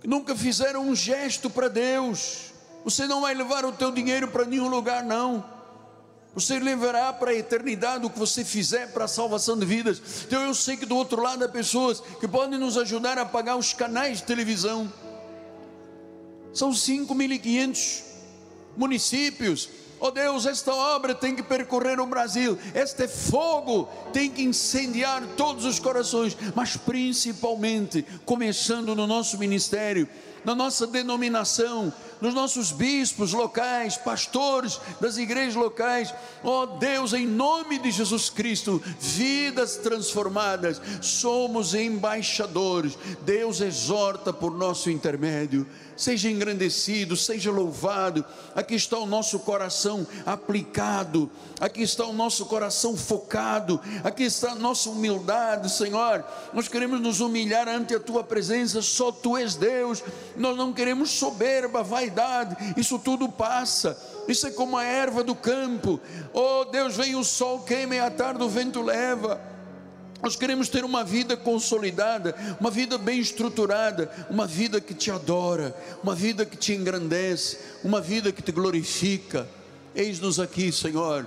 que 0.00 0.06
nunca 0.06 0.36
fizeram 0.36 0.86
um 0.86 0.94
gesto 0.94 1.48
para 1.48 1.68
Deus. 1.68 2.52
Você 2.84 3.06
não 3.06 3.22
vai 3.22 3.34
levar 3.34 3.64
o 3.64 3.72
teu 3.72 3.90
dinheiro 3.90 4.28
para 4.28 4.44
nenhum 4.44 4.68
lugar, 4.68 5.02
não. 5.02 5.44
Você 6.34 6.58
levará 6.58 7.14
para 7.14 7.30
a 7.30 7.34
eternidade 7.34 8.04
o 8.04 8.10
que 8.10 8.18
você 8.18 8.44
fizer 8.44 8.92
para 8.92 9.06
a 9.06 9.08
salvação 9.08 9.58
de 9.58 9.64
vidas. 9.64 10.02
Então 10.26 10.42
eu 10.42 10.54
sei 10.54 10.76
que 10.76 10.84
do 10.84 10.94
outro 10.94 11.22
lado 11.22 11.42
há 11.42 11.48
pessoas 11.48 12.00
que 12.20 12.28
podem 12.28 12.58
nos 12.58 12.76
ajudar 12.76 13.16
a 13.16 13.24
pagar 13.24 13.56
os 13.56 13.72
canais 13.72 14.18
de 14.18 14.24
televisão. 14.24 14.92
São 16.52 16.70
5.500 16.72 18.02
municípios 18.76 19.70
Oh 20.06 20.10
Deus, 20.12 20.46
esta 20.46 20.72
obra 20.72 21.16
tem 21.16 21.34
que 21.34 21.42
percorrer 21.42 21.98
o 21.98 22.06
Brasil, 22.06 22.56
este 22.76 23.08
fogo 23.08 23.88
tem 24.12 24.30
que 24.30 24.40
incendiar 24.40 25.20
todos 25.36 25.64
os 25.64 25.80
corações, 25.80 26.36
mas 26.54 26.76
principalmente, 26.76 28.06
começando 28.24 28.94
no 28.94 29.04
nosso 29.04 29.36
ministério, 29.36 30.08
na 30.46 30.54
nossa 30.54 30.86
denominação, 30.86 31.92
nos 32.20 32.32
nossos 32.32 32.70
bispos 32.70 33.32
locais, 33.32 33.96
pastores 33.96 34.80
das 35.00 35.16
igrejas 35.16 35.56
locais. 35.56 36.14
Ó 36.44 36.62
oh 36.62 36.66
Deus, 36.78 37.12
em 37.12 37.26
nome 37.26 37.80
de 37.80 37.90
Jesus 37.90 38.30
Cristo, 38.30 38.80
vidas 39.00 39.76
transformadas, 39.76 40.80
somos 41.02 41.74
embaixadores. 41.74 42.96
Deus 43.22 43.60
exorta 43.60 44.32
por 44.32 44.56
nosso 44.56 44.88
intermédio 44.88 45.66
seja 45.96 46.30
engrandecido, 46.30 47.16
seja 47.16 47.50
louvado. 47.50 48.24
Aqui 48.54 48.74
está 48.74 48.98
o 48.98 49.06
nosso 49.06 49.38
coração 49.40 50.06
aplicado, 50.24 51.30
aqui 51.58 51.82
está 51.82 52.04
o 52.04 52.12
nosso 52.12 52.44
coração 52.46 52.96
focado, 52.96 53.80
aqui 54.04 54.24
está 54.24 54.52
a 54.52 54.54
nossa 54.54 54.90
humildade, 54.90 55.70
Senhor. 55.70 56.24
Nós 56.52 56.68
queremos 56.68 57.00
nos 57.00 57.20
humilhar 57.20 57.68
ante 57.68 57.94
a 57.94 58.00
tua 58.00 58.22
presença, 58.22 58.82
só 58.82 59.10
tu 59.10 59.36
és 59.36 59.56
Deus. 59.56 60.04
Nós 60.36 60.56
não 60.56 60.72
queremos 60.72 61.10
soberba, 61.10 61.82
vaidade, 61.82 62.56
isso 62.76 62.98
tudo 62.98 63.28
passa. 63.28 63.96
Isso 64.28 64.46
é 64.46 64.50
como 64.50 64.76
a 64.76 64.84
erva 64.84 65.22
do 65.22 65.34
campo. 65.34 66.00
Oh 66.32 66.64
Deus, 66.64 66.96
vem 66.96 67.14
o 67.14 67.24
sol, 67.24 67.60
queima 67.60 67.94
e 67.94 68.00
à 68.00 68.10
tarde 68.10 68.42
o 68.42 68.48
vento 68.48 68.82
leva. 68.82 69.40
Nós 70.22 70.34
queremos 70.34 70.68
ter 70.68 70.84
uma 70.84 71.04
vida 71.04 71.36
consolidada, 71.36 72.34
uma 72.58 72.70
vida 72.70 72.96
bem 72.96 73.20
estruturada, 73.20 74.10
uma 74.30 74.46
vida 74.46 74.80
que 74.80 74.94
te 74.94 75.10
adora, 75.10 75.76
uma 76.02 76.14
vida 76.14 76.44
que 76.44 76.56
te 76.56 76.72
engrandece, 76.72 77.58
uma 77.84 78.00
vida 78.00 78.32
que 78.32 78.42
te 78.42 78.50
glorifica. 78.50 79.46
Eis-nos 79.94 80.40
aqui, 80.40 80.72
Senhor. 80.72 81.26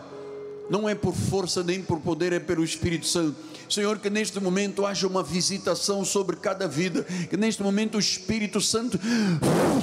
Não 0.70 0.88
é 0.88 0.94
por 0.94 1.14
força 1.16 1.64
nem 1.64 1.82
por 1.82 2.00
poder, 2.00 2.34
é 2.34 2.40
pelo 2.40 2.64
Espírito 2.64 3.08
Santo. 3.08 3.36
Senhor, 3.70 4.00
que 4.00 4.10
neste 4.10 4.40
momento 4.40 4.86
haja 4.86 5.08
uma 5.08 5.22
visitação 5.22 6.04
sobre 6.04 6.38
cada 6.38 6.68
vida, 6.68 7.04
que 7.04 7.38
neste 7.38 7.62
momento 7.62 7.96
o 7.96 8.00
Espírito 8.00 8.60
Santo 8.60 9.00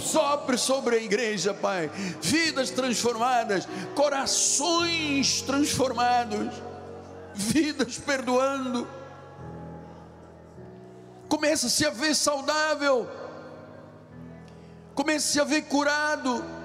sopre 0.03 0.59
sobre 0.59 0.97
a 0.97 1.03
igreja, 1.03 1.55
Pai. 1.55 1.91
Vidas 2.21 2.71
transformadas, 2.71 3.69
corações 3.95 5.41
transformados, 5.43 6.53
vidas 7.35 7.97
perdoando 7.99 8.87
Começa-se 11.29 11.85
a 11.85 11.91
ver 11.91 12.15
saudável, 12.15 13.09
começa-se 14.95 15.41
a 15.41 15.45
ver 15.45 15.63
curado. 15.63 16.56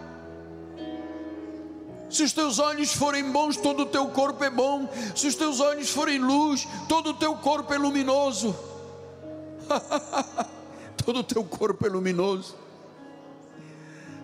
Se 2.11 2.23
os 2.23 2.33
teus 2.33 2.59
olhos 2.59 2.93
forem 2.93 3.31
bons, 3.31 3.55
todo 3.55 3.83
o 3.83 3.85
teu 3.85 4.07
corpo 4.09 4.43
é 4.43 4.49
bom. 4.49 4.87
Se 5.15 5.27
os 5.27 5.35
teus 5.35 5.61
olhos 5.61 5.89
forem 5.89 6.19
luz, 6.19 6.67
todo 6.89 7.11
o 7.11 7.13
teu 7.13 7.35
corpo 7.35 7.73
é 7.73 7.77
luminoso. 7.77 8.53
todo 11.05 11.19
o 11.19 11.23
teu 11.23 11.41
corpo 11.45 11.87
é 11.87 11.89
luminoso. 11.89 12.55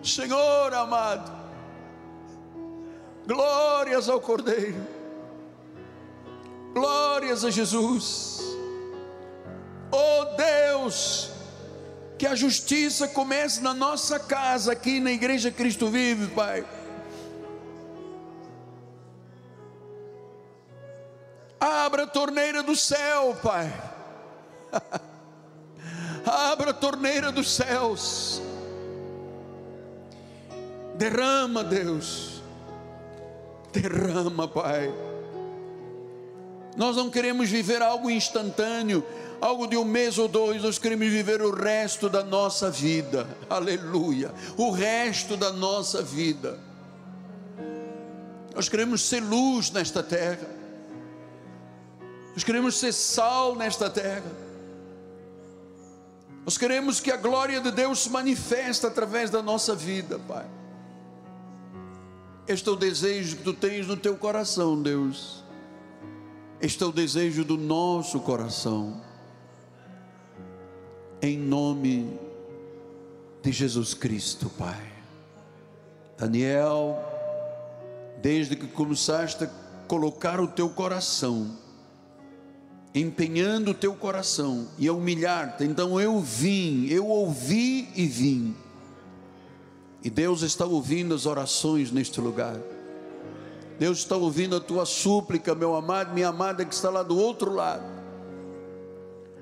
Senhor 0.02 0.72
amado, 0.74 1.32
glórias 3.26 4.08
ao 4.08 4.20
Cordeiro, 4.20 4.86
glórias 6.72 7.44
a 7.44 7.50
Jesus. 7.50 8.40
Oh 9.90 10.36
Deus, 10.36 11.30
que 12.18 12.26
a 12.26 12.34
justiça 12.34 13.08
comece 13.08 13.60
na 13.60 13.72
nossa 13.74 14.20
casa, 14.20 14.72
aqui 14.72 15.00
na 15.00 15.10
Igreja 15.10 15.50
Cristo 15.50 15.88
Vive, 15.88 16.28
Pai. 16.28 16.64
Abra 21.60 22.04
a 22.04 22.06
torneira 22.06 22.62
do 22.62 22.76
céu, 22.76 23.36
Pai. 23.42 23.72
Abra 26.24 26.70
a 26.70 26.74
torneira 26.74 27.32
dos 27.32 27.50
céus. 27.50 28.40
Derrama, 30.94 31.64
Deus. 31.64 32.42
Derrama, 33.72 34.46
Pai. 34.46 34.92
Nós 36.76 36.96
não 36.96 37.10
queremos 37.10 37.48
viver 37.48 37.82
algo 37.82 38.10
instantâneo 38.10 39.04
algo 39.40 39.66
de 39.66 39.76
um 39.76 39.84
mês 39.84 40.18
ou 40.18 40.28
dois, 40.28 40.62
nós 40.62 40.78
queremos 40.78 41.08
viver 41.08 41.40
o 41.42 41.50
resto 41.50 42.08
da 42.08 42.24
nossa 42.24 42.70
vida, 42.70 43.26
aleluia, 43.48 44.32
o 44.56 44.70
resto 44.70 45.36
da 45.36 45.52
nossa 45.52 46.02
vida. 46.02 46.58
Nós 48.54 48.68
queremos 48.68 49.02
ser 49.02 49.22
luz 49.22 49.70
nesta 49.70 50.02
terra, 50.02 50.57
nós 52.38 52.44
queremos 52.44 52.76
ser 52.76 52.92
sal 52.92 53.56
nesta 53.56 53.90
terra, 53.90 54.30
nós 56.44 56.56
queremos 56.56 57.00
que 57.00 57.10
a 57.10 57.16
glória 57.16 57.60
de 57.60 57.72
Deus 57.72 58.04
se 58.04 58.10
manifeste 58.10 58.86
através 58.86 59.28
da 59.28 59.42
nossa 59.42 59.74
vida, 59.74 60.20
Pai. 60.20 60.46
Este 62.46 62.68
é 62.68 62.70
o 62.70 62.76
desejo 62.76 63.38
que 63.38 63.42
tu 63.42 63.52
tens 63.52 63.88
no 63.88 63.96
teu 63.96 64.16
coração, 64.16 64.80
Deus. 64.80 65.42
Este 66.60 66.84
é 66.84 66.86
o 66.86 66.92
desejo 66.92 67.44
do 67.44 67.58
nosso 67.58 68.20
coração 68.20 69.02
em 71.20 71.36
nome 71.36 72.16
de 73.42 73.50
Jesus 73.50 73.94
Cristo, 73.94 74.48
Pai. 74.50 74.92
Daniel, 76.16 76.96
desde 78.22 78.54
que 78.54 78.68
começaste 78.68 79.42
a 79.42 79.50
colocar 79.88 80.38
o 80.40 80.46
teu 80.46 80.68
coração, 80.70 81.66
empenhando 82.94 83.72
o 83.72 83.74
teu 83.74 83.94
coração 83.94 84.68
e 84.78 84.88
a 84.88 84.92
humilhar-te, 84.92 85.64
então 85.64 86.00
eu 86.00 86.20
vim, 86.20 86.86
eu 86.88 87.06
ouvi 87.06 87.88
e 87.94 88.06
vim. 88.06 88.56
E 90.02 90.10
Deus 90.10 90.42
está 90.42 90.64
ouvindo 90.64 91.14
as 91.14 91.26
orações 91.26 91.90
neste 91.90 92.20
lugar. 92.20 92.56
Deus 93.78 93.98
está 93.98 94.16
ouvindo 94.16 94.56
a 94.56 94.60
tua 94.60 94.84
súplica, 94.84 95.54
meu 95.54 95.74
amado, 95.76 96.12
minha 96.12 96.28
amada 96.28 96.64
que 96.64 96.74
está 96.74 96.90
lá 96.90 97.02
do 97.02 97.16
outro 97.18 97.52
lado. 97.52 97.84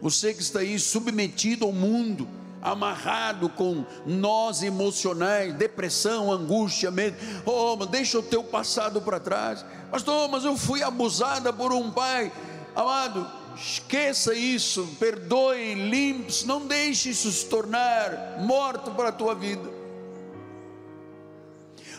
Você 0.01 0.34
que 0.34 0.42
está 0.42 0.61
aí 0.61 0.78
submetido 0.78 1.64
ao 1.64 1.72
mundo, 1.72 2.28
amarrado 2.61 3.49
com 3.49 3.84
nós 4.05 4.62
emocionais, 4.62 5.55
depressão, 5.55 6.32
angústia, 6.32 6.90
medo. 6.90 7.16
Oh, 7.44 7.76
deixa 7.86 8.18
o 8.18 8.22
teu 8.22 8.42
passado 8.42 9.01
para 9.01 9.20
trás. 9.20 9.64
Pastor, 9.90 10.28
mas 10.28 10.44
eu 10.44 10.57
fui 10.57 10.82
abusada 10.82 11.53
por 11.53 11.72
um 11.72 11.90
pai. 11.90 12.32
Amado, 12.77 13.27
esqueça 13.57 14.35
isso, 14.35 14.87
perdoe, 15.01 15.72
limpe-se, 15.74 16.47
não 16.47 16.66
deixe 16.66 17.09
isso 17.09 17.33
se 17.33 17.47
tornar 17.47 18.39
morto 18.41 18.91
para 18.91 19.09
a 19.09 19.12
tua 19.12 19.35
vida. 19.35 19.70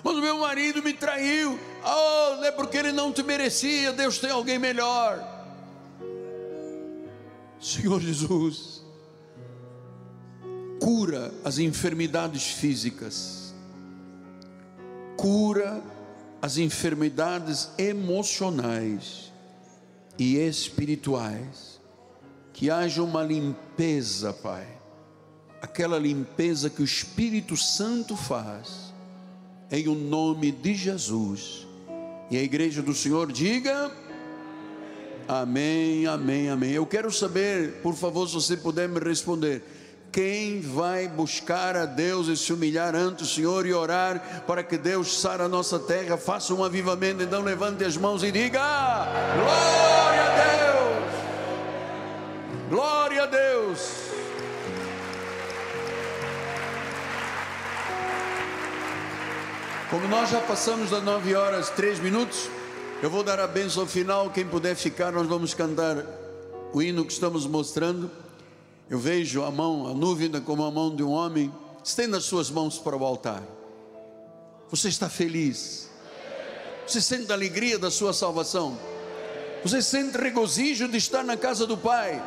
Mas 0.04 0.16
o 0.16 0.22
meu 0.22 0.38
marido 0.38 0.84
me 0.84 0.94
traiu. 0.94 1.60
Oh, 1.84 2.36
não 2.36 2.46
é 2.46 2.52
porque 2.52 2.78
ele 2.78 2.92
não 2.92 3.12
te 3.12 3.24
merecia, 3.24 3.92
Deus 3.92 4.20
tem 4.20 4.30
alguém 4.30 4.60
melhor. 4.60 5.20
Senhor 7.60 8.00
Jesus, 8.00 8.84
cura 10.80 11.34
as 11.44 11.58
enfermidades 11.58 12.52
físicas, 12.52 13.52
cura 15.18 15.82
as 16.40 16.60
enfermidades 16.60 17.72
emocionais 17.80 19.27
e 20.18 20.38
espirituais, 20.38 21.80
que 22.54 22.70
haja 22.70 23.04
uma 23.04 23.24
limpeza, 23.24 24.34
Pai, 24.34 24.68
aquela 25.62 26.00
limpeza 26.00 26.70
que 26.70 26.82
o 26.82 26.86
Espírito 26.86 27.56
Santo 27.56 28.16
faz, 28.16 28.94
em 29.72 29.88
o 29.88 29.96
nome 29.96 30.52
de 30.52 30.74
Jesus. 30.74 31.68
E 32.32 32.38
a 32.38 32.42
igreja 32.42 32.82
do 32.82 32.94
Senhor 32.94 33.32
diga: 33.32 33.92
Amém, 35.28 36.08
amém, 36.08 36.50
amém. 36.50 36.72
Eu 36.72 36.86
quero 36.86 37.12
saber, 37.12 37.82
por 37.82 37.96
favor, 37.96 38.28
se 38.28 38.34
você 38.34 38.58
puder 38.58 38.88
me 38.88 39.00
responder. 39.00 39.62
Quem 40.12 40.62
vai 40.62 41.08
buscar 41.08 41.76
a 41.76 41.86
Deus 41.86 42.28
e 42.28 42.38
se 42.38 42.52
humilhar 42.52 42.96
ante 42.96 43.24
o 43.24 43.28
Senhor 43.28 43.66
e 43.66 43.74
orar 43.74 44.44
para 44.48 44.64
que 44.64 44.78
Deus 44.78 45.20
sara 45.20 45.46
a 45.46 45.50
nossa 45.50 45.80
terra, 45.80 46.18
faça 46.18 46.54
um 46.54 46.64
avivamento, 46.64 47.22
então 47.24 47.44
levante 47.44 47.84
as 47.84 47.98
mãos 47.98 48.24
e 48.24 48.32
diga: 48.32 48.60
Glória 49.36 50.24
a 50.24 50.30
Deus! 50.36 51.14
Glória 52.70 53.24
a 53.24 53.26
Deus! 53.26 54.08
Como 59.90 60.06
nós 60.08 60.30
já 60.30 60.42
passamos 60.42 60.90
das 60.90 61.02
nove 61.02 61.34
horas, 61.34 61.70
três 61.70 61.98
minutos, 62.00 62.50
eu 63.02 63.10
vou 63.10 63.24
dar 63.24 63.40
a 63.40 63.48
bênção 63.48 63.88
final. 63.88 64.30
Quem 64.32 64.46
puder 64.46 64.76
ficar, 64.76 65.12
nós 65.12 65.28
vamos 65.28 65.54
cantar 65.54 66.04
o 66.74 66.82
hino 66.82 67.06
que 67.06 67.14
estamos 67.14 67.46
mostrando. 67.46 68.12
Eu 68.90 69.00
vejo 69.00 69.44
a 69.44 69.52
mão, 69.52 69.88
a 69.88 69.94
nuvem 69.94 70.32
como 70.42 70.64
a 70.64 70.72
mão 70.72 70.96
de 70.96 71.04
um 71.04 71.12
homem. 71.12 71.52
Estenda 71.84 72.18
as 72.18 72.26
suas 72.26 72.50
mãos 72.50 72.78
para 72.78 72.96
o 72.96 73.04
altar. 73.04 73.44
Você 74.70 74.88
está 74.88 75.10
feliz? 75.10 75.90
Você 76.86 77.02
sente 77.02 77.32
a 77.32 77.36
alegria 77.36 77.78
da 77.78 77.92
sua 77.92 78.14
salvação? 78.14 78.78
Você 79.64 79.82
sente 79.82 80.18
regozijo 80.18 80.88
de 80.88 80.98
estar 80.98 81.24
na 81.24 81.36
casa 81.36 81.66
do 81.66 81.78
Pai? 81.78 82.22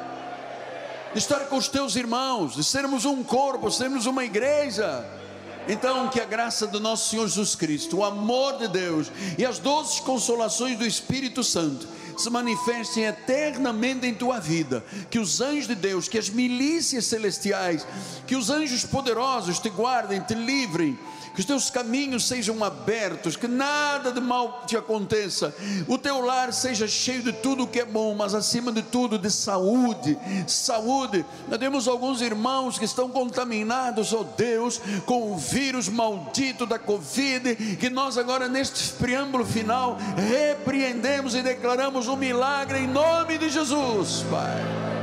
De 1.13 1.19
estar 1.19 1.41
com 1.47 1.57
os 1.57 1.69
teus 1.69 1.97
irmãos, 1.97 2.55
de 2.55 2.63
sermos 2.63 3.05
um 3.05 3.23
corpo, 3.25 3.71
sermos 3.71 4.07
uma 4.07 4.25
igreja? 4.25 5.20
Então, 5.69 6.09
que 6.09 6.21
a 6.21 6.25
graça 6.25 6.67
do 6.67 6.81
nosso 6.81 7.11
Senhor 7.11 7.29
Jesus 7.29 7.55
Cristo, 7.55 7.99
o 7.99 8.05
amor 8.05 8.59
de 8.59 8.69
Deus 8.69 9.11
e 9.39 9.45
as 9.45 9.59
doces 9.59 10.01
consolações 10.01 10.79
do 10.79 10.87
Espírito 10.87 11.45
Santo 11.45 11.87
se 12.17 12.29
manifestem 12.29 13.05
eternamente 13.05 14.07
em 14.07 14.15
tua 14.15 14.39
vida. 14.39 14.85
Que 15.09 15.19
os 15.19 15.41
anjos 15.41 15.67
de 15.67 15.75
Deus, 15.75 16.09
que 16.09 16.19
as 16.19 16.29
milícias 16.29 17.07
celestiais, 17.07 17.87
que 18.27 18.37
os 18.37 18.51
anjos 18.51 18.85
poderosos 18.85 19.59
te 19.59 19.71
guardem, 19.71 20.21
te 20.21 20.35
livrem 20.35 20.99
que 21.35 21.41
os 21.41 21.47
teus 21.47 21.71
caminhos 21.71 22.27
sejam 22.27 22.63
abertos, 22.63 23.37
que 23.37 23.49
nada 23.49 24.13
de 24.13 24.21
mal 24.21 24.65
te 24.67 24.77
aconteça, 24.77 25.55
o 25.87 25.97
teu 25.97 26.21
lar 26.21 26.53
seja 26.53 26.87
cheio 26.89 27.23
de 27.23 27.33
tudo 27.33 27.67
que 27.67 27.81
é 27.81 27.85
bom, 27.85 28.15
mas 28.15 28.35
acima 28.35 28.73
de 28.73 28.83
tudo 28.83 29.19
de 29.19 29.31
saúde, 29.31 30.19
saúde. 30.47 31.25
Nós 31.49 31.59
temos 31.59 31.89
alguns 31.89 32.21
irmãos 32.21 32.79
que 32.79 32.85
estão 32.85 33.09
contaminados, 33.09 34.13
ó 34.13 34.21
oh 34.21 34.25
Deus, 34.25 34.81
com 35.07 35.33
o 35.33 35.37
vírus 35.37 35.89
maldito 35.89 36.67
da 36.67 36.79
Covid, 36.79 37.77
que 37.77 37.91
nós 37.91 38.19
agora 38.19 38.49
neste 38.49 38.93
preâmbulo 38.95 39.45
final 39.45 39.99
repreendemos 40.17 41.35
e 41.35 41.43
declaramos 41.43 42.09
um 42.09 42.17
milagre 42.17 42.79
em 42.81 42.87
nome 42.87 43.39
de 43.39 43.49
Jesus, 43.49 44.25
Pai. 44.31 45.00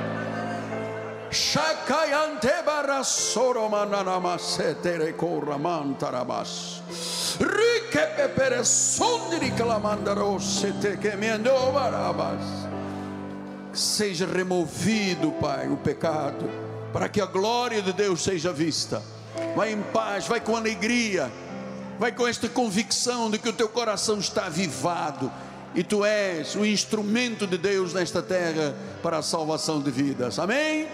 Rike 7.39 8.15
pepere 8.15 8.63
sondiri 8.65 9.51
clamandarosete 9.51 10.97
que 10.97 11.15
me 11.15 11.37
barabas. 11.37 12.41
Seja 13.71 14.25
removido, 14.25 15.31
Pai, 15.33 15.67
o 15.69 15.77
pecado, 15.77 16.49
para 16.91 17.07
que 17.07 17.21
a 17.21 17.27
glória 17.27 17.81
de 17.81 17.93
Deus 17.93 18.23
seja 18.23 18.51
vista. 18.51 19.03
Vai 19.55 19.71
em 19.71 19.81
paz, 19.93 20.27
vai 20.27 20.41
com 20.41 20.55
alegria, 20.55 21.31
vai 21.99 22.11
com 22.11 22.27
esta 22.27 22.49
convicção 22.49 23.29
de 23.29 23.37
que 23.37 23.49
o 23.49 23.53
teu 23.53 23.69
coração 23.69 24.17
está 24.17 24.47
avivado 24.47 25.31
e 25.75 25.83
tu 25.83 26.03
és 26.03 26.55
o 26.55 26.65
instrumento 26.65 27.45
de 27.45 27.57
Deus 27.57 27.93
nesta 27.93 28.23
terra 28.23 28.75
para 29.03 29.19
a 29.19 29.21
salvação 29.21 29.79
de 29.79 29.91
vidas. 29.91 30.39
Amém? 30.39 30.87